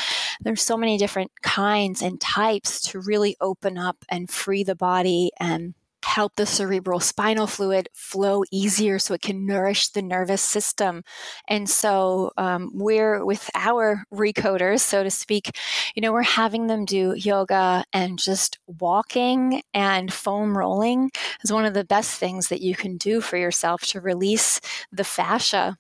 There's 0.41 0.61
so 0.61 0.77
many 0.77 0.97
different 0.97 1.31
kinds 1.41 2.01
and 2.01 2.19
types 2.19 2.81
to 2.89 2.99
really 2.99 3.35
open 3.39 3.77
up 3.77 3.97
and 4.09 4.29
free 4.29 4.63
the 4.63 4.75
body 4.75 5.31
and 5.39 5.73
help 6.03 6.35
the 6.35 6.45
cerebral 6.45 6.99
spinal 6.99 7.47
fluid 7.47 7.89
flow 7.93 8.43
easier 8.51 8.99
so 8.99 9.13
it 9.13 9.21
can 9.21 9.45
nourish 9.45 9.89
the 9.89 10.01
nervous 10.01 10.41
system. 10.41 11.03
And 11.47 11.69
so 11.69 12.31
um, 12.37 12.71
we're 12.73 13.25
with 13.25 13.49
our 13.55 14.03
recoders, 14.13 14.81
so 14.81 15.03
to 15.03 15.11
speak, 15.11 15.57
you 15.95 16.01
know, 16.01 16.11
we're 16.11 16.23
having 16.23 16.67
them 16.67 16.85
do 16.85 17.13
yoga 17.17 17.83
and 17.93 18.19
just 18.19 18.59
walking 18.67 19.61
and 19.73 20.11
foam 20.11 20.57
rolling 20.57 21.11
is 21.43 21.51
one 21.51 21.65
of 21.65 21.73
the 21.73 21.85
best 21.85 22.19
things 22.19 22.49
that 22.49 22.61
you 22.61 22.75
can 22.75 22.97
do 22.97 23.21
for 23.21 23.37
yourself 23.37 23.81
to 23.83 24.01
release 24.01 24.59
the 24.91 25.03
fascia 25.03 25.77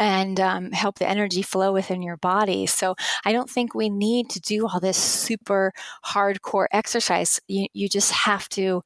and 0.00 0.40
um, 0.40 0.72
help 0.72 0.98
the 0.98 1.06
energy 1.06 1.42
flow 1.42 1.74
within 1.74 2.00
your 2.00 2.16
body. 2.16 2.64
So 2.64 2.94
I 3.26 3.32
don't 3.32 3.50
think 3.50 3.74
we 3.74 3.90
need 3.90 4.30
to 4.30 4.40
do 4.40 4.66
all 4.66 4.80
this 4.80 4.96
super 4.96 5.72
hardcore 6.06 6.66
exercise. 6.72 7.38
You, 7.48 7.66
you 7.74 7.86
just 7.86 8.10
have 8.10 8.48
to 8.50 8.82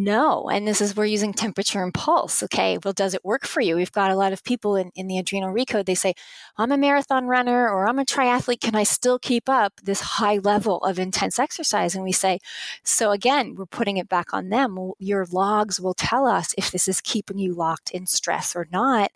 No. 0.00 0.48
And 0.48 0.66
this 0.66 0.80
is 0.80 0.94
we're 0.94 1.06
using 1.06 1.32
temperature 1.32 1.82
and 1.82 1.92
pulse. 1.92 2.44
Okay. 2.44 2.78
Well, 2.84 2.94
does 2.94 3.14
it 3.14 3.24
work 3.24 3.44
for 3.44 3.60
you? 3.60 3.74
We've 3.74 3.90
got 3.90 4.12
a 4.12 4.14
lot 4.14 4.32
of 4.32 4.44
people 4.44 4.76
in, 4.76 4.92
in 4.94 5.08
the 5.08 5.18
adrenal 5.18 5.52
recode. 5.52 5.86
They 5.86 5.96
say, 5.96 6.14
I'm 6.56 6.70
a 6.70 6.78
marathon 6.78 7.26
runner 7.26 7.68
or 7.68 7.88
I'm 7.88 7.98
a 7.98 8.04
triathlete. 8.04 8.60
Can 8.60 8.76
I 8.76 8.84
still 8.84 9.18
keep 9.18 9.48
up 9.48 9.72
this 9.82 10.00
high 10.00 10.36
level 10.36 10.78
of 10.84 11.00
intense 11.00 11.40
exercise? 11.40 11.96
And 11.96 12.04
we 12.04 12.12
say, 12.12 12.38
so 12.84 13.10
again, 13.10 13.56
we're 13.56 13.66
putting 13.66 13.96
it 13.96 14.08
back 14.08 14.32
on 14.32 14.50
them. 14.50 14.92
Your 15.00 15.26
logs 15.32 15.80
will 15.80 15.94
tell 15.94 16.28
us 16.28 16.54
if 16.56 16.70
this 16.70 16.86
is 16.86 17.00
keeping 17.00 17.38
you 17.38 17.52
locked 17.52 17.90
in 17.90 18.06
stress 18.06 18.54
or 18.54 18.68
not 18.70 19.10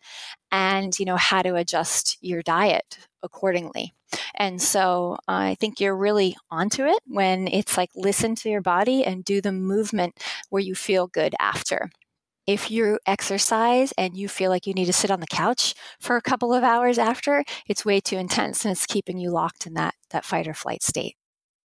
and 0.50 0.98
you 0.98 1.04
know 1.04 1.16
how 1.16 1.42
to 1.42 1.54
adjust 1.54 2.18
your 2.20 2.42
diet 2.42 2.98
accordingly. 3.22 3.92
And 4.34 4.60
so 4.60 5.16
i 5.28 5.54
think 5.60 5.80
you're 5.80 5.96
really 5.96 6.36
onto 6.50 6.84
it 6.84 7.00
when 7.06 7.48
it's 7.48 7.76
like 7.76 7.90
listen 7.94 8.34
to 8.36 8.50
your 8.50 8.60
body 8.62 9.04
and 9.04 9.24
do 9.24 9.40
the 9.40 9.52
movement 9.52 10.14
where 10.50 10.62
you 10.62 10.74
feel 10.74 11.06
good 11.06 11.34
after. 11.40 11.90
If 12.46 12.70
you 12.70 12.98
exercise 13.06 13.92
and 13.98 14.16
you 14.16 14.28
feel 14.28 14.50
like 14.50 14.66
you 14.66 14.74
need 14.74 14.86
to 14.86 14.92
sit 14.92 15.10
on 15.10 15.20
the 15.20 15.26
couch 15.28 15.74
for 16.00 16.16
a 16.16 16.22
couple 16.22 16.52
of 16.54 16.64
hours 16.64 16.98
after 16.98 17.44
it's 17.68 17.84
way 17.84 18.00
too 18.00 18.16
intense 18.18 18.64
and 18.64 18.72
it's 18.72 18.86
keeping 18.86 19.18
you 19.18 19.30
locked 19.30 19.66
in 19.66 19.74
that 19.74 19.94
that 20.10 20.24
fight 20.24 20.48
or 20.48 20.54
flight 20.54 20.82
state 20.82 21.16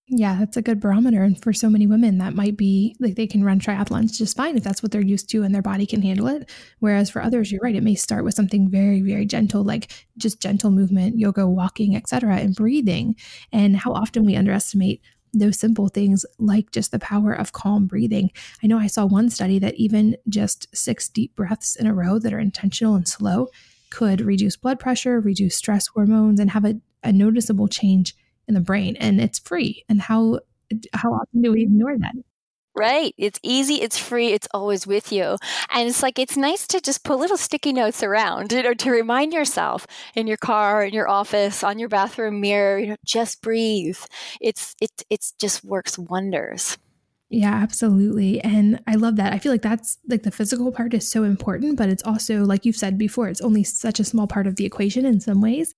yeah, 0.08 0.36
that's 0.38 0.56
a 0.56 0.62
good 0.62 0.78
barometer. 0.78 1.24
And 1.24 1.40
for 1.42 1.52
so 1.52 1.68
many 1.68 1.86
women, 1.86 2.18
that 2.18 2.34
might 2.34 2.56
be 2.56 2.94
like 3.00 3.16
they 3.16 3.26
can 3.26 3.42
run 3.42 3.58
triathlons 3.58 4.16
just 4.16 4.36
fine 4.36 4.56
if 4.56 4.62
that's 4.62 4.80
what 4.82 4.92
they're 4.92 5.00
used 5.00 5.28
to 5.30 5.42
and 5.42 5.52
their 5.52 5.62
body 5.62 5.84
can 5.84 6.00
handle 6.00 6.28
it. 6.28 6.48
Whereas 6.78 7.10
for 7.10 7.20
others, 7.20 7.50
you're 7.50 7.60
right, 7.60 7.74
it 7.74 7.82
may 7.82 7.96
start 7.96 8.24
with 8.24 8.34
something 8.34 8.70
very, 8.70 9.02
very 9.02 9.26
gentle, 9.26 9.64
like 9.64 9.92
just 10.16 10.40
gentle 10.40 10.70
movement, 10.70 11.18
yoga, 11.18 11.48
walking, 11.48 11.96
etc., 11.96 12.36
and 12.36 12.54
breathing. 12.54 13.16
And 13.52 13.76
how 13.76 13.92
often 13.92 14.24
we 14.24 14.36
underestimate 14.36 15.02
those 15.32 15.58
simple 15.58 15.88
things 15.88 16.24
like 16.38 16.70
just 16.70 16.92
the 16.92 17.00
power 17.00 17.32
of 17.32 17.52
calm 17.52 17.86
breathing. 17.86 18.30
I 18.62 18.68
know 18.68 18.78
I 18.78 18.86
saw 18.86 19.04
one 19.06 19.28
study 19.28 19.58
that 19.58 19.74
even 19.74 20.16
just 20.28 20.74
six 20.74 21.08
deep 21.08 21.34
breaths 21.34 21.74
in 21.74 21.86
a 21.86 21.92
row 21.92 22.20
that 22.20 22.32
are 22.32 22.38
intentional 22.38 22.94
and 22.94 23.06
slow 23.08 23.48
could 23.90 24.20
reduce 24.20 24.56
blood 24.56 24.78
pressure, 24.78 25.20
reduce 25.20 25.56
stress 25.56 25.88
hormones, 25.88 26.38
and 26.38 26.52
have 26.52 26.64
a, 26.64 26.76
a 27.02 27.12
noticeable 27.12 27.68
change 27.68 28.14
in 28.48 28.54
the 28.54 28.60
brain 28.60 28.96
and 28.96 29.20
it's 29.20 29.38
free. 29.38 29.84
And 29.88 30.00
how 30.00 30.40
how 30.92 31.12
often 31.12 31.42
do 31.42 31.52
we 31.52 31.62
ignore 31.62 31.96
that? 31.98 32.14
Right. 32.78 33.14
It's 33.16 33.40
easy, 33.42 33.76
it's 33.76 33.96
free, 33.96 34.32
it's 34.34 34.48
always 34.52 34.86
with 34.86 35.10
you. 35.10 35.38
And 35.70 35.88
it's 35.88 36.02
like 36.02 36.18
it's 36.18 36.36
nice 36.36 36.66
to 36.66 36.80
just 36.80 37.04
put 37.04 37.18
little 37.18 37.38
sticky 37.38 37.72
notes 37.72 38.02
around, 38.02 38.52
you 38.52 38.62
know, 38.62 38.74
to 38.74 38.90
remind 38.90 39.32
yourself 39.32 39.86
in 40.14 40.26
your 40.26 40.36
car, 40.36 40.84
in 40.84 40.92
your 40.92 41.08
office, 41.08 41.64
on 41.64 41.78
your 41.78 41.88
bathroom 41.88 42.42
mirror, 42.42 42.78
you 42.78 42.88
know, 42.88 42.96
just 43.02 43.40
breathe. 43.40 43.98
It's 44.42 44.74
it 44.82 44.90
it's 45.08 45.32
just 45.32 45.64
works 45.64 45.98
wonders. 45.98 46.76
Yeah, 47.30 47.54
absolutely. 47.54 48.40
And 48.42 48.80
I 48.86 48.94
love 48.94 49.16
that. 49.16 49.32
I 49.32 49.38
feel 49.38 49.50
like 49.50 49.62
that's 49.62 49.98
like 50.08 50.22
the 50.22 50.30
physical 50.30 50.70
part 50.70 50.94
is 50.94 51.10
so 51.10 51.24
important, 51.24 51.76
but 51.76 51.88
it's 51.88 52.04
also 52.04 52.44
like 52.44 52.64
you've 52.64 52.76
said 52.76 52.98
before, 52.98 53.28
it's 53.28 53.40
only 53.40 53.64
such 53.64 53.98
a 53.98 54.04
small 54.04 54.26
part 54.26 54.46
of 54.46 54.56
the 54.56 54.64
equation 54.64 55.04
in 55.04 55.18
some 55.20 55.40
ways. 55.40 55.74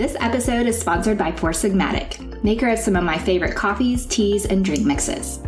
This 0.00 0.16
episode 0.18 0.66
is 0.66 0.80
sponsored 0.80 1.18
by 1.18 1.30
Four 1.30 1.50
Sigmatic, 1.50 2.42
maker 2.42 2.70
of 2.70 2.78
some 2.78 2.96
of 2.96 3.04
my 3.04 3.18
favorite 3.18 3.54
coffees, 3.54 4.06
teas, 4.06 4.46
and 4.46 4.64
drink 4.64 4.86
mixes. 4.86 5.40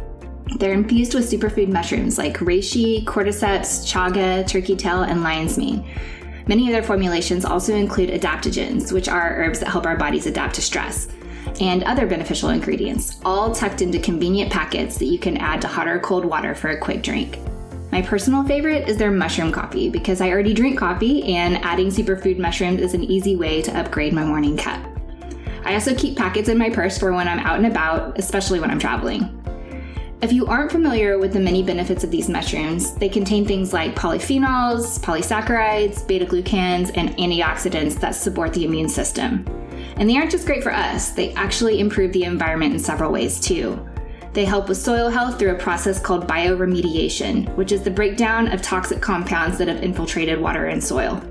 They're 0.58 0.74
infused 0.74 1.14
with 1.14 1.30
superfood 1.30 1.68
mushrooms 1.68 2.18
like 2.18 2.36
reishi, 2.36 3.02
cordyceps, 3.06 3.90
chaga, 3.90 4.46
turkey 4.46 4.76
tail, 4.76 5.04
and 5.04 5.22
lion's 5.22 5.56
mane. 5.56 5.88
Many 6.48 6.66
of 6.66 6.74
their 6.74 6.82
formulations 6.82 7.46
also 7.46 7.74
include 7.74 8.10
adaptogens, 8.10 8.92
which 8.92 9.08
are 9.08 9.36
herbs 9.36 9.60
that 9.60 9.70
help 9.70 9.86
our 9.86 9.96
bodies 9.96 10.26
adapt 10.26 10.56
to 10.56 10.60
stress, 10.60 11.08
and 11.58 11.82
other 11.84 12.06
beneficial 12.06 12.50
ingredients, 12.50 13.22
all 13.24 13.54
tucked 13.54 13.80
into 13.80 13.98
convenient 13.98 14.52
packets 14.52 14.98
that 14.98 15.06
you 15.06 15.18
can 15.18 15.38
add 15.38 15.62
to 15.62 15.66
hot 15.66 15.88
or 15.88 15.98
cold 15.98 16.26
water 16.26 16.54
for 16.54 16.68
a 16.68 16.78
quick 16.78 17.02
drink. 17.02 17.38
My 17.92 18.00
personal 18.00 18.42
favorite 18.42 18.88
is 18.88 18.96
their 18.96 19.10
mushroom 19.10 19.52
coffee 19.52 19.90
because 19.90 20.22
I 20.22 20.30
already 20.30 20.54
drink 20.54 20.78
coffee 20.78 21.34
and 21.34 21.58
adding 21.58 21.88
superfood 21.88 22.38
mushrooms 22.38 22.80
is 22.80 22.94
an 22.94 23.04
easy 23.04 23.36
way 23.36 23.60
to 23.60 23.78
upgrade 23.78 24.14
my 24.14 24.24
morning 24.24 24.56
cup. 24.56 24.82
I 25.66 25.74
also 25.74 25.94
keep 25.94 26.16
packets 26.16 26.48
in 26.48 26.56
my 26.56 26.70
purse 26.70 26.96
for 26.96 27.12
when 27.12 27.28
I'm 27.28 27.40
out 27.40 27.58
and 27.58 27.66
about, 27.66 28.18
especially 28.18 28.60
when 28.60 28.70
I'm 28.70 28.78
traveling. 28.78 29.38
If 30.22 30.32
you 30.32 30.46
aren't 30.46 30.72
familiar 30.72 31.18
with 31.18 31.34
the 31.34 31.40
many 31.40 31.62
benefits 31.62 32.02
of 32.02 32.10
these 32.10 32.30
mushrooms, 32.30 32.94
they 32.94 33.10
contain 33.10 33.44
things 33.44 33.74
like 33.74 33.94
polyphenols, 33.94 34.98
polysaccharides, 35.00 36.06
beta 36.08 36.24
glucans, 36.24 36.92
and 36.94 37.10
antioxidants 37.18 38.00
that 38.00 38.14
support 38.14 38.54
the 38.54 38.64
immune 38.64 38.88
system. 38.88 39.44
And 39.96 40.08
they 40.08 40.16
aren't 40.16 40.30
just 40.30 40.46
great 40.46 40.62
for 40.62 40.72
us, 40.72 41.10
they 41.10 41.34
actually 41.34 41.78
improve 41.78 42.14
the 42.14 42.24
environment 42.24 42.72
in 42.72 42.78
several 42.78 43.12
ways 43.12 43.38
too. 43.38 43.86
They 44.32 44.44
help 44.44 44.68
with 44.68 44.78
soil 44.78 45.10
health 45.10 45.38
through 45.38 45.54
a 45.54 45.58
process 45.58 46.00
called 46.00 46.26
bioremediation, 46.26 47.54
which 47.56 47.72
is 47.72 47.82
the 47.82 47.90
breakdown 47.90 48.50
of 48.50 48.62
toxic 48.62 49.00
compounds 49.00 49.58
that 49.58 49.68
have 49.68 49.82
infiltrated 49.82 50.40
water 50.40 50.66
and 50.66 50.82
soil. 50.82 51.22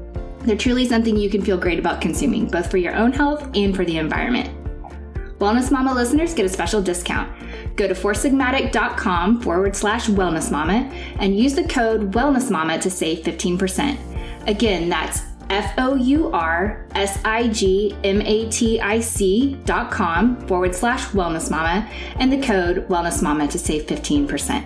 They're 0.42 0.58
truly 0.58 0.88
something 0.88 1.18
you 1.18 1.30
can 1.30 1.42
feel 1.42 1.58
great 1.58 1.80
about 1.80 2.02
consuming, 2.02 2.48
both 2.48 2.70
for 2.70 2.78
your 2.78 2.96
own 2.96 3.12
health 3.12 3.50
and 3.56 3.76
for 3.76 3.86
the 3.86 3.98
environment. 3.98 4.56
Wellness 5.40 5.72
Mama 5.72 5.94
listeners 5.96 6.36
get 6.36 6.46
a 6.46 6.50
special 6.50 6.84
discount. 6.84 7.32
Go 7.76 7.88
to 7.88 7.96
foursigmatic.com 7.96 9.42
forward 9.42 9.76
slash 9.76 10.06
wellness 10.08 10.52
mama 10.52 10.88
and 11.20 11.36
use 11.36 11.56
the 11.56 11.64
code 11.64 12.12
wellness 12.12 12.52
mama 12.52 12.78
to 12.78 12.92
save 12.92 13.24
15%. 13.24 13.98
Again, 14.48 14.88
that's 14.90 15.22
F 15.52 15.74
O 15.78 15.96
U 15.96 16.32
R 16.32 16.86
S 16.96 17.20
I 17.26 17.50
G 17.50 17.94
M 18.06 18.22
A 18.22 18.50
T 18.50 18.80
I 18.80 19.02
C 19.02 19.60
dot 19.66 19.92
com 19.92 20.40
forward 20.48 20.74
slash 20.74 21.08
wellness 21.08 21.52
mama 21.52 21.90
and 22.16 22.32
the 22.32 22.42
code 22.42 22.88
wellness 22.88 23.22
mama 23.22 23.50
to 23.50 23.60
save 23.60 23.86
15%. 23.86 24.66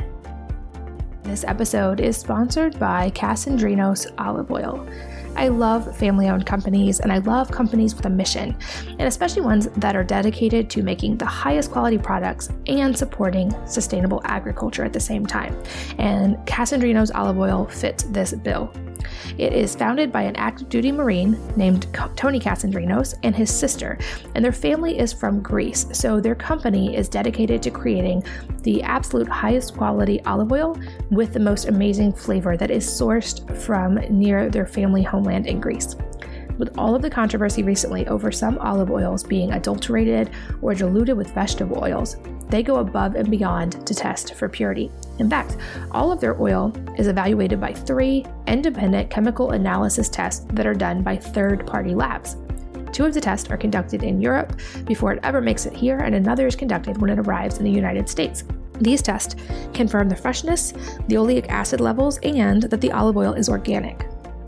This 1.24 1.44
episode 1.44 2.00
is 2.00 2.18
sponsored 2.18 2.78
by 2.78 3.10
Kasandrinos 3.10 4.14
Olive 4.20 4.52
Oil. 4.52 4.88
I 5.36 5.48
love 5.48 5.98
family 5.98 6.30
owned 6.30 6.46
companies 6.46 7.00
and 7.00 7.12
I 7.12 7.18
love 7.18 7.50
companies 7.50 7.96
with 7.96 8.06
a 8.06 8.10
mission, 8.12 8.56
and 8.88 9.02
especially 9.02 9.42
ones 9.42 9.68
that 9.78 9.96
are 9.96 10.04
dedicated 10.04 10.70
to 10.70 10.84
making 10.84 11.18
the 11.18 11.26
highest 11.26 11.72
quality 11.72 11.98
products 11.98 12.52
and 12.68 12.96
supporting 12.96 13.52
sustainable 13.66 14.22
agriculture 14.24 14.86
at 14.86 14.94
the 14.94 15.00
same 15.00 15.26
time. 15.26 15.60
And 15.98 16.38
Kasandrinos 16.46 17.10
Olive 17.16 17.40
Oil 17.40 17.66
fits 17.66 18.04
this 18.04 18.34
bill. 18.34 18.72
It 19.38 19.54
is 19.54 19.76
founded 19.76 20.12
by 20.12 20.24
an 20.24 20.36
active 20.36 20.70
duty 20.70 20.92
Marine 20.92 21.38
named 21.56 21.88
Tony 22.16 22.40
Kasandrinos 22.40 23.16
and 23.24 23.36
his 23.36 23.54
sister, 23.54 23.98
and 24.34 24.44
their 24.44 24.52
family 24.52 24.98
is 24.98 25.14
from 25.14 25.42
Greece. 25.42 25.88
So 25.92 26.20
their 26.20 26.36
company 26.36 26.96
is 26.96 27.10
dedicated 27.10 27.62
to 27.64 27.72
creating 27.72 28.24
the 28.64 28.82
absolute 28.84 29.28
highest 29.28 29.76
quality 29.76 30.22
olive 30.26 30.52
oil 30.52 30.80
with 31.12 31.34
the 31.34 31.40
most 31.40 31.68
amazing 31.68 32.14
flavor 32.14 32.58
that 32.58 32.72
is 32.72 32.86
sourced 32.86 33.56
from 33.58 33.96
near 34.10 34.50
their 34.50 34.66
family 34.66 35.04
homeland 35.04 35.48
in 35.48 35.60
Greece. 35.60 35.96
With 36.58 36.78
all 36.78 36.96
of 36.96 37.02
the 37.02 37.10
controversy 37.10 37.64
recently 37.64 38.08
over 38.08 38.32
some 38.32 38.58
olive 38.60 38.90
oils 38.90 39.24
being 39.24 39.52
adulterated 39.52 40.30
or 40.62 40.74
diluted 40.74 41.18
with 41.18 41.34
vegetable 41.34 41.84
oils, 41.84 42.16
they 42.50 42.64
go 42.64 42.78
above 42.78 43.16
and 43.16 43.30
beyond 43.30 43.86
to 43.88 43.94
test 43.94 44.36
for 44.36 44.48
purity. 44.48 44.92
In 45.20 45.30
fact, 45.30 45.58
all 45.92 46.12
of 46.12 46.20
their 46.20 46.40
oil 46.42 46.74
is 46.98 47.08
evaluated 47.08 47.60
by 47.60 47.74
three 47.74 48.26
independent 48.48 49.10
chemical 49.10 49.52
analysis 49.52 50.10
tests 50.10 50.46
that 50.52 50.68
are 50.68 50.74
done 50.74 51.02
by 51.02 51.16
third 51.16 51.66
party 51.66 51.96
labs. 51.96 52.38
Two 52.92 53.06
of 53.06 53.14
the 53.14 53.22
tests 53.22 53.50
are 53.50 53.58
conducted 53.58 54.04
in 54.04 54.22
Europe 54.22 54.60
before 54.86 55.12
it 55.12 55.20
ever 55.24 55.42
makes 55.42 55.66
it 55.66 55.74
here, 55.74 56.00
and 56.00 56.16
another 56.16 56.48
is 56.48 56.56
conducted 56.56 56.98
when 57.02 57.10
it 57.10 57.20
arrives 57.20 57.58
in 57.58 57.64
the 57.64 57.72
United 57.72 58.08
States. 58.08 58.44
These 58.80 59.02
tests 59.02 59.36
confirm 59.74 60.10
the 60.10 60.16
freshness, 60.16 60.72
the 61.08 61.16
oleic 61.16 61.48
acid 61.50 61.82
levels, 61.82 62.20
and 62.24 62.64
that 62.64 62.82
the 62.82 62.92
olive 62.92 63.18
oil 63.18 63.34
is 63.34 63.50
organic. 63.50 64.06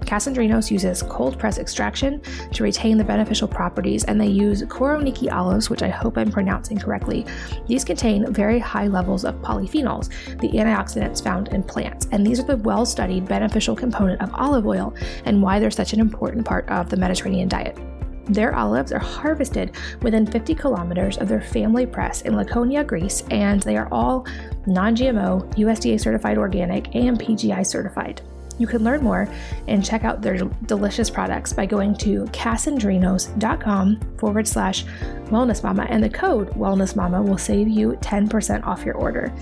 Kasandrinos 0.08 0.72
uses 0.72 1.04
cold 1.04 1.38
press 1.38 1.58
extraction 1.58 2.22
to 2.54 2.64
retain 2.64 2.98
the 2.98 3.04
beneficial 3.04 3.48
properties, 3.48 4.06
and 4.06 4.20
they 4.20 4.28
use 4.28 4.64
Koroneiki 4.64 5.30
olives, 5.32 5.70
which 5.70 5.84
I 5.84 5.90
hope 5.90 6.18
I'm 6.18 6.32
pronouncing 6.32 6.80
correctly. 6.80 7.26
These 7.68 7.84
contain 7.84 8.32
very 8.34 8.58
high 8.58 8.88
levels 8.88 9.26
of 9.26 9.36
polyphenols, 9.42 10.10
the 10.40 10.48
antioxidants 10.48 11.22
found 11.22 11.50
in 11.50 11.62
plants, 11.62 12.08
and 12.14 12.26
these 12.26 12.40
are 12.40 12.44
the 12.44 12.56
well 12.58 12.86
studied 12.86 13.28
beneficial 13.28 13.76
component 13.76 14.22
of 14.22 14.34
olive 14.34 14.66
oil 14.66 14.96
and 15.26 15.44
why 15.44 15.60
they're 15.60 15.70
such 15.70 15.92
an 15.92 16.00
important 16.00 16.46
part 16.46 16.68
of 16.70 16.90
the 16.90 16.98
Mediterranean 16.98 17.50
diet. 17.50 17.78
Their 18.28 18.56
olives 18.56 18.94
are 18.94 19.00
harvested 19.00 19.76
within 20.02 20.26
50 20.26 20.56
kilometers 20.56 21.18
of 21.18 21.28
their 21.28 21.42
family 21.42 21.86
press 21.86 22.22
in 22.22 22.36
Laconia, 22.36 22.84
Greece, 22.84 23.24
and 23.30 23.62
they 23.62 23.76
are 23.76 23.90
all 23.92 24.26
non 24.66 24.96
GMO, 24.96 25.54
USDA 25.56 26.00
certified 26.00 26.38
organic, 26.38 26.96
and 26.96 27.20
PGI 27.20 27.66
certified. 27.66 28.22
You 28.58 28.68
can 28.68 28.84
learn 28.84 29.04
more 29.04 29.28
and 29.68 29.84
check 29.84 30.04
out 30.04 30.22
their 30.22 30.38
delicious 30.38 31.10
products 31.10 31.54
by 31.54 31.66
going 31.66 31.96
to 31.98 32.26
kasandrinos.com 32.26 34.18
forward 34.18 34.48
slash 34.48 34.86
wellness 35.26 35.64
mama, 35.64 35.86
and 35.90 36.04
the 36.04 36.10
code 36.10 36.50
wellness 36.52 36.96
mama 36.96 37.22
will 37.22 37.38
save 37.38 37.68
you 37.68 37.92
10% 38.02 38.66
off 38.66 38.84
your 38.86 38.96
order. 38.96 39.34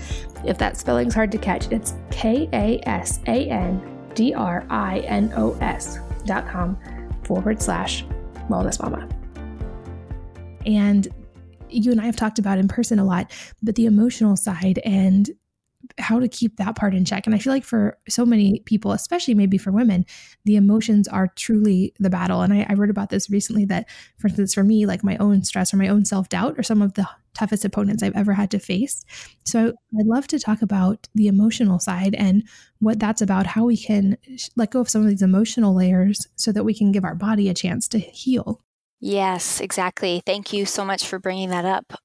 If 0.44 0.58
that 0.58 0.76
spelling's 0.76 1.14
hard 1.14 1.32
to 1.32 1.38
catch, 1.38 1.70
it's 1.72 1.94
K 2.10 2.48
A 2.52 2.80
S 2.88 3.20
A 3.26 3.48
N 3.48 3.80
D 4.14 4.34
R 4.34 4.66
I 4.70 5.00
N 5.00 5.32
O 5.36 5.54
S 5.60 5.98
dot 6.24 6.48
com 6.48 6.78
forward 7.24 7.62
slash 7.62 8.04
wellness 8.48 8.80
mama. 8.80 9.08
And 10.64 11.08
you 11.68 11.92
and 11.92 12.00
I 12.00 12.06
have 12.06 12.16
talked 12.16 12.38
about 12.38 12.58
in 12.58 12.68
person 12.68 12.98
a 12.98 13.04
lot, 13.04 13.30
but 13.62 13.74
the 13.74 13.86
emotional 13.86 14.36
side 14.36 14.78
and 14.84 15.30
how 15.98 16.18
to 16.18 16.28
keep 16.28 16.56
that 16.56 16.76
part 16.76 16.94
in 16.94 17.04
check. 17.04 17.26
And 17.26 17.34
I 17.34 17.38
feel 17.38 17.52
like 17.52 17.64
for 17.64 17.98
so 18.08 18.26
many 18.26 18.60
people, 18.66 18.92
especially 18.92 19.34
maybe 19.34 19.58
for 19.58 19.72
women, 19.72 20.04
the 20.44 20.56
emotions 20.56 21.08
are 21.08 21.28
truly 21.36 21.94
the 21.98 22.10
battle. 22.10 22.42
And 22.42 22.52
I, 22.52 22.66
I 22.68 22.74
wrote 22.74 22.90
about 22.90 23.10
this 23.10 23.30
recently 23.30 23.64
that, 23.66 23.88
for 24.18 24.28
instance, 24.28 24.54
for 24.54 24.64
me, 24.64 24.86
like 24.86 25.04
my 25.04 25.16
own 25.18 25.42
stress 25.44 25.72
or 25.72 25.76
my 25.76 25.88
own 25.88 26.04
self 26.04 26.28
doubt 26.28 26.58
are 26.58 26.62
some 26.62 26.82
of 26.82 26.94
the 26.94 27.08
toughest 27.34 27.64
opponents 27.64 28.02
I've 28.02 28.16
ever 28.16 28.32
had 28.32 28.50
to 28.52 28.58
face. 28.58 29.04
So 29.44 29.68
I'd 29.68 30.06
love 30.06 30.26
to 30.28 30.38
talk 30.38 30.62
about 30.62 31.08
the 31.14 31.28
emotional 31.28 31.78
side 31.78 32.14
and 32.14 32.42
what 32.78 32.98
that's 32.98 33.22
about, 33.22 33.46
how 33.46 33.64
we 33.64 33.76
can 33.76 34.16
let 34.56 34.70
go 34.70 34.80
of 34.80 34.88
some 34.88 35.02
of 35.02 35.08
these 35.08 35.22
emotional 35.22 35.74
layers 35.74 36.26
so 36.36 36.52
that 36.52 36.64
we 36.64 36.74
can 36.74 36.92
give 36.92 37.04
our 37.04 37.14
body 37.14 37.48
a 37.48 37.54
chance 37.54 37.88
to 37.88 37.98
heal. 37.98 38.62
Yes, 39.00 39.60
exactly. 39.60 40.22
Thank 40.24 40.52
you 40.52 40.64
so 40.64 40.84
much 40.84 41.06
for 41.06 41.18
bringing 41.18 41.50
that 41.50 41.64
up. 41.64 42.00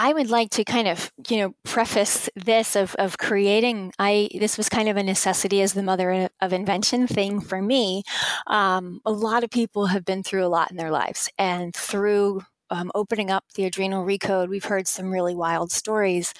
I 0.00 0.12
would 0.12 0.30
like 0.30 0.50
to 0.50 0.64
kind 0.64 0.86
of, 0.86 1.10
you 1.28 1.38
know, 1.38 1.54
preface 1.64 2.30
this 2.36 2.76
of, 2.76 2.94
of 2.96 3.18
creating. 3.18 3.92
I 3.98 4.28
this 4.38 4.56
was 4.56 4.68
kind 4.68 4.88
of 4.88 4.96
a 4.96 5.02
necessity 5.02 5.60
as 5.60 5.72
the 5.74 5.82
mother 5.82 6.28
of 6.40 6.52
invention 6.52 7.08
thing 7.08 7.40
for 7.40 7.60
me. 7.60 8.04
Um, 8.46 9.00
a 9.04 9.10
lot 9.10 9.42
of 9.42 9.50
people 9.50 9.86
have 9.86 10.04
been 10.04 10.22
through 10.22 10.44
a 10.46 10.48
lot 10.48 10.70
in 10.70 10.76
their 10.76 10.92
lives, 10.92 11.28
and 11.36 11.74
through 11.74 12.42
um, 12.70 12.92
opening 12.94 13.30
up 13.30 13.44
the 13.54 13.64
adrenal 13.64 14.04
recode, 14.06 14.48
we've 14.48 14.64
heard 14.64 14.86
some 14.86 15.10
really 15.10 15.34
wild 15.34 15.72
stories. 15.72 16.32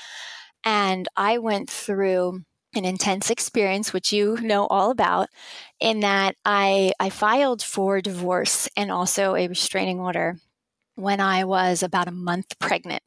And 0.64 1.08
I 1.16 1.38
went 1.38 1.70
through 1.70 2.42
an 2.74 2.84
intense 2.84 3.30
experience, 3.30 3.92
which 3.92 4.12
you 4.12 4.38
know 4.40 4.66
all 4.68 4.90
about, 4.92 5.28
in 5.80 6.00
that 6.00 6.36
I 6.44 6.92
I 7.00 7.10
filed 7.10 7.62
for 7.62 8.00
divorce 8.00 8.68
and 8.76 8.92
also 8.92 9.34
a 9.34 9.48
restraining 9.48 10.00
order 10.00 10.38
when 10.96 11.20
I 11.20 11.44
was 11.44 11.82
about 11.82 12.08
a 12.08 12.12
month 12.12 12.58
pregnant. 12.60 13.02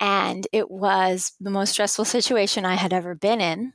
And 0.00 0.46
it 0.52 0.70
was 0.70 1.32
the 1.40 1.50
most 1.50 1.72
stressful 1.72 2.04
situation 2.04 2.64
I 2.64 2.74
had 2.74 2.92
ever 2.92 3.14
been 3.14 3.40
in. 3.40 3.72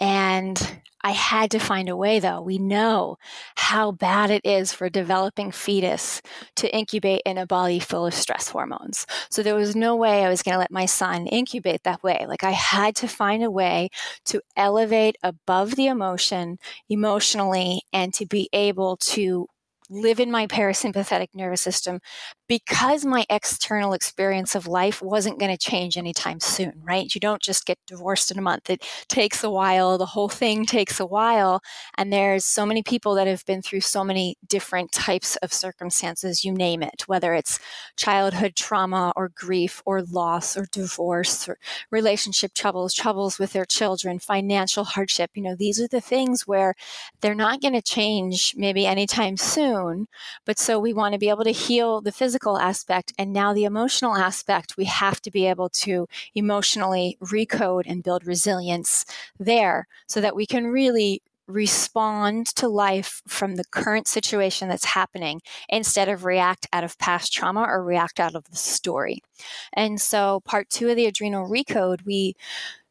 And 0.00 0.80
I 1.04 1.10
had 1.10 1.50
to 1.50 1.58
find 1.58 1.90
a 1.90 1.96
way, 1.96 2.18
though. 2.18 2.40
We 2.40 2.56
know 2.58 3.18
how 3.56 3.92
bad 3.92 4.30
it 4.30 4.40
is 4.42 4.72
for 4.72 4.88
developing 4.88 5.50
fetus 5.52 6.22
to 6.56 6.74
incubate 6.74 7.20
in 7.26 7.36
a 7.36 7.46
body 7.46 7.78
full 7.78 8.06
of 8.06 8.14
stress 8.14 8.48
hormones. 8.48 9.06
So 9.28 9.42
there 9.42 9.54
was 9.54 9.76
no 9.76 9.96
way 9.96 10.24
I 10.24 10.30
was 10.30 10.42
going 10.42 10.54
to 10.54 10.58
let 10.58 10.70
my 10.70 10.86
son 10.86 11.26
incubate 11.26 11.82
that 11.82 12.02
way. 12.02 12.24
Like 12.26 12.42
I 12.42 12.52
had 12.52 12.96
to 12.96 13.06
find 13.06 13.44
a 13.44 13.50
way 13.50 13.90
to 14.24 14.40
elevate 14.56 15.16
above 15.22 15.76
the 15.76 15.88
emotion 15.88 16.58
emotionally 16.88 17.82
and 17.92 18.14
to 18.14 18.24
be 18.24 18.48
able 18.54 18.96
to 18.96 19.46
live 19.94 20.20
in 20.20 20.30
my 20.30 20.46
parasympathetic 20.46 21.28
nervous 21.34 21.60
system 21.60 22.00
because 22.46 23.04
my 23.04 23.24
external 23.30 23.94
experience 23.94 24.54
of 24.54 24.66
life 24.66 25.00
wasn't 25.00 25.38
going 25.38 25.50
to 25.50 25.58
change 25.58 25.96
anytime 25.96 26.40
soon, 26.40 26.74
right? 26.82 27.14
You 27.14 27.20
don't 27.20 27.40
just 27.40 27.64
get 27.64 27.78
divorced 27.86 28.30
in 28.30 28.38
a 28.38 28.42
month. 28.42 28.68
It 28.68 28.84
takes 29.08 29.42
a 29.42 29.50
while. 29.50 29.96
The 29.96 30.06
whole 30.06 30.28
thing 30.28 30.66
takes 30.66 31.00
a 31.00 31.06
while. 31.06 31.62
And 31.96 32.12
there's 32.12 32.44
so 32.44 32.66
many 32.66 32.82
people 32.82 33.14
that 33.14 33.26
have 33.26 33.44
been 33.46 33.62
through 33.62 33.80
so 33.80 34.04
many 34.04 34.36
different 34.46 34.92
types 34.92 35.36
of 35.36 35.52
circumstances, 35.52 36.44
you 36.44 36.52
name 36.52 36.82
it, 36.82 37.04
whether 37.06 37.32
it's 37.32 37.58
childhood 37.96 38.56
trauma 38.56 39.12
or 39.16 39.30
grief 39.34 39.82
or 39.86 40.02
loss 40.02 40.56
or 40.56 40.66
divorce 40.70 41.48
or 41.48 41.56
relationship 41.90 42.52
troubles, 42.52 42.92
troubles 42.92 43.38
with 43.38 43.52
their 43.52 43.64
children, 43.64 44.18
financial 44.18 44.84
hardship. 44.84 45.30
You 45.34 45.42
know, 45.42 45.56
these 45.56 45.80
are 45.80 45.88
the 45.88 46.00
things 46.00 46.46
where 46.46 46.74
they're 47.20 47.34
not 47.34 47.62
going 47.62 47.74
to 47.74 47.82
change 47.82 48.54
maybe 48.56 48.86
anytime 48.86 49.36
soon. 49.36 49.83
But 50.44 50.58
so 50.58 50.78
we 50.78 50.92
want 50.92 51.12
to 51.14 51.18
be 51.18 51.30
able 51.30 51.44
to 51.44 51.50
heal 51.50 52.00
the 52.00 52.12
physical 52.12 52.34
physical 52.34 52.58
aspect 52.58 53.12
and 53.16 53.32
now 53.32 53.54
the 53.54 53.64
emotional 53.64 54.16
aspect, 54.16 54.76
we 54.76 54.84
have 54.86 55.20
to 55.20 55.30
be 55.30 55.46
able 55.46 55.68
to 55.68 56.08
emotionally 56.34 57.16
recode 57.22 57.84
and 57.86 58.02
build 58.02 58.26
resilience 58.26 59.04
there 59.38 59.86
so 60.06 60.20
that 60.20 60.34
we 60.34 60.44
can 60.44 60.66
really 60.66 61.22
respond 61.46 62.46
to 62.46 62.68
life 62.68 63.22
from 63.26 63.54
the 63.54 63.64
current 63.66 64.08
situation 64.08 64.68
that's 64.68 64.84
happening 64.84 65.40
instead 65.68 66.08
of 66.08 66.24
react 66.24 66.66
out 66.72 66.82
of 66.82 66.98
past 66.98 67.32
trauma 67.32 67.62
or 67.62 67.84
react 67.84 68.18
out 68.18 68.34
of 68.34 68.44
the 68.50 68.56
story. 68.56 69.20
And 69.72 70.00
so, 70.00 70.40
part 70.44 70.68
two 70.70 70.88
of 70.88 70.96
the 70.96 71.06
adrenal 71.06 71.48
recode, 71.48 72.04
we 72.04 72.34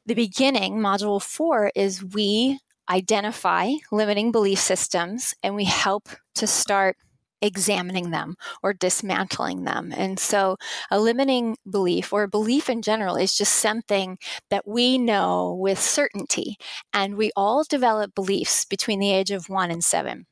the 0.06 0.16
beginning, 0.16 0.76
module 0.76 1.22
four, 1.22 1.72
is 1.76 2.04
we 2.04 2.60
identify 2.89 3.71
limiting 3.91 4.31
belief 4.31 4.59
systems 4.59 5.34
and 5.43 5.55
we 5.55 5.65
help 5.65 6.09
to 6.36 6.47
start 6.47 6.97
examining 7.41 8.11
them 8.11 8.36
or 8.63 8.73
dismantling 8.73 9.63
them. 9.65 9.93
And 9.95 10.17
so, 10.17 10.57
a 10.89 10.99
limiting 10.99 11.57
belief 11.69 12.13
or 12.13 12.23
a 12.23 12.27
belief 12.29 12.69
in 12.69 12.81
general 12.81 13.15
is 13.17 13.36
just 13.36 13.55
something 13.55 14.17
that 14.49 14.67
we 14.67 14.97
know 14.97 15.53
with 15.59 15.79
certainty. 15.79 16.57
And 16.93 17.15
we 17.15 17.31
all 17.36 17.63
develop 17.65 18.15
beliefs 18.15 18.65
between 18.65 18.99
the 18.99 19.11
age 19.11 19.31
of 19.31 19.49
one 19.49 19.71
and 19.71 19.84
seven. 19.84 20.25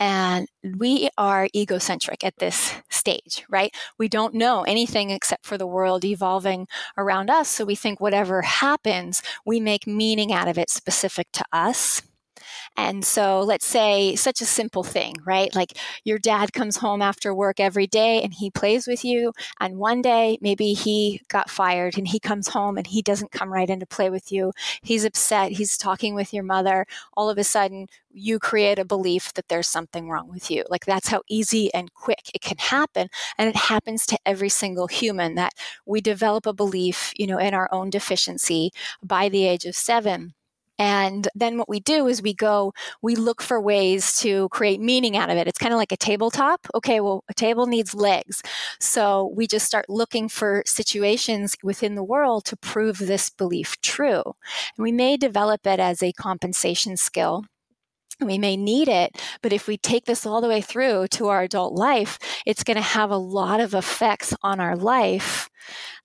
And 0.00 0.48
we 0.78 1.10
are 1.18 1.48
egocentric 1.54 2.24
at 2.24 2.38
this 2.38 2.74
stage, 2.90 3.44
right? 3.50 3.74
We 3.98 4.08
don't 4.08 4.34
know 4.34 4.62
anything 4.62 5.10
except 5.10 5.46
for 5.46 5.58
the 5.58 5.66
world 5.66 6.04
evolving 6.04 6.68
around 6.96 7.30
us. 7.30 7.48
So 7.50 7.64
we 7.66 7.76
think 7.76 8.00
whatever 8.00 8.42
happens, 8.42 9.22
we 9.44 9.60
make 9.60 9.86
meaning 9.86 10.32
out 10.32 10.48
of 10.48 10.58
it 10.58 10.70
specific 10.70 11.28
to 11.34 11.44
us 11.52 12.02
and 12.76 13.04
so 13.04 13.40
let's 13.40 13.66
say 13.66 14.16
such 14.16 14.40
a 14.40 14.46
simple 14.46 14.82
thing, 14.82 15.14
right? 15.26 15.54
Like 15.54 15.76
your 16.04 16.18
dad 16.18 16.52
comes 16.52 16.76
home 16.78 17.02
after 17.02 17.34
work 17.34 17.60
every 17.60 17.86
day 17.86 18.22
and 18.22 18.32
he 18.32 18.50
plays 18.50 18.86
with 18.86 19.04
you. 19.04 19.32
And 19.60 19.76
one 19.76 20.00
day 20.00 20.38
maybe 20.40 20.72
he 20.72 21.20
got 21.28 21.50
fired 21.50 21.98
and 21.98 22.08
he 22.08 22.18
comes 22.18 22.48
home 22.48 22.78
and 22.78 22.86
he 22.86 23.02
doesn't 23.02 23.32
come 23.32 23.52
right 23.52 23.68
in 23.68 23.80
to 23.80 23.86
play 23.86 24.08
with 24.08 24.32
you. 24.32 24.52
He's 24.82 25.04
upset. 25.04 25.52
He's 25.52 25.76
talking 25.76 26.14
with 26.14 26.32
your 26.32 26.44
mother. 26.44 26.86
All 27.14 27.28
of 27.28 27.38
a 27.38 27.44
sudden, 27.44 27.86
you 28.12 28.38
create 28.38 28.78
a 28.78 28.84
belief 28.84 29.32
that 29.34 29.48
there's 29.48 29.68
something 29.68 30.08
wrong 30.08 30.28
with 30.28 30.50
you. 30.50 30.64
Like 30.70 30.86
that's 30.86 31.08
how 31.08 31.22
easy 31.28 31.72
and 31.74 31.92
quick 31.92 32.30
it 32.34 32.40
can 32.40 32.58
happen. 32.58 33.08
And 33.36 33.48
it 33.48 33.56
happens 33.56 34.06
to 34.06 34.18
every 34.24 34.48
single 34.48 34.86
human 34.86 35.34
that 35.34 35.52
we 35.86 36.00
develop 36.00 36.46
a 36.46 36.52
belief, 36.52 37.12
you 37.16 37.26
know, 37.26 37.38
in 37.38 37.54
our 37.54 37.68
own 37.72 37.90
deficiency 37.90 38.70
by 39.02 39.28
the 39.28 39.46
age 39.46 39.64
of 39.64 39.76
seven 39.76 40.34
and 40.80 41.28
then 41.34 41.58
what 41.58 41.68
we 41.68 41.78
do 41.78 42.08
is 42.08 42.22
we 42.22 42.32
go, 42.32 42.72
we 43.02 43.14
look 43.14 43.42
for 43.42 43.60
ways 43.60 44.18
to 44.20 44.48
create 44.48 44.80
meaning 44.80 45.14
out 45.14 45.28
of 45.28 45.36
it. 45.36 45.46
It's 45.46 45.58
kind 45.58 45.74
of 45.74 45.78
like 45.78 45.92
a 45.92 45.96
tabletop. 45.96 46.66
Okay, 46.74 47.00
well, 47.00 47.22
a 47.28 47.34
table 47.34 47.66
needs 47.66 47.94
legs. 47.94 48.42
So 48.80 49.30
we 49.36 49.46
just 49.46 49.66
start 49.66 49.90
looking 49.90 50.30
for 50.30 50.62
situations 50.64 51.54
within 51.62 51.96
the 51.96 52.02
world 52.02 52.46
to 52.46 52.56
prove 52.56 52.96
this 52.96 53.28
belief 53.28 53.78
true. 53.82 54.22
And 54.24 54.82
we 54.82 54.90
may 54.90 55.18
develop 55.18 55.66
it 55.66 55.80
as 55.80 56.02
a 56.02 56.12
compensation 56.12 56.96
skill 56.96 57.44
we 58.22 58.36
may 58.36 58.54
need 58.54 58.88
it, 58.88 59.16
but 59.40 59.50
if 59.50 59.66
we 59.66 59.78
take 59.78 60.04
this 60.04 60.26
all 60.26 60.42
the 60.42 60.48
way 60.48 60.60
through 60.60 61.08
to 61.08 61.28
our 61.28 61.40
adult 61.40 61.72
life, 61.72 62.18
it's 62.44 62.62
going 62.62 62.76
to 62.76 62.82
have 62.82 63.10
a 63.10 63.16
lot 63.16 63.60
of 63.60 63.72
effects 63.72 64.34
on 64.42 64.60
our 64.60 64.76
life 64.76 65.48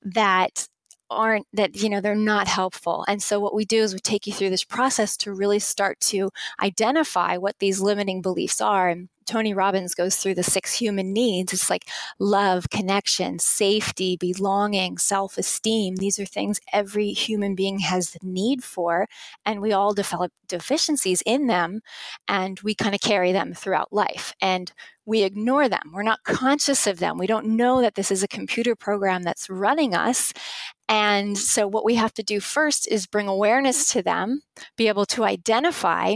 that 0.02 0.70
aren't 1.10 1.48
that 1.54 1.76
you 1.76 1.90
know 1.90 2.02
they're 2.02 2.16
not 2.16 2.48
helpful 2.48 3.06
and 3.08 3.22
so 3.22 3.40
what 3.40 3.54
we 3.54 3.66
do 3.66 3.78
is 3.82 3.94
we 3.94 4.00
take 4.00 4.26
you 4.26 4.34
through 4.34 4.50
this 4.50 4.64
process 4.64 5.16
to 5.18 5.34
really 5.34 5.60
start 5.60 6.00
to 6.00 6.30
identify 6.62 7.38
what 7.38 7.60
these 7.60 7.80
limiting 7.80 8.22
beliefs 8.22 8.62
are 8.62 8.90
and 8.90 9.10
Tony 9.26 9.54
Robbins 9.54 9.96
goes 9.96 10.16
through 10.16 10.36
the 10.36 10.44
six 10.44 10.74
human 10.74 11.12
needs. 11.12 11.52
It's 11.52 11.70
like 11.70 11.90
love, 12.20 12.70
connection, 12.70 13.40
safety, 13.40 14.16
belonging, 14.18 14.98
self 14.98 15.38
esteem. 15.38 15.96
These 15.96 16.20
are 16.20 16.26
things 16.26 16.60
every 16.72 17.10
human 17.12 17.56
being 17.56 17.80
has 17.80 18.12
the 18.12 18.20
need 18.22 18.64
for. 18.64 19.08
And 19.46 19.62
we 19.62 19.74
all 19.74 19.94
develop 19.94 20.32
deficiencies 20.48 21.24
in 21.26 21.48
them 21.48 21.82
and 22.28 22.60
we 22.62 22.76
kind 22.76 22.94
of 22.94 23.02
carry 23.02 23.32
them 23.32 23.54
throughout 23.54 23.92
life. 23.92 24.34
And 24.42 24.72
we 25.06 25.24
ignore 25.24 25.70
them. 25.70 25.92
We're 25.94 26.04
not 26.04 26.24
conscious 26.24 26.88
of 26.88 27.00
them. 27.00 27.18
We 27.18 27.28
don't 27.28 27.46
know 27.46 27.82
that 27.82 27.96
this 27.96 28.12
is 28.12 28.24
a 28.24 28.28
computer 28.28 28.76
program 28.76 29.24
that's 29.24 29.50
running 29.50 29.94
us. 29.94 30.34
And 30.88 31.38
so, 31.38 31.68
what 31.68 31.86
we 31.86 31.96
have 31.96 32.14
to 32.16 32.24
do 32.24 32.40
first 32.40 32.88
is 32.88 33.08
bring 33.08 33.28
awareness 33.28 33.92
to 33.94 34.02
them, 34.02 34.42
be 34.78 34.88
able 34.88 35.06
to 35.08 35.24
identify 35.24 36.16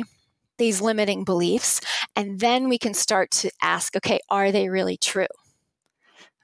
these 0.57 0.81
limiting 0.81 1.23
beliefs, 1.23 1.81
and 2.15 2.39
then 2.39 2.69
we 2.69 2.77
can 2.77 2.93
start 2.93 3.31
to 3.31 3.49
ask, 3.61 3.95
okay, 3.95 4.19
are 4.29 4.51
they 4.51 4.69
really 4.69 4.97
true? 4.97 5.25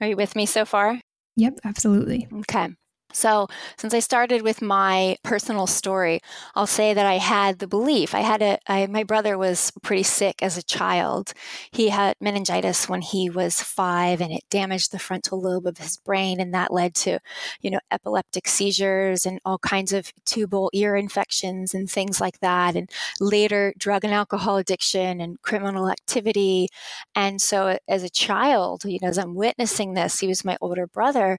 Are 0.02 0.08
you 0.08 0.16
with 0.16 0.36
me 0.36 0.46
so 0.46 0.66
far? 0.66 1.02
Yep, 1.36 1.60
absolutely. 1.66 2.28
Okay. 2.34 2.70
So, 3.16 3.48
since 3.78 3.94
I 3.94 4.00
started 4.00 4.42
with 4.42 4.62
my 4.62 5.16
personal 5.24 5.68
story, 5.68 6.20
I'll 6.54 6.68
say 6.68 6.94
that 6.94 7.06
I 7.06 7.14
had 7.18 7.60
the 7.60 7.68
belief. 7.68 8.14
I 8.14 8.20
had 8.20 8.42
a, 8.42 8.60
I, 8.68 8.88
my 8.88 9.04
brother 9.04 9.38
was 9.38 9.72
pretty 9.82 10.04
sick 10.04 10.44
as 10.44 10.58
a 10.58 10.64
child. 10.64 11.32
He 11.72 11.88
had 11.90 12.18
meningitis 12.20 12.90
when 12.90 13.02
he 13.02 13.30
was 13.30 13.62
five, 13.62 14.20
and 14.20 14.34
it 14.34 14.44
damaged 14.50 14.92
the 14.92 15.00
frontal 15.00 15.40
lobe 15.42 15.66
of 15.66 15.78
his 15.78 15.96
brain, 15.96 16.42
and 16.42 16.54
that 16.54 16.74
led 16.74 16.94
to, 16.96 17.20
you 17.62 17.72
know, 17.72 17.80
epileptic 17.90 18.50
seizures 18.50 19.26
and 19.26 19.40
all 19.46 19.60
kinds 19.60 19.94
of 19.94 20.12
tubal 20.26 20.70
ear 20.74 20.98
infections 20.98 21.74
and 21.74 21.90
things 21.90 22.20
like 22.20 22.40
that. 22.42 22.76
And 22.76 22.90
later, 23.22 23.74
drug 23.78 24.04
and 24.04 24.14
alcohol 24.14 24.58
addiction 24.58 25.22
and 25.22 25.42
criminal 25.42 25.90
activity. 25.90 26.68
And 27.16 27.42
so, 27.42 27.78
as 27.88 28.04
a 28.04 28.10
child, 28.10 28.84
you 28.84 29.00
know, 29.02 29.08
as 29.08 29.18
I'm 29.18 29.36
witnessing 29.36 29.94
this, 29.94 30.20
he 30.20 30.28
was 30.28 30.44
my 30.44 30.58
older 30.62 30.86
brother 30.86 31.38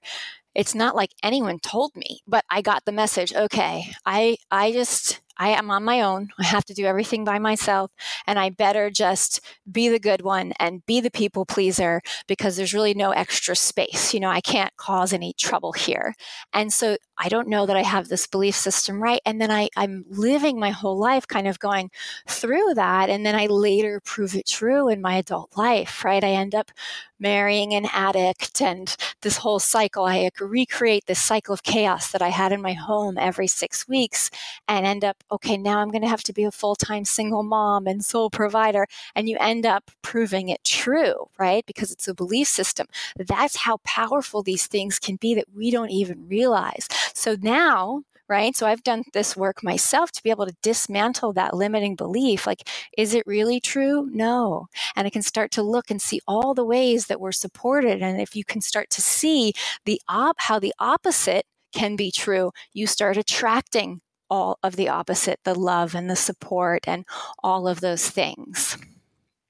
it's 0.57 0.75
not 0.75 0.95
like 0.95 1.11
anyone 1.23 1.59
told 1.59 1.95
me, 1.95 2.19
but 2.27 2.43
I 2.51 2.61
got 2.61 2.85
the 2.85 2.91
message, 2.91 3.33
okay, 3.33 3.83
I 4.05 4.37
I 4.51 4.73
just 4.73 5.21
I 5.37 5.49
am 5.49 5.69
on 5.71 5.83
my 5.83 6.01
own. 6.01 6.29
I 6.39 6.45
have 6.45 6.65
to 6.65 6.73
do 6.73 6.85
everything 6.85 7.23
by 7.23 7.39
myself. 7.39 7.91
And 8.25 8.39
I 8.39 8.49
better 8.49 8.89
just 8.89 9.41
be 9.71 9.89
the 9.89 9.99
good 9.99 10.21
one 10.21 10.53
and 10.59 10.85
be 10.85 11.01
the 11.01 11.11
people 11.11 11.45
pleaser 11.45 12.01
because 12.27 12.55
there's 12.55 12.73
really 12.73 12.93
no 12.93 13.11
extra 13.11 13.55
space. 13.55 14.13
You 14.13 14.19
know, 14.19 14.29
I 14.29 14.41
can't 14.41 14.75
cause 14.77 15.13
any 15.13 15.33
trouble 15.33 15.73
here. 15.73 16.15
And 16.53 16.71
so 16.71 16.97
I 17.17 17.29
don't 17.29 17.47
know 17.47 17.65
that 17.65 17.77
I 17.77 17.83
have 17.83 18.07
this 18.09 18.27
belief 18.27 18.55
system 18.55 19.01
right. 19.01 19.21
And 19.25 19.41
then 19.41 19.51
I, 19.51 19.69
I'm 19.75 20.05
living 20.09 20.59
my 20.59 20.69
whole 20.69 20.97
life 20.97 21.27
kind 21.27 21.47
of 21.47 21.59
going 21.59 21.89
through 22.27 22.75
that. 22.75 23.09
And 23.09 23.25
then 23.25 23.35
I 23.35 23.47
later 23.47 24.01
prove 24.03 24.35
it 24.35 24.47
true 24.47 24.87
in 24.89 25.01
my 25.01 25.15
adult 25.15 25.57
life, 25.57 26.05
right? 26.05 26.23
I 26.23 26.29
end 26.29 26.53
up 26.53 26.71
marrying 27.19 27.73
an 27.73 27.87
addict 27.91 28.61
and 28.61 28.95
this 29.21 29.37
whole 29.37 29.59
cycle. 29.59 30.05
I 30.05 30.29
recreate 30.39 31.05
this 31.07 31.21
cycle 31.21 31.53
of 31.53 31.63
chaos 31.63 32.11
that 32.11 32.21
I 32.21 32.29
had 32.29 32.51
in 32.51 32.61
my 32.61 32.73
home 32.73 33.17
every 33.17 33.47
six 33.47 33.87
weeks 33.87 34.29
and 34.67 34.85
end 34.85 35.03
up 35.03 35.23
okay, 35.31 35.57
now 35.57 35.79
I'm 35.79 35.89
going 35.89 36.01
to 36.01 36.07
have 36.07 36.23
to 36.23 36.33
be 36.33 36.43
a 36.43 36.51
full 36.51 36.75
time 36.75 37.05
single 37.05 37.43
mom 37.43 37.87
and 37.87 38.03
sole 38.03 38.29
provider. 38.29 38.87
And 39.15 39.29
you 39.29 39.37
end 39.39 39.65
up 39.65 39.91
proving 40.01 40.49
it 40.49 40.63
true, 40.63 41.27
right? 41.37 41.65
Because 41.65 41.91
it's 41.91 42.07
a 42.07 42.13
belief 42.13 42.47
system. 42.47 42.87
That's 43.17 43.57
how 43.57 43.77
powerful 43.83 44.43
these 44.43 44.67
things 44.67 44.99
can 44.99 45.15
be 45.17 45.35
that 45.35 45.45
we 45.55 45.71
don't 45.71 45.91
even 45.91 46.27
realize. 46.27 46.87
So 47.13 47.37
now, 47.41 48.03
right? 48.29 48.55
So 48.55 48.67
I've 48.67 48.83
done 48.83 49.03
this 49.13 49.37
work 49.37 49.63
myself 49.63 50.11
to 50.13 50.23
be 50.23 50.29
able 50.29 50.45
to 50.45 50.55
dismantle 50.61 51.33
that 51.33 51.53
limiting 51.53 51.95
belief. 51.95 52.45
Like, 52.45 52.67
is 52.97 53.13
it 53.13 53.25
really 53.25 53.59
true? 53.59 54.09
No. 54.11 54.67
And 54.95 55.07
I 55.07 55.09
can 55.09 55.21
start 55.21 55.51
to 55.51 55.63
look 55.63 55.89
and 55.89 56.01
see 56.01 56.19
all 56.27 56.53
the 56.53 56.65
ways 56.65 57.07
that 57.07 57.21
we're 57.21 57.31
supported. 57.31 58.01
And 58.01 58.19
if 58.19 58.35
you 58.35 58.43
can 58.43 58.61
start 58.61 58.89
to 58.91 59.01
see 59.01 59.53
the 59.85 60.01
op, 60.09 60.35
how 60.39 60.59
the 60.59 60.73
opposite 60.79 61.45
can 61.73 61.95
be 61.95 62.11
true, 62.11 62.51
you 62.73 62.87
start 62.87 63.17
attracting 63.17 64.01
all 64.29 64.59
of 64.63 64.75
the 64.75 64.89
opposite 64.89 65.39
the 65.43 65.55
love 65.55 65.95
and 65.95 66.09
the 66.09 66.15
support 66.15 66.87
and 66.87 67.05
all 67.43 67.67
of 67.67 67.81
those 67.81 68.09
things. 68.09 68.77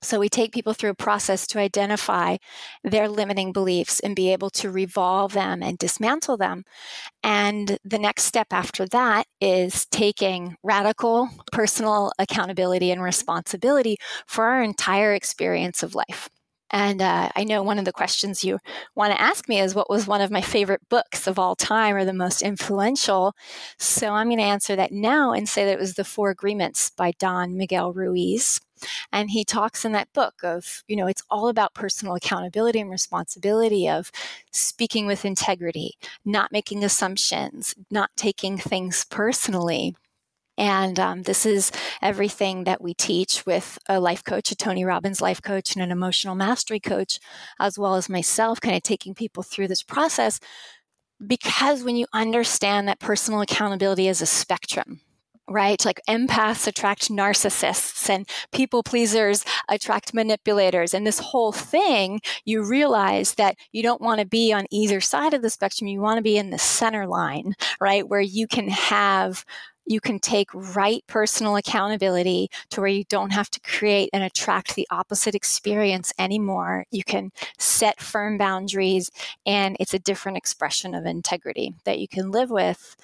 So, 0.04 0.20
we 0.20 0.30
take 0.30 0.54
people 0.54 0.74
through 0.74 0.92
a 0.92 0.96
process 0.96 1.48
to 1.48 1.60
identify 1.60 2.38
their 2.84 3.10
limiting 3.10 3.52
beliefs 3.52 4.00
and 4.00 4.16
be 4.16 4.32
able 4.32 4.52
to 4.52 4.70
revolve 4.70 5.34
them 5.34 5.64
and 5.64 5.78
dismantle 5.78 6.38
them. 6.38 6.64
And 7.24 7.80
the 7.84 7.98
next 7.98 8.24
step 8.24 8.48
after 8.52 8.88
that 8.90 9.26
is 9.42 9.86
taking 9.88 10.56
radical 10.64 11.30
personal 11.52 12.12
accountability 12.20 12.92
and 12.92 13.02
responsibility 13.02 13.98
for 14.28 14.46
our 14.46 14.62
entire 14.62 15.14
experience 15.14 15.82
of 15.84 15.96
life. 15.96 16.30
And 16.72 17.02
uh, 17.02 17.30
I 17.36 17.44
know 17.44 17.64
one 17.64 17.80
of 17.80 17.86
the 17.86 17.94
questions 17.94 18.44
you 18.44 18.60
want 18.96 19.14
to 19.14 19.22
ask 19.22 19.48
me 19.48 19.60
is 19.60 19.76
what 19.76 19.90
was 19.90 20.08
one 20.08 20.22
of 20.22 20.32
my 20.32 20.42
favorite 20.42 20.82
books 20.90 21.28
of 21.28 21.40
all 21.40 21.56
time 21.56 21.96
or 21.96 22.06
the 22.06 22.14
most 22.14 22.42
influential? 22.42 23.34
So 23.78 24.10
I'm 24.12 24.28
going 24.28 24.38
to 24.38 24.44
answer 24.44 24.76
that 24.76 24.92
now 24.92 25.32
and 25.32 25.48
say 25.48 25.66
that 25.66 25.74
it 25.74 25.80
was 25.80 25.94
The 25.94 26.04
Four 26.04 26.30
Agreements 26.30 26.90
by 26.90 27.14
Don 27.20 27.58
Miguel 27.58 27.94
Ruiz. 27.94 28.60
And 29.12 29.32
he 29.32 29.44
talks 29.44 29.86
in 29.86 29.92
that 29.94 30.14
book 30.14 30.36
of, 30.44 30.84
you 30.88 30.96
know, 30.96 31.08
it's 31.08 31.24
all 31.30 31.48
about 31.48 31.74
personal 31.74 32.16
accountability 32.16 32.80
and 32.80 32.92
responsibility 32.92 33.90
of 33.90 34.12
speaking 34.52 35.08
with 35.08 35.26
integrity, 35.26 35.94
not 36.26 36.52
making 36.52 36.84
assumptions, 36.84 37.74
not 37.90 38.12
taking 38.16 38.58
things 38.58 39.06
personally. 39.06 39.96
And 40.58 41.00
um, 41.00 41.24
this 41.24 41.46
is 41.46 41.72
everything 42.02 42.64
that 42.64 42.82
we 42.82 42.94
teach 42.94 43.46
with 43.46 43.78
a 43.88 44.00
life 44.00 44.24
coach, 44.24 44.52
a 44.52 44.56
Tony 44.56 44.84
Robbins 44.84 45.22
life 45.22 45.42
coach, 45.42 45.76
and 45.76 45.84
an 45.84 45.92
emotional 45.92 46.36
mastery 46.36 46.80
coach, 46.80 47.20
as 47.60 47.78
well 47.78 47.96
as 47.96 48.10
myself, 48.10 48.60
kind 48.60 48.76
of 48.76 48.84
taking 48.84 49.14
people 49.14 49.44
through 49.44 49.68
this 49.68 49.84
process. 49.84 50.40
Because 51.26 51.84
when 51.84 51.96
you 51.96 52.06
understand 52.14 52.88
that 52.88 53.00
personal 53.00 53.42
accountability 53.42 54.08
is 54.08 54.22
a 54.22 54.26
spectrum, 54.26 55.02
right? 55.50 55.84
Like 55.86 56.02
empaths 56.10 56.68
attract 56.68 57.10
narcissists 57.10 58.10
and 58.10 58.28
people 58.52 58.84
pleasers 58.84 59.46
attract 59.70 60.14
manipulators. 60.14 60.94
And 60.94 61.08
this 61.08 61.20
whole 61.20 61.52
thing, 61.52 62.20
you 62.46 62.64
realize 62.64 63.36
that 63.36 63.56
you 63.72 63.82
don't 63.82 64.02
want 64.02 64.20
to 64.20 64.28
be 64.28 64.52
on 64.52 64.66
either 64.72 65.00
side 65.00 65.34
of 65.34 65.42
the 65.42 65.50
spectrum. 65.50 65.88
You 65.88 66.02
want 66.02 66.18
to 66.18 66.24
be 66.24 66.38
in 66.38 66.50
the 66.50 66.60
center 66.60 67.08
line, 67.08 67.54
right? 67.80 68.08
Where 68.08 68.22
you 68.22 68.48
can 68.48 68.68
have 68.68 69.46
you 69.88 70.00
can 70.02 70.20
take 70.20 70.50
right 70.54 71.04
personal 71.08 71.56
accountability 71.56 72.50
to 72.70 72.82
where 72.82 72.90
you 72.90 73.04
don't 73.06 73.32
have 73.32 73.50
to 73.52 73.60
create 73.62 74.10
and 74.14 74.24
attract 74.24 74.76
the 74.76 74.88
opposite 74.92 75.36
experience 75.36 76.14
anymore. 76.20 76.86
You 76.92 77.04
can 77.04 77.32
set 77.58 78.02
firm 78.02 78.38
boundaries, 78.38 79.10
and 79.46 79.78
it's 79.80 79.94
a 79.94 80.00
different 80.00 80.38
expression 80.38 80.94
of 80.94 81.06
integrity 81.06 81.74
that 81.86 82.00
you 82.00 82.08
can 82.08 82.32
live 82.32 82.50
with. 82.50 82.96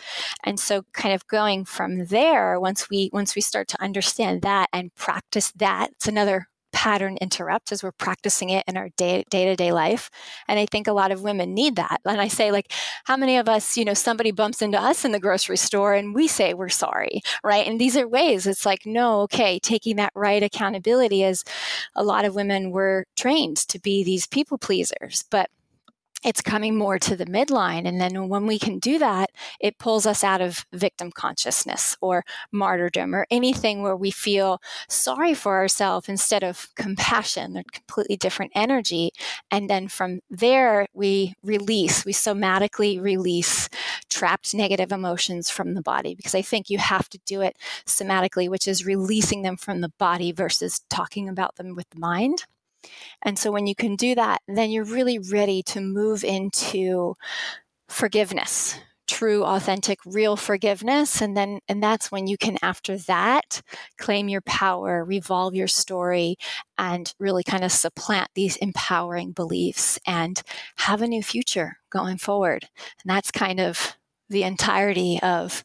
And 0.44 0.60
so, 0.60 0.84
kind 0.94 1.14
of 1.16 1.28
going 1.28 1.66
from 1.66 2.06
there, 2.06 2.60
once 2.60 2.90
we 2.90 3.10
once 3.14 3.36
we 3.36 3.42
start 3.42 3.68
to 3.70 3.82
understand 3.82 4.42
that 4.42 4.70
and 4.74 4.94
practice 4.96 5.52
that, 5.54 5.92
it's 5.92 6.08
another 6.08 6.48
pattern 6.84 7.18
interrupt 7.22 7.72
as 7.72 7.82
we're 7.82 7.94
practicing 7.94 8.50
it 8.50 8.62
in 8.68 8.76
our 8.76 8.90
day 8.98 9.24
to 9.32 9.56
day 9.56 9.72
life. 9.72 10.10
And 10.50 10.60
I 10.60 10.66
think 10.66 10.86
a 10.86 10.92
lot 10.92 11.14
of 11.14 11.22
women 11.22 11.54
need 11.54 11.78
that. 11.78 12.02
And 12.04 12.20
I 12.20 12.28
say, 12.28 12.52
like, 12.52 12.74
how 13.06 13.16
many 13.16 13.38
of 13.38 13.48
us, 13.48 13.78
you 13.78 13.86
know, 13.86 13.94
somebody 13.94 14.32
bumps 14.32 14.62
into 14.62 14.78
us 14.78 15.06
in 15.06 15.14
the 15.14 15.20
grocery 15.20 15.56
store 15.56 15.94
and 15.94 16.14
we 16.14 16.28
say 16.28 16.54
we're 16.54 16.68
sorry, 16.68 17.22
right? 17.42 17.66
And 17.66 17.80
these 17.80 17.96
are 17.96 18.06
ways 18.06 18.46
it's 18.46 18.66
like, 18.66 18.86
no, 18.86 19.22
okay, 19.22 19.60
taking 19.60 19.96
that 19.96 20.12
right 20.14 20.44
accountability 20.44 21.24
as 21.24 21.46
a 21.96 22.04
lot 22.04 22.26
of 22.26 22.36
women 22.36 22.72
were 22.72 23.06
trained 23.16 23.56
to 23.70 23.80
be 23.80 24.04
these 24.04 24.28
people 24.28 24.58
pleasers. 24.58 25.24
But 25.32 25.50
it's 26.24 26.42
coming 26.42 26.78
more 26.78 26.98
to 27.00 27.16
the 27.16 27.26
midline. 27.26 27.88
And 27.88 28.00
then 28.00 28.30
when 28.30 28.48
we 28.48 28.58
can 28.58 28.80
do 28.80 28.98
that, 29.00 29.32
it 29.60 29.78
pulls 29.78 30.06
us 30.06 30.24
out 30.24 30.42
of 30.42 30.66
victim 30.72 31.12
consciousness 31.12 31.98
or 32.02 32.24
martyrdom 32.52 33.14
or 33.14 33.28
anything 33.30 33.82
where 33.82 33.96
we 33.96 34.12
feel 34.12 34.62
sorry 34.90 35.34
for 35.34 35.56
ourselves 35.56 36.08
instead 36.08 36.44
of 36.44 36.70
compassion. 36.76 37.54
They're 37.54 37.64
completely 37.72 38.18
different 38.18 38.52
energy. 38.56 39.12
And 39.52 39.70
then 39.70 39.88
from 39.88 40.22
there, 40.30 40.88
we 40.94 41.34
release, 41.44 42.06
we 42.06 42.14
somatically 42.14 43.02
release 43.02 43.70
trapped 44.10 44.54
negative 44.54 44.92
emotions 44.92 45.50
from 45.50 45.74
the 45.74 45.82
body 45.82 46.16
because 46.16 46.36
I 46.36 46.42
think 46.42 46.70
you 46.70 46.78
have 46.78 47.10
to 47.10 47.20
do 47.26 47.42
it 47.42 47.58
somatically, 47.86 48.50
which 48.50 48.68
is 48.68 48.86
releasing 48.86 49.42
them 49.42 49.58
from 49.58 49.82
the 49.82 49.92
body 49.98 50.32
versus 50.32 50.82
talking 50.90 51.28
about 51.28 51.56
them 51.56 51.76
with 51.76 51.90
the 51.90 52.00
mind. 52.00 52.46
And 53.22 53.38
so 53.38 53.52
when 53.52 53.68
you 53.68 53.76
can 53.76 53.96
do 53.96 54.16
that, 54.16 54.42
then 54.48 54.72
you're 54.72 54.84
really 54.84 55.20
ready 55.20 55.64
to 55.64 55.82
move 55.82 56.24
into 56.24 57.16
forgiveness, 57.90 58.78
true 59.08 59.44
authentic 59.44 60.00
real 60.06 60.36
forgiveness. 60.36 61.22
And 61.22 61.36
then 61.38 61.60
and 61.68 61.82
that's 61.82 62.12
when 62.12 62.28
you 62.28 62.38
can 62.38 62.58
after 62.62 62.98
that 62.98 63.62
claim 63.98 64.30
your 64.30 64.42
power 64.42 65.04
revolve 65.04 65.54
your 65.56 65.68
story 65.68 66.38
and 66.78 67.14
really 67.20 67.44
kind 67.44 67.64
of 67.64 67.72
supplant 67.72 68.30
these 68.36 68.56
empowering 68.58 69.32
beliefs 69.32 70.00
and 70.08 70.42
have 70.78 71.02
a 71.02 71.08
new 71.08 71.22
future 71.22 71.78
going 71.90 72.18
forward. 72.18 72.68
And 73.04 73.10
that's 73.10 73.32
kind 73.32 73.60
of 73.60 73.98
the 74.30 74.44
entirety 74.44 75.20
of 75.22 75.64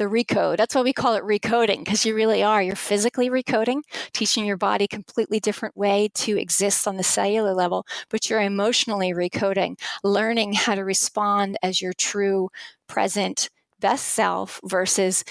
the 0.00 0.06
recode. 0.06 0.56
That's 0.56 0.74
why 0.74 0.80
we 0.80 0.94
call 0.94 1.14
it 1.14 1.22
recoding 1.22 1.84
because 1.84 2.06
you 2.06 2.14
really 2.14 2.42
are. 2.42 2.62
You're 2.62 2.74
physically 2.74 3.28
recoding, 3.28 3.82
teaching 4.14 4.46
your 4.46 4.56
body 4.56 4.86
a 4.86 4.88
completely 4.88 5.40
different 5.40 5.76
way 5.76 6.08
to 6.14 6.38
exist 6.38 6.88
on 6.88 6.96
the 6.96 7.02
cellular 7.02 7.52
level, 7.52 7.86
but 8.08 8.30
you're 8.30 8.40
emotionally 8.40 9.12
recoding, 9.12 9.78
learning 10.02 10.54
how 10.54 10.74
to 10.74 10.84
respond 10.84 11.58
as 11.62 11.82
your 11.82 11.92
true 11.92 12.48
present 12.88 13.50
best 13.78 14.06
self 14.06 14.58
versus 14.64 15.22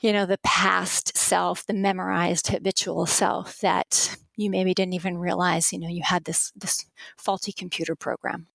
you 0.00 0.12
know 0.12 0.24
the 0.26 0.38
past 0.44 1.16
self 1.16 1.66
the 1.66 1.74
memorized 1.74 2.48
habitual 2.48 3.06
self 3.06 3.58
that 3.60 4.16
you 4.36 4.50
maybe 4.50 4.74
didn't 4.74 4.94
even 4.94 5.18
realize 5.18 5.72
you 5.72 5.78
know 5.78 5.88
you 5.88 6.02
had 6.02 6.24
this 6.24 6.52
this 6.56 6.84
faulty 7.16 7.52
computer 7.52 7.94
program 7.94 8.48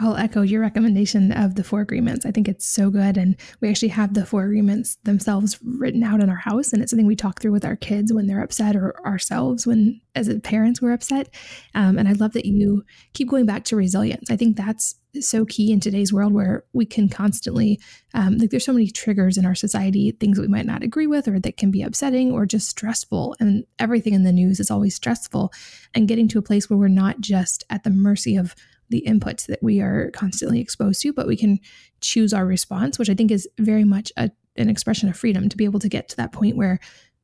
I'll 0.00 0.16
echo 0.16 0.40
your 0.40 0.62
recommendation 0.62 1.30
of 1.32 1.56
the 1.56 1.64
four 1.64 1.80
agreements. 1.80 2.24
I 2.24 2.30
think 2.30 2.48
it's 2.48 2.66
so 2.66 2.88
good. 2.88 3.18
And 3.18 3.36
we 3.60 3.68
actually 3.68 3.88
have 3.88 4.14
the 4.14 4.24
four 4.24 4.44
agreements 4.44 4.96
themselves 5.04 5.58
written 5.62 6.02
out 6.02 6.20
in 6.20 6.30
our 6.30 6.36
house. 6.36 6.72
And 6.72 6.82
it's 6.82 6.90
something 6.90 7.06
we 7.06 7.16
talk 7.16 7.40
through 7.40 7.52
with 7.52 7.66
our 7.66 7.76
kids 7.76 8.12
when 8.12 8.26
they're 8.26 8.42
upset 8.42 8.76
or 8.76 8.98
ourselves 9.06 9.66
when, 9.66 10.00
as 10.14 10.34
parents, 10.42 10.80
we're 10.80 10.92
upset. 10.92 11.28
Um, 11.74 11.98
and 11.98 12.08
I 12.08 12.12
love 12.12 12.32
that 12.32 12.46
you 12.46 12.82
keep 13.12 13.28
going 13.28 13.44
back 13.44 13.64
to 13.64 13.76
resilience. 13.76 14.30
I 14.30 14.36
think 14.36 14.56
that's 14.56 14.96
so 15.20 15.44
key 15.44 15.72
in 15.72 15.80
today's 15.80 16.12
world 16.12 16.32
where 16.32 16.64
we 16.72 16.86
can 16.86 17.08
constantly, 17.08 17.80
um, 18.14 18.38
like, 18.38 18.50
there's 18.50 18.64
so 18.64 18.72
many 18.72 18.88
triggers 18.88 19.36
in 19.36 19.44
our 19.44 19.56
society, 19.56 20.12
things 20.12 20.36
that 20.36 20.42
we 20.42 20.48
might 20.48 20.66
not 20.66 20.84
agree 20.84 21.08
with 21.08 21.28
or 21.28 21.40
that 21.40 21.56
can 21.56 21.70
be 21.70 21.82
upsetting 21.82 22.30
or 22.32 22.46
just 22.46 22.68
stressful. 22.68 23.36
And 23.40 23.64
everything 23.78 24.14
in 24.14 24.22
the 24.22 24.32
news 24.32 24.60
is 24.60 24.70
always 24.70 24.94
stressful. 24.94 25.52
And 25.94 26.08
getting 26.08 26.28
to 26.28 26.38
a 26.38 26.42
place 26.42 26.70
where 26.70 26.78
we're 26.78 26.88
not 26.88 27.20
just 27.20 27.64
at 27.68 27.82
the 27.82 27.90
mercy 27.90 28.36
of 28.36 28.54
the 28.90 29.04
inputs 29.06 29.46
that 29.46 29.62
we 29.62 29.80
are 29.80 30.10
constantly 30.10 30.60
exposed 30.60 31.00
to, 31.02 31.12
but 31.12 31.26
we 31.26 31.36
can 31.36 31.58
choose 32.00 32.32
our 32.32 32.44
response, 32.44 32.98
which 32.98 33.10
I 33.10 33.14
think 33.14 33.30
is 33.30 33.48
very 33.58 33.84
much 33.84 34.12
a, 34.16 34.30
an 34.56 34.68
expression 34.68 35.08
of 35.08 35.16
freedom 35.16 35.48
to 35.48 35.56
be 35.56 35.64
able 35.64 35.80
to 35.80 35.88
get 35.88 36.08
to 36.10 36.16
that 36.16 36.32
point 36.32 36.56
where 36.56 36.80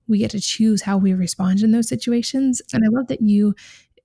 we 0.09 0.19
get 0.19 0.31
to 0.31 0.41
choose 0.41 0.83
how 0.83 0.97
we 0.97 1.13
respond 1.13 1.63
in 1.63 1.73
those 1.73 1.89
situations. 1.89 2.63
And 2.73 2.85
I 2.85 2.89
love 2.89 3.09
that 3.09 3.21
you 3.21 3.55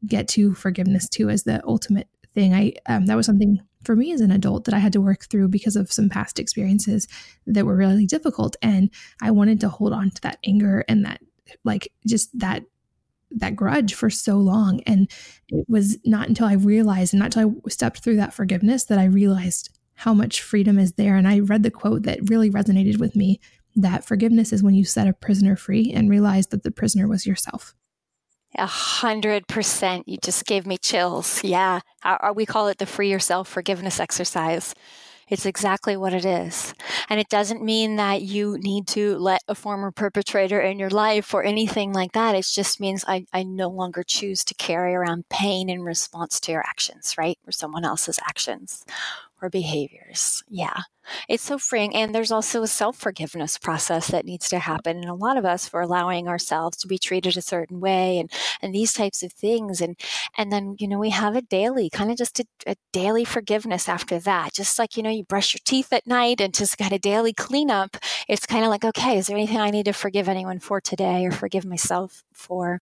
get 0.06 0.28
to 0.30 0.54
forgiveness 0.54 1.08
too 1.08 1.30
as 1.30 1.44
the 1.44 1.62
ultimate 1.66 2.08
thing. 2.34 2.54
I 2.54 2.74
um, 2.88 3.06
that 3.06 3.16
was 3.16 3.26
something 3.26 3.62
for 3.84 3.96
me 3.96 4.12
as 4.12 4.22
an 4.22 4.32
adult 4.32 4.66
that 4.66 4.74
I 4.74 4.80
had 4.80 4.94
to 4.94 5.02
work 5.02 5.26
through 5.26 5.50
because 5.50 5.76
of 5.76 5.92
some 5.92 6.10
past 6.10 6.40
experiences 6.40 7.08
that 7.46 7.66
were 7.66 7.76
really 7.76 8.06
difficult, 8.06 8.56
and 8.62 8.90
I 9.22 9.32
wanted 9.32 9.60
to 9.62 9.70
hold 9.70 9.94
on 9.94 10.10
to 10.12 10.22
that 10.22 10.40
anger 10.44 10.84
and 10.88 11.06
that 11.06 11.22
like 11.64 11.92
just 12.08 12.38
that 12.40 12.64
that 13.38 13.56
grudge 13.56 13.94
for 13.94 14.10
so 14.10 14.38
long. 14.38 14.82
And 14.88 15.10
it 15.50 15.66
was 15.68 15.98
not 16.06 16.28
until 16.28 16.48
I 16.48 16.54
realized, 16.54 17.14
and 17.14 17.20
not 17.20 17.36
until 17.36 17.62
I 17.66 17.70
stepped 17.70 18.00
through 18.04 18.18
that 18.18 18.34
forgiveness, 18.34 18.84
that 18.86 19.00
I 19.00 19.06
realized 19.06 19.70
how 19.96 20.14
much 20.14 20.42
freedom 20.42 20.80
is 20.80 20.94
there. 20.94 21.16
And 21.16 21.28
I 21.28 21.40
read 21.40 21.64
the 21.64 21.72
quote 21.72 22.04
that 22.04 22.30
really 22.30 22.50
resonated 22.50 23.00
with 23.00 23.16
me 23.16 23.40
that 23.76 24.04
forgiveness 24.06 24.52
is 24.52 24.62
when 24.62 24.74
you 24.74 24.84
set 24.84 25.08
a 25.08 25.14
prisoner 25.14 25.56
free 25.56 25.94
and 25.94 26.10
realize 26.10 26.48
that 26.48 26.64
the 26.64 26.72
prisoner 26.72 27.08
was 27.08 27.26
yourself. 27.26 27.74
A 28.58 28.66
hundred 28.66 29.48
percent. 29.48 30.10
You 30.10 30.18
just 30.22 30.46
gave 30.46 30.68
me 30.68 30.78
chills. 30.78 31.42
Yeah. 31.42 31.80
We 32.36 32.46
call 32.46 32.68
it 32.68 32.80
the 32.80 32.86
free 32.86 33.10
yourself 33.10 33.48
forgiveness 33.48 34.00
exercise. 34.00 34.76
It's 35.28 35.46
exactly 35.46 35.96
what 35.96 36.14
it 36.14 36.26
is. 36.26 36.74
And 37.10 37.20
it 37.20 37.30
doesn't 37.30 37.64
mean 37.64 37.96
that 37.96 38.22
you 38.22 38.58
need 38.60 38.88
to 38.90 39.18
let 39.18 39.42
a 39.48 39.56
former 39.56 39.92
perpetrator 39.92 40.60
in 40.60 40.80
your 40.80 40.90
life 40.90 41.34
or 41.34 41.44
anything 41.44 41.94
like 41.94 42.12
that. 42.14 42.36
It 42.36 42.46
just 42.46 42.80
means 42.80 43.06
I, 43.08 43.26
I 43.34 43.44
no 43.44 43.70
longer 43.70 44.04
choose 44.04 44.44
to 44.46 44.54
carry 44.56 44.94
around 44.94 45.30
pain 45.30 45.70
in 45.70 45.84
response 45.84 46.40
to 46.42 46.52
your 46.52 46.64
actions, 46.66 47.16
right? 47.18 47.38
Or 47.48 47.52
someone 47.52 47.86
else's 47.86 48.20
actions 48.28 48.86
or 49.42 49.50
behaviors. 49.50 50.44
Yeah. 50.50 50.82
It's 51.28 51.44
so 51.44 51.58
freeing. 51.58 51.96
And 51.96 52.14
there's 52.14 52.32
also 52.32 52.62
a 52.62 52.68
self 52.68 52.98
forgiveness 52.98 53.58
process 53.58 54.08
that 54.08 54.26
needs 54.26 54.48
to 54.50 54.60
happen. 54.60 54.98
And 54.98 55.10
a 55.10 55.14
lot 55.14 55.38
of 55.38 55.46
us 55.46 55.68
for 55.68 55.82
allowing 55.82 56.28
ourselves 56.28 56.78
to 56.78 56.88
be 56.88 56.98
treated 56.98 57.36
a 57.38 57.42
certain 57.42 57.80
way 57.80 58.20
and, 58.20 58.32
and 58.62 58.74
these 58.74 58.94
types 58.94 59.24
of 59.24 59.34
things. 59.34 59.82
And, 59.82 60.00
and 60.38 60.52
then, 60.52 60.76
you 60.80 60.88
know, 60.88 61.00
we 61.00 61.10
have 61.10 61.36
a 61.36 61.42
daily, 61.42 61.90
kind 61.90 62.12
of 62.12 62.18
just 62.18 62.40
a, 62.40 62.46
a 62.68 62.76
daily 62.94 63.26
forgiveness 63.26 63.90
after 63.90 64.20
that. 64.20 64.54
Just 64.54 64.78
like, 64.78 64.96
you 64.96 65.04
know, 65.04 65.10
you 65.10 65.24
brush 65.24 65.54
your 65.54 65.62
teeth 65.66 65.92
at 65.92 66.08
night 66.08 66.40
and 66.40 66.54
just 66.54 66.78
got 66.78 66.92
a 66.92 67.00
daily 67.00 67.34
cleanup. 67.34 67.98
It's 68.28 68.46
kind 68.46 68.64
of 68.64 68.70
like, 68.70 68.86
okay, 68.86 69.18
is 69.18 69.28
there 69.28 69.38
anything 69.38 69.58
I 69.60 69.72
need 69.72 69.86
to 69.86 69.94
forgive 69.94 70.30
anyone 70.30 70.60
for 70.60 70.80
today 70.80 71.26
or 71.26 71.32
forgive 71.32 71.66
myself 71.66 72.24
for? 72.34 72.80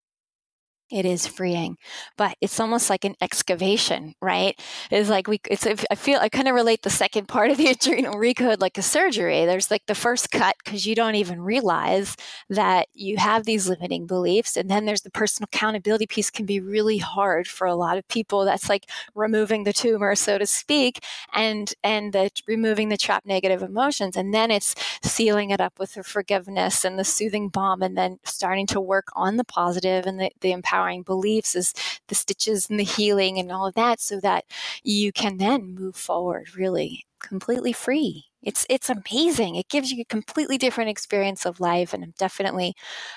It 0.91 1.05
is 1.05 1.27
freeing 1.27 1.77
but 2.17 2.35
it's 2.41 2.59
almost 2.59 2.89
like 2.89 3.05
an 3.05 3.15
excavation 3.21 4.13
right? 4.21 4.59
It's 4.91 5.09
like 5.09 5.27
we 5.27 5.39
it's 5.49 5.65
i 5.65 5.95
feel 5.95 6.19
i 6.19 6.29
kind 6.29 6.47
of 6.47 6.55
relate 6.55 6.81
the 6.83 6.89
second 6.89 7.27
part 7.27 7.51
of 7.51 7.57
the 7.57 7.67
adrenal 7.71 8.15
recode 8.15 8.59
like 8.59 8.77
a 8.77 8.81
surgery. 8.81 9.45
There's 9.45 9.71
like 9.71 9.85
the 9.85 9.95
first 9.95 10.31
cut 10.31 10.55
because 10.63 10.85
you 10.85 10.95
don't 10.95 11.15
even 11.15 11.41
realize 11.41 12.15
that 12.49 12.87
you 12.93 13.17
have 13.17 13.45
these 13.45 13.69
limiting 13.69 14.05
beliefs 14.05 14.57
and 14.57 14.69
then 14.69 14.85
there's 14.85 15.01
the 15.01 15.11
personal 15.11 15.47
accountability 15.51 16.07
piece 16.07 16.29
can 16.29 16.45
be 16.45 16.59
really 16.59 16.97
hard 16.97 17.47
for 17.47 17.67
a 17.67 17.75
lot 17.75 17.97
of 17.97 18.07
people 18.07 18.45
that's 18.45 18.69
like 18.69 18.89
removing 19.15 19.63
the 19.63 19.73
tumor 19.73 20.15
so 20.15 20.37
to 20.37 20.45
speak 20.45 21.03
and 21.33 21.73
and 21.83 22.13
the 22.13 22.29
removing 22.47 22.89
the 22.89 22.97
trapped 22.97 23.25
negative 23.25 23.61
emotions 23.61 24.15
and 24.17 24.33
then 24.33 24.51
it's 24.51 24.75
sealing 25.03 25.49
it 25.51 25.61
up 25.61 25.79
with 25.79 25.93
the 25.93 26.03
forgiveness 26.03 26.83
and 26.83 26.97
the 26.97 27.03
soothing 27.03 27.49
balm 27.49 27.81
and 27.81 27.97
then 27.97 28.19
starting 28.23 28.67
to 28.67 28.79
work 28.79 29.07
on 29.15 29.37
the 29.37 29.43
positive 29.43 30.05
and 30.05 30.19
the, 30.19 30.31
the 30.41 30.53
empowerment 30.53 30.78
empowering 30.79 31.03
beliefs 31.03 31.55
is 31.55 31.73
the 32.07 32.15
stitches 32.15 32.69
and 32.69 32.79
the 32.79 32.83
healing 32.83 33.37
and 33.37 33.51
all 33.51 33.67
of 33.67 33.75
that 33.75 33.99
so 33.99 34.19
that 34.19 34.45
you 34.83 35.11
can 35.11 35.37
then 35.37 35.75
move 35.75 35.95
forward 35.95 36.55
really 36.55 37.05
completely 37.19 37.73
free 37.73 38.25
it's 38.41 38.65
it's 38.69 38.89
amazing 38.89 39.55
it 39.55 39.67
gives 39.67 39.91
you 39.91 40.01
a 40.01 40.05
completely 40.05 40.57
different 40.57 40.89
experience 40.89 41.45
of 41.45 41.59
life 41.59 41.93
and 41.93 42.03
i'm 42.03 42.13
definitely 42.17 42.73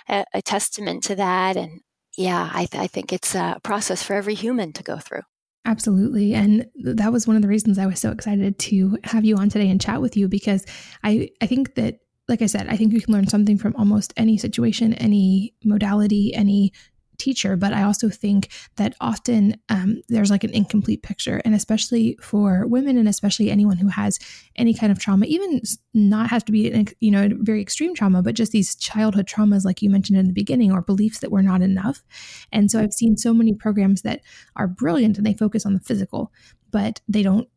a, 0.08 0.24
a 0.34 0.42
testament 0.42 1.04
to 1.04 1.14
that 1.14 1.56
and 1.56 1.80
yeah 2.16 2.50
I, 2.52 2.66
th- 2.66 2.82
I 2.82 2.88
think 2.88 3.12
it's 3.12 3.34
a 3.34 3.60
process 3.62 4.02
for 4.02 4.14
every 4.14 4.34
human 4.34 4.72
to 4.74 4.82
go 4.82 4.98
through 4.98 5.22
Absolutely. 5.64 6.34
And 6.34 6.66
that 6.82 7.12
was 7.12 7.28
one 7.28 7.36
of 7.36 7.42
the 7.42 7.46
reasons 7.46 7.78
I 7.78 7.86
was 7.86 8.00
so 8.00 8.10
excited 8.10 8.58
to 8.58 8.98
have 9.04 9.24
you 9.24 9.36
on 9.36 9.48
today 9.48 9.70
and 9.70 9.80
chat 9.80 10.00
with 10.00 10.16
you 10.16 10.26
because 10.26 10.66
I, 11.04 11.28
I 11.40 11.46
think 11.46 11.76
that, 11.76 12.00
like 12.26 12.42
I 12.42 12.46
said, 12.46 12.66
I 12.66 12.76
think 12.76 12.92
you 12.92 13.00
can 13.00 13.14
learn 13.14 13.28
something 13.28 13.56
from 13.56 13.76
almost 13.76 14.12
any 14.16 14.36
situation, 14.36 14.92
any 14.94 15.54
modality, 15.62 16.34
any 16.34 16.72
teacher, 17.18 17.56
but 17.56 17.72
I 17.72 17.82
also 17.82 18.08
think 18.08 18.48
that 18.76 18.94
often 19.00 19.56
um, 19.68 20.02
there's 20.08 20.30
like 20.30 20.44
an 20.44 20.50
incomplete 20.50 21.02
picture. 21.02 21.40
And 21.44 21.54
especially 21.54 22.16
for 22.20 22.66
women, 22.66 22.96
and 22.96 23.08
especially 23.08 23.50
anyone 23.50 23.76
who 23.76 23.88
has 23.88 24.18
any 24.56 24.74
kind 24.74 24.90
of 24.90 24.98
trauma, 24.98 25.26
even 25.26 25.60
not 25.94 26.30
have 26.30 26.44
to 26.46 26.52
be, 26.52 26.86
you 27.00 27.10
know, 27.10 27.28
very 27.40 27.60
extreme 27.60 27.94
trauma, 27.94 28.22
but 28.22 28.34
just 28.34 28.52
these 28.52 28.74
childhood 28.74 29.26
traumas, 29.26 29.64
like 29.64 29.82
you 29.82 29.90
mentioned 29.90 30.18
in 30.18 30.26
the 30.26 30.32
beginning, 30.32 30.72
or 30.72 30.82
beliefs 30.82 31.20
that 31.20 31.30
were 31.30 31.42
not 31.42 31.62
enough. 31.62 32.02
And 32.50 32.70
so 32.70 32.80
I've 32.80 32.92
seen 32.92 33.16
so 33.16 33.32
many 33.32 33.54
programs 33.54 34.02
that 34.02 34.20
are 34.56 34.68
brilliant 34.68 35.16
and 35.16 35.26
they 35.26 35.34
focus 35.34 35.64
on 35.66 35.74
the 35.74 35.80
physical, 35.80 36.32
but 36.70 37.00
they 37.08 37.22
don't 37.22 37.48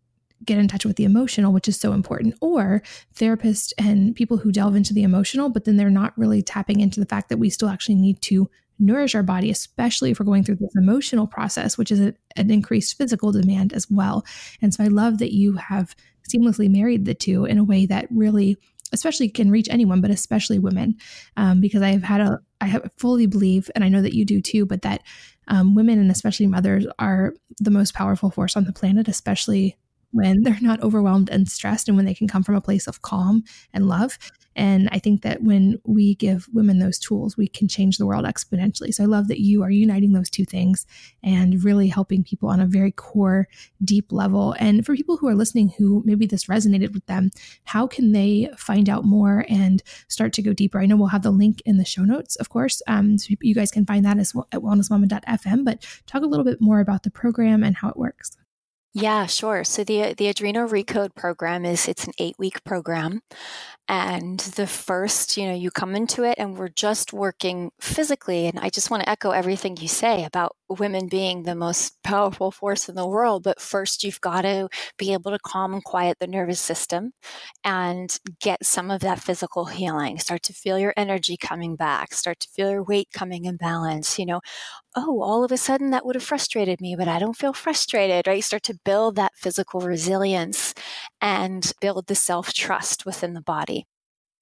get 0.44 0.58
in 0.58 0.68
touch 0.68 0.86
with 0.86 0.98
the 0.98 1.06
emotional, 1.06 1.54
which 1.54 1.68
is 1.68 1.80
so 1.80 1.94
important, 1.94 2.36
or 2.42 2.84
therapists 3.16 3.72
and 3.78 4.16
people 4.16 4.38
who 4.38 4.52
delve 4.52 4.76
into 4.76 4.94
the 4.94 5.04
emotional, 5.04 5.50
but 5.50 5.64
then 5.64 5.78
they're 5.78 5.90
not 5.90 6.16
really 6.18 6.42
tapping 6.42 6.82
into 6.82 7.00
the 7.00 7.06
fact 7.06 7.30
that 7.30 7.38
we 7.38 7.50
still 7.50 7.70
actually 7.70 7.96
need 7.96 8.22
to 8.22 8.50
nourish 8.80 9.16
our 9.16 9.24
body, 9.24 9.50
especially 9.50 10.12
if 10.12 10.20
we're 10.20 10.26
going 10.26 10.44
through 10.44 10.56
this 10.56 10.76
emotional 10.76 11.28
process, 11.28 11.78
which 11.78 11.92
is 11.92 12.00
a, 12.00 12.14
an 12.36 12.52
increased 12.52 12.98
physical 12.98 13.32
demand 13.32 13.74
as 13.74 13.88
well. 13.90 14.26
And 14.62 14.74
so 14.74 14.84
I 14.84 14.88
love 14.88 15.20
that 15.20 15.34
you 15.34 15.54
have 15.54 15.96
seamlessly 16.30 16.70
married 16.70 17.06
the 17.06 17.14
two 17.14 17.46
in 17.46 17.58
a 17.58 17.64
way 17.64 17.86
that 17.86 18.08
really, 18.10 18.58
especially 18.92 19.30
can 19.30 19.52
reach 19.52 19.70
anyone, 19.70 20.02
but 20.02 20.12
especially 20.12 20.60
women, 20.60 20.96
um, 21.38 21.62
because 21.62 21.82
I 21.82 21.90
have 21.90 22.04
had 22.04 22.22
a, 22.22 22.40
I 22.62 22.66
have 22.66 22.90
fully 22.98 23.28
believe, 23.28 23.70
and 23.76 23.84
I 23.84 23.90
know 23.90 24.02
that 24.02 24.16
you 24.16 24.26
do 24.26 24.42
too, 24.42 24.66
but 24.66 24.82
that 24.82 25.04
um, 25.48 25.76
women 25.76 26.00
and 26.00 26.10
especially 26.10 26.48
mothers 26.48 26.88
are 26.98 27.34
the 27.60 27.72
most 27.72 27.94
powerful 27.94 28.32
force 28.32 28.58
on 28.58 28.66
the 28.66 28.74
planet, 28.74 29.08
especially 29.08 29.78
when 30.16 30.44
they're 30.44 30.58
not 30.62 30.82
overwhelmed 30.82 31.30
and 31.30 31.48
stressed 31.50 31.90
and 31.90 31.98
when 31.98 32.06
they 32.06 32.14
can 32.14 32.28
come 32.28 32.42
from 32.42 32.56
a 32.56 32.62
place 32.62 32.88
of 32.88 33.02
calm 33.02 33.44
and 33.74 33.88
love. 33.88 34.18
And 34.56 34.88
I 34.94 35.00
think 35.00 35.22
that 35.24 35.44
when 35.44 35.80
we 35.86 36.16
give 36.16 36.48
women 36.54 36.80
those 36.80 36.98
tools, 36.98 37.36
we 37.36 37.48
can 37.48 37.68
change 37.68 37.98
the 37.98 38.06
world 38.06 38.24
exponentially. 38.24 38.94
So 38.94 39.04
I 39.04 39.08
love 39.08 39.28
that 39.28 39.42
you 39.42 39.64
are 39.64 39.70
uniting 39.70 40.14
those 40.14 40.30
two 40.30 40.46
things 40.46 40.86
and 41.22 41.62
really 41.62 41.90
helping 41.90 42.24
people 42.24 42.48
on 42.48 42.62
a 42.62 42.66
very 42.66 42.92
core, 42.92 43.50
deep 43.84 44.14
level. 44.14 44.56
And 44.58 44.86
for 44.86 44.96
people 44.96 45.18
who 45.18 45.28
are 45.28 45.36
listening 45.36 45.74
who 45.78 46.02
maybe 46.06 46.26
this 46.26 46.46
resonated 46.46 46.94
with 46.94 47.06
them, 47.08 47.32
how 47.66 47.86
can 47.86 48.14
they 48.14 48.50
find 48.58 48.88
out 48.88 49.04
more 49.04 49.46
and 49.50 49.84
start 50.08 50.32
to 50.34 50.42
go 50.42 50.54
deeper? 50.54 50.80
I 50.80 50.86
know 50.86 50.96
we'll 50.96 51.08
have 51.08 51.24
the 51.24 51.32
link 51.32 51.62
in 51.66 51.76
the 51.76 51.86
show 51.86 52.04
notes, 52.04 52.38
of 52.38 52.48
course. 52.48 52.82
Um, 52.88 53.18
so 53.18 53.34
you 53.42 53.54
guys 53.54 53.72
can 53.72 53.86
find 53.86 54.06
that 54.06 54.20
as 54.20 54.34
well 54.34 54.48
at 54.54 54.62
wellnessmama.fm, 54.62 55.66
but 55.66 55.86
talk 56.06 56.24
a 56.24 56.28
little 56.28 56.46
bit 56.46 56.62
more 56.62 56.80
about 56.80 57.04
the 57.04 57.12
program 57.12 57.62
and 57.62 57.76
how 57.76 57.90
it 57.90 57.98
works. 57.98 58.38
Yeah, 58.98 59.26
sure. 59.26 59.66
So 59.66 59.84
the 59.84 60.14
the 60.14 60.30
Adrenal 60.30 60.70
Recode 60.70 61.16
program 61.16 61.66
is 61.66 61.88
it's 61.88 62.06
an 62.08 62.14
8-week 62.18 62.64
program 62.64 63.22
and 63.90 64.40
the 64.40 64.68
first, 64.68 65.38
you 65.38 65.48
know, 65.48 65.54
you 65.56 65.72
come 65.72 65.96
into 65.96 66.24
it 66.24 66.36
and 66.40 66.58
we're 66.58 66.70
just 66.70 67.14
working 67.14 67.72
physically 67.82 68.48
and 68.48 68.60
I 68.60 68.70
just 68.70 68.90
want 68.92 69.04
to 69.04 69.10
echo 69.10 69.32
everything 69.32 69.78
you 69.78 69.90
say 69.90 70.24
about 70.26 70.56
women 70.70 71.08
being 71.08 71.44
the 71.44 71.56
most 71.56 72.02
powerful 72.04 72.52
force 72.52 72.90
in 72.90 72.96
the 72.96 73.08
world, 73.08 73.44
but 73.44 73.62
first 73.62 74.04
you've 74.04 74.22
got 74.22 74.42
to 74.42 74.68
be 74.98 75.14
able 75.14 75.32
to 75.32 75.40
calm 75.40 75.74
and 75.74 75.84
quiet 75.84 76.18
the 76.20 76.28
nervous 76.28 76.60
system 76.60 77.12
and 77.64 78.20
get 78.42 78.66
some 78.66 78.92
of 78.92 79.02
that 79.02 79.20
physical 79.20 79.66
healing. 79.66 80.20
Start 80.20 80.44
to 80.44 80.54
feel 80.54 80.80
your 80.80 80.94
energy 80.98 81.38
coming 81.38 81.76
back, 81.76 82.14
start 82.14 82.40
to 82.42 82.50
feel 82.50 82.72
your 82.72 82.84
weight 82.84 83.10
coming 83.14 83.46
in 83.46 83.58
balance, 83.58 84.20
you 84.20 84.26
know, 84.26 84.42
oh, 84.96 85.22
all 85.22 85.44
of 85.44 85.52
a 85.52 85.58
sudden 85.58 85.92
that 85.92 86.06
would 86.06 86.16
have 86.16 86.24
frustrated 86.24 86.82
me, 86.82 86.96
but 86.96 87.08
I 87.08 87.20
don't 87.20 87.38
feel 87.38 87.54
frustrated, 87.54 88.28
right? 88.28 88.38
You 88.38 88.42
start 88.42 88.64
to 88.64 88.80
build 88.86 89.16
that 89.16 89.34
physical 89.36 89.82
resilience 89.82 90.74
and 91.22 91.72
build 91.82 92.08
the 92.08 92.16
self 92.16 92.54
trust 92.54 93.06
within 93.06 93.34
the 93.34 93.42
body. 93.42 93.86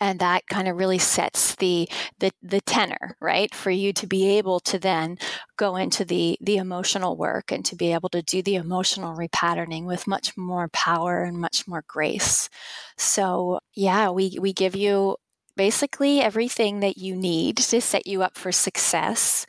And 0.03 0.19
that 0.19 0.45
kind 0.47 0.67
of 0.67 0.75
really 0.75 0.97
sets 0.99 1.55
the, 1.55 1.87
the 2.19 2.29
the 2.41 2.59
tenor 2.61 3.15
right 3.21 3.55
for 3.55 3.71
you 3.71 3.93
to 3.93 4.05
be 4.05 4.37
able 4.37 4.59
to 4.59 4.77
then 4.77 5.17
go 5.55 5.77
into 5.77 6.03
the 6.03 6.37
the 6.41 6.57
emotional 6.57 7.15
work 7.15 7.51
and 7.53 7.63
to 7.63 7.75
be 7.75 7.93
able 7.93 8.09
to 8.09 8.21
do 8.21 8.41
the 8.41 8.55
emotional 8.55 9.15
repatterning 9.15 9.85
with 9.85 10.05
much 10.05 10.35
more 10.35 10.67
power 10.69 11.23
and 11.23 11.37
much 11.37 11.65
more 11.67 11.83
grace. 11.87 12.49
So 12.97 13.59
yeah 13.75 14.09
we 14.09 14.37
we 14.41 14.51
give 14.51 14.75
you 14.75 15.15
basically 15.55 16.19
everything 16.19 16.81
that 16.81 16.97
you 16.97 17.15
need 17.15 17.57
to 17.57 17.79
set 17.79 18.05
you 18.05 18.23
up 18.23 18.37
for 18.37 18.51
success 18.51 19.45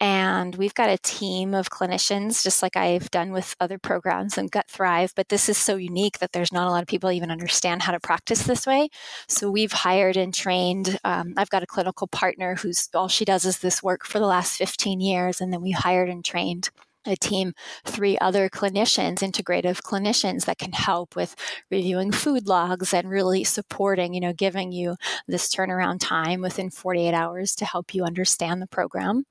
and 0.00 0.54
we've 0.56 0.74
got 0.74 0.90
a 0.90 0.98
team 0.98 1.54
of 1.54 1.70
clinicians, 1.70 2.42
just 2.42 2.62
like 2.62 2.76
I've 2.76 3.10
done 3.10 3.32
with 3.32 3.54
other 3.60 3.78
programs 3.78 4.36
and 4.36 4.50
Gut 4.50 4.68
Thrive. 4.68 5.12
But 5.14 5.28
this 5.28 5.48
is 5.48 5.56
so 5.56 5.76
unique 5.76 6.18
that 6.18 6.32
there's 6.32 6.52
not 6.52 6.66
a 6.66 6.70
lot 6.70 6.82
of 6.82 6.88
people 6.88 7.10
even 7.10 7.30
understand 7.30 7.82
how 7.82 7.92
to 7.92 8.00
practice 8.00 8.42
this 8.42 8.66
way. 8.66 8.88
So 9.28 9.50
we've 9.50 9.72
hired 9.72 10.16
and 10.16 10.34
trained. 10.34 10.98
Um, 11.04 11.34
I've 11.36 11.50
got 11.50 11.62
a 11.62 11.66
clinical 11.66 12.06
partner 12.08 12.56
who's 12.56 12.88
all 12.94 13.08
she 13.08 13.24
does 13.24 13.44
is 13.44 13.58
this 13.58 13.82
work 13.82 14.04
for 14.04 14.18
the 14.18 14.26
last 14.26 14.56
15 14.56 15.00
years. 15.00 15.40
And 15.40 15.52
then 15.52 15.62
we 15.62 15.70
hired 15.70 16.08
and 16.08 16.24
trained 16.24 16.70
a 17.06 17.16
team, 17.16 17.52
three 17.84 18.18
other 18.18 18.48
clinicians, 18.48 19.18
integrative 19.18 19.82
clinicians 19.82 20.44
that 20.46 20.58
can 20.58 20.72
help 20.72 21.16
with 21.16 21.34
reviewing 21.70 22.12
food 22.12 22.46
logs 22.48 22.94
and 22.94 23.08
really 23.08 23.44
supporting, 23.44 24.14
you 24.14 24.20
know, 24.20 24.32
giving 24.32 24.72
you 24.72 24.96
this 25.28 25.54
turnaround 25.54 25.98
time 26.00 26.40
within 26.40 26.70
48 26.70 27.14
hours 27.14 27.54
to 27.56 27.64
help 27.64 27.94
you 27.94 28.04
understand 28.04 28.60
the 28.60 28.66
program. 28.66 29.24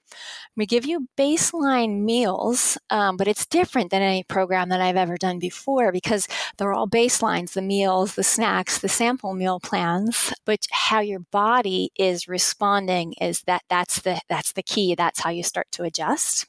We 0.56 0.66
give 0.66 0.86
you 0.86 1.08
baseline 1.18 2.02
meals, 2.02 2.78
um, 2.90 3.18
but 3.18 3.28
it's 3.28 3.46
different 3.46 3.92
than 3.92 4.02
any 4.02 4.24
program 4.24 4.70
that 4.70 4.82
I've 4.82 4.96
ever 4.96 5.18
done 5.18 5.40
before 5.40 5.92
because 5.92 6.28
they're 6.58 6.74
all 6.74 6.88
baselines 6.88 7.54
the 7.54 7.62
meals, 7.62 8.16
the 8.16 8.24
snacks, 8.24 8.78
the 8.78 8.90
sample 8.90 9.34
meal 9.34 9.60
plans. 9.60 10.34
But 10.46 10.68
how 10.72 11.00
your 11.00 11.22
body 11.32 11.92
is 11.98 12.28
responding 12.28 13.14
is 13.20 13.42
that 13.44 13.64
that's 13.70 14.02
the 14.02 14.22
that's 14.30 14.54
the 14.54 14.64
key. 14.64 14.96
That's 14.96 15.22
how 15.22 15.32
you 15.32 15.44
start 15.44 15.68
to 15.72 15.84
adjust. 15.84 16.48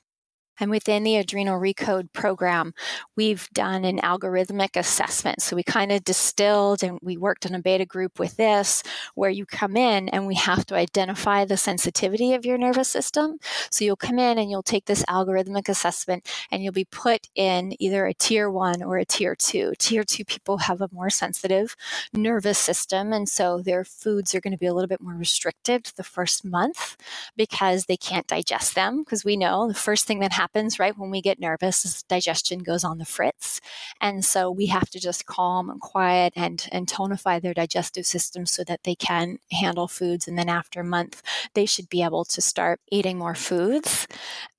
And 0.61 0.70
within 0.70 1.02
the 1.02 1.16
Adrenal 1.16 1.61
Recode 1.61 2.12
program, 2.12 2.74
we've 3.16 3.48
done 3.52 3.84
an 3.84 3.98
algorithmic 3.98 4.76
assessment. 4.76 5.42
So 5.42 5.57
we 5.57 5.64
kind 5.64 5.90
of 5.90 6.05
distilled 6.05 6.84
and 6.84 6.98
we 7.02 7.16
worked 7.16 7.44
in 7.44 7.55
a 7.55 7.61
beta 7.61 7.84
group 7.84 8.18
with 8.18 8.36
this, 8.36 8.82
where 9.14 9.30
you 9.30 9.46
come 9.46 9.76
in 9.76 10.09
and 10.11 10.26
we 10.26 10.36
have 10.36 10.64
to 10.66 10.76
identify 10.76 11.44
the 11.44 11.57
sensitivity 11.57 12.34
of 12.34 12.46
your 12.46 12.57
nervous 12.57 12.88
system. 12.88 13.38
So 13.70 13.84
you'll 13.84 13.96
come 13.96 14.18
in 14.18 14.38
and 14.38 14.48
you'll 14.48 14.62
take 14.62 14.84
this 14.84 15.05
algorithmic 15.07 15.68
assessment 15.68 16.28
and 16.52 16.62
you'll 16.62 16.72
be 16.72 16.84
put 16.84 17.28
in 17.34 17.74
either 17.82 18.07
a 18.07 18.14
tier 18.14 18.48
one 18.48 18.82
or 18.82 18.96
a 18.96 19.05
tier 19.05 19.34
two. 19.34 19.72
Tier 19.78 20.05
two 20.05 20.24
people 20.24 20.59
have 20.59 20.80
a 20.80 20.88
more 20.92 21.11
sensitive 21.11 21.74
nervous 22.12 22.59
system. 22.59 23.12
And 23.12 23.28
so 23.28 23.61
their 23.61 23.84
foods 23.84 24.34
are 24.34 24.40
going 24.40 24.52
to 24.52 24.59
be 24.59 24.66
a 24.66 24.74
little 24.74 24.88
bit 24.88 25.00
more 25.00 25.14
restricted 25.14 25.90
the 25.96 26.05
first 26.05 26.44
month 26.44 26.96
because 27.36 27.86
they 27.86 27.96
can't 27.96 28.28
digest 28.28 28.76
them. 28.76 29.02
Because 29.02 29.24
we 29.24 29.36
know 29.36 29.66
the 29.66 29.74
first 29.74 30.07
thing 30.07 30.20
that 30.20 30.32
happens 30.32 30.43
happens 30.45 30.78
right 30.78 30.99
when 30.99 31.11
we 31.11 31.22
get 31.22 31.40
nervous 31.40 31.86
is 31.86 32.03
digestion 32.03 32.59
goes 32.59 32.84
on 32.84 32.99
the 32.99 33.05
fritz. 33.07 33.62
And 33.99 34.22
so 34.22 34.51
we 34.51 34.66
have 34.66 34.90
to 34.90 35.01
just 35.01 35.24
calm 35.24 35.70
and 35.70 35.80
quiet 35.80 36.34
and 36.36 36.68
and 36.70 36.86
tonify 36.86 37.40
their 37.40 37.55
digestive 37.55 38.05
system 38.05 38.45
so 38.45 38.62
that 38.64 38.82
they 38.84 38.95
can 38.95 39.38
handle 39.51 39.88
foods. 39.88 40.28
And 40.28 40.36
then 40.38 40.51
after 40.51 40.80
a 40.80 40.84
month 40.84 41.22
they 41.55 41.64
should 41.64 41.88
be 41.88 42.03
able 42.03 42.26
to 42.26 42.40
start 42.42 42.78
eating 42.90 43.16
more 43.18 43.34
foods. 43.34 44.07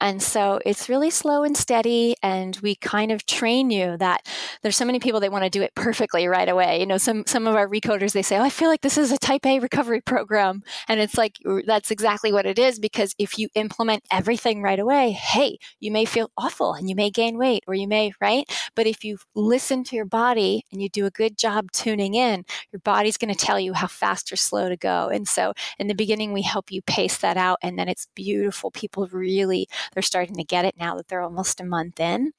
And 0.02 0.24
so 0.24 0.60
it's 0.66 0.90
really 0.90 1.12
slow 1.12 1.44
and 1.44 1.56
steady 1.56 2.16
and 2.24 2.58
we 2.64 2.74
kind 2.76 3.12
of 3.12 3.28
train 3.28 3.70
you 3.70 3.96
that 3.98 4.28
there's 4.64 4.78
so 4.78 4.86
many 4.86 5.00
people 5.00 5.20
that 5.20 5.32
want 5.32 5.44
to 5.44 5.52
do 5.52 5.62
it 5.62 5.76
perfectly 5.76 6.28
right 6.28 6.50
away. 6.50 6.80
You 6.80 6.88
know 6.88 6.98
some 6.98 7.26
some 7.28 7.46
of 7.46 7.56
our 7.56 7.68
recoders 7.68 8.14
they 8.14 8.24
say 8.24 8.38
oh 8.38 8.50
i 8.50 8.50
feel 8.50 8.70
like 8.70 8.82
this 8.82 8.98
is 8.98 9.12
a 9.12 9.20
type 9.20 9.46
a 9.46 9.60
recovery 9.60 10.02
program. 10.02 10.64
And 10.88 11.00
it's 11.00 11.18
like 11.18 11.36
that's 11.68 11.92
exactly 11.92 12.32
what 12.32 12.48
it 12.48 12.58
is 12.58 12.80
because 12.80 13.14
if 13.20 13.38
you 13.38 13.50
implement 13.54 14.04
everything 14.12 14.64
right 14.64 14.80
away 14.80 15.12
hey 15.12 15.60
you 15.86 15.92
may 15.92 16.06
feel 16.06 16.32
awful 16.38 16.74
and 16.74 16.90
you 16.90 16.96
may 16.96 17.10
gain 17.10 17.38
weight 17.38 17.64
or 17.68 17.76
you 17.76 17.88
may, 17.88 18.12
right? 18.20 18.50
But 18.76 18.88
if 18.88 19.06
you 19.06 19.20
listen 19.36 19.84
to 19.86 19.96
your 19.96 20.06
body 20.06 20.66
and 20.72 20.82
you 20.82 20.90
do 20.90 21.06
a 21.06 21.12
good 21.12 21.38
job 21.38 21.72
tuning 21.72 22.16
in, 22.16 22.44
your 22.74 22.80
body's 22.80 23.18
going 23.18 23.34
to 23.34 23.46
tell 23.46 23.60
you 23.60 23.74
how 23.74 23.88
fast 23.88 24.32
or 24.32 24.36
slow 24.36 24.68
to 24.68 24.78
go. 24.78 25.10
And 25.10 25.28
so 25.28 25.54
in 25.80 25.88
the 25.88 25.96
beginning, 25.96 26.34
we 26.34 26.42
help 26.42 26.72
you 26.72 26.82
pace 26.82 27.18
that 27.20 27.38
out. 27.38 27.60
And 27.62 27.78
then 27.80 27.88
it's 27.88 28.08
beautiful. 28.16 28.72
People 28.72 29.08
really, 29.12 29.68
they're 29.94 30.04
starting 30.04 30.36
to 30.36 30.44
get 30.44 30.66
it 30.66 30.76
now 30.78 30.96
that 30.96 31.08
they're 31.08 31.22
almost 31.22 31.62
a 31.62 31.66
month 31.66 32.00
in. 32.00 32.32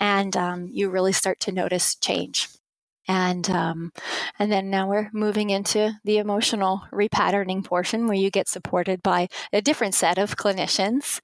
And 0.00 0.36
um, 0.36 0.68
you 0.72 0.90
really 0.90 1.12
start 1.12 1.40
to 1.40 1.52
notice 1.52 1.94
change 1.94 2.48
and 3.10 3.50
um, 3.50 3.90
and 4.38 4.52
then 4.52 4.70
now 4.70 4.88
we're 4.88 5.10
moving 5.12 5.50
into 5.50 5.90
the 6.04 6.18
emotional 6.18 6.82
repatterning 6.92 7.64
portion 7.64 8.06
where 8.06 8.16
you 8.16 8.30
get 8.30 8.48
supported 8.48 9.02
by 9.02 9.26
a 9.52 9.60
different 9.60 9.94
set 9.94 10.16
of 10.16 10.36
clinicians 10.36 11.20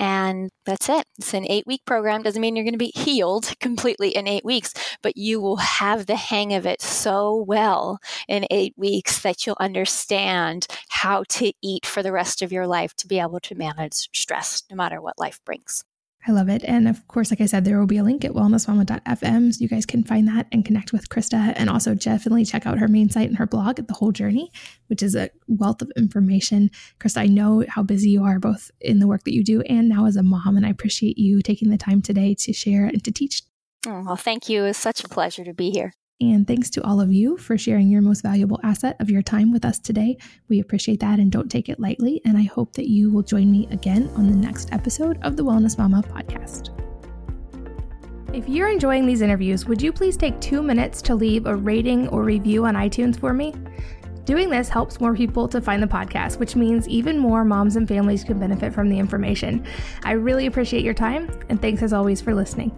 and 0.00 0.50
that's 0.66 0.88
it. 0.88 1.04
It's 1.18 1.32
an 1.34 1.46
eight 1.48 1.68
week 1.68 1.82
program. 1.86 2.22
Doesn't 2.22 2.40
mean 2.40 2.56
you're 2.56 2.64
going 2.64 2.72
to 2.72 2.78
be 2.78 2.92
healed 2.96 3.52
completely 3.60 4.08
in 4.16 4.26
eight 4.26 4.44
weeks, 4.44 4.72
but 5.02 5.16
you 5.16 5.40
will 5.40 5.58
have 5.58 6.06
the 6.06 6.16
hang 6.16 6.52
of 6.52 6.66
it 6.66 6.82
so 6.82 7.44
well 7.46 7.98
in 8.26 8.46
eight 8.50 8.74
weeks 8.76 9.22
that 9.22 9.46
you'll 9.46 9.56
understand 9.60 10.66
how 10.88 11.22
to 11.28 11.52
eat 11.62 11.86
for 11.86 12.02
the 12.02 12.12
rest 12.12 12.42
of 12.42 12.50
your 12.50 12.66
life 12.66 12.94
to 12.96 13.06
be 13.06 13.20
able 13.20 13.40
to 13.40 13.54
manage 13.54 14.08
stress 14.12 14.64
no 14.68 14.74
matter 14.74 15.00
what 15.00 15.18
life 15.18 15.38
brings. 15.44 15.84
I 16.26 16.32
love 16.32 16.50
it. 16.50 16.62
And 16.64 16.86
of 16.86 17.06
course, 17.08 17.30
like 17.30 17.40
I 17.40 17.46
said, 17.46 17.64
there 17.64 17.78
will 17.78 17.86
be 17.86 17.96
a 17.96 18.02
link 18.02 18.24
at 18.24 18.32
wellnessmama.fm 18.32 19.54
so 19.54 19.58
you 19.60 19.68
guys 19.68 19.86
can 19.86 20.04
find 20.04 20.28
that 20.28 20.46
and 20.52 20.64
connect 20.64 20.92
with 20.92 21.08
Christa. 21.08 21.54
And 21.56 21.70
also 21.70 21.94
definitely 21.94 22.44
check 22.44 22.66
out 22.66 22.78
her 22.78 22.88
main 22.88 23.08
site 23.08 23.28
and 23.28 23.38
her 23.38 23.46
blog 23.46 23.78
at 23.78 23.88
The 23.88 23.94
Whole 23.94 24.12
Journey, 24.12 24.52
which 24.88 25.02
is 25.02 25.14
a 25.14 25.30
wealth 25.48 25.80
of 25.80 25.90
information. 25.96 26.70
Christa, 26.98 27.22
I 27.22 27.26
know 27.26 27.64
how 27.68 27.82
busy 27.82 28.10
you 28.10 28.24
are 28.24 28.38
both 28.38 28.70
in 28.80 28.98
the 28.98 29.06
work 29.06 29.24
that 29.24 29.34
you 29.34 29.42
do 29.42 29.62
and 29.62 29.88
now 29.88 30.04
as 30.04 30.16
a 30.16 30.22
mom. 30.22 30.58
And 30.58 30.66
I 30.66 30.70
appreciate 30.70 31.16
you 31.16 31.40
taking 31.40 31.70
the 31.70 31.78
time 31.78 32.02
today 32.02 32.34
to 32.40 32.52
share 32.52 32.84
and 32.84 33.02
to 33.04 33.10
teach. 33.10 33.42
Oh, 33.86 34.02
well, 34.04 34.16
thank 34.16 34.50
you. 34.50 34.66
It's 34.66 34.78
such 34.78 35.02
a 35.02 35.08
pleasure 35.08 35.44
to 35.44 35.54
be 35.54 35.70
here. 35.70 35.94
And 36.20 36.46
thanks 36.46 36.68
to 36.70 36.84
all 36.84 37.00
of 37.00 37.12
you 37.12 37.38
for 37.38 37.56
sharing 37.56 37.88
your 37.88 38.02
most 38.02 38.20
valuable 38.20 38.60
asset 38.62 38.96
of 39.00 39.08
your 39.08 39.22
time 39.22 39.50
with 39.50 39.64
us 39.64 39.78
today. 39.78 40.18
We 40.48 40.60
appreciate 40.60 41.00
that 41.00 41.18
and 41.18 41.32
don't 41.32 41.50
take 41.50 41.70
it 41.70 41.80
lightly. 41.80 42.20
And 42.26 42.36
I 42.36 42.42
hope 42.42 42.74
that 42.74 42.90
you 42.90 43.10
will 43.10 43.22
join 43.22 43.50
me 43.50 43.66
again 43.70 44.10
on 44.16 44.30
the 44.30 44.36
next 44.36 44.72
episode 44.72 45.18
of 45.22 45.36
the 45.36 45.44
Wellness 45.44 45.78
Mama 45.78 46.02
podcast. 46.02 46.76
If 48.34 48.48
you're 48.48 48.68
enjoying 48.68 49.06
these 49.06 49.22
interviews, 49.22 49.66
would 49.66 49.82
you 49.82 49.92
please 49.92 50.16
take 50.16 50.38
two 50.40 50.62
minutes 50.62 51.02
to 51.02 51.14
leave 51.14 51.46
a 51.46 51.56
rating 51.56 52.06
or 52.08 52.22
review 52.22 52.66
on 52.66 52.74
iTunes 52.74 53.18
for 53.18 53.32
me? 53.32 53.54
Doing 54.24 54.50
this 54.50 54.68
helps 54.68 55.00
more 55.00 55.14
people 55.14 55.48
to 55.48 55.60
find 55.60 55.82
the 55.82 55.86
podcast, 55.86 56.38
which 56.38 56.54
means 56.54 56.86
even 56.86 57.18
more 57.18 57.44
moms 57.44 57.74
and 57.74 57.88
families 57.88 58.22
can 58.22 58.38
benefit 58.38 58.72
from 58.72 58.88
the 58.88 58.98
information. 58.98 59.66
I 60.04 60.12
really 60.12 60.46
appreciate 60.46 60.84
your 60.84 60.94
time, 60.94 61.28
and 61.48 61.60
thanks 61.60 61.82
as 61.82 61.92
always 61.92 62.20
for 62.20 62.34
listening. 62.34 62.70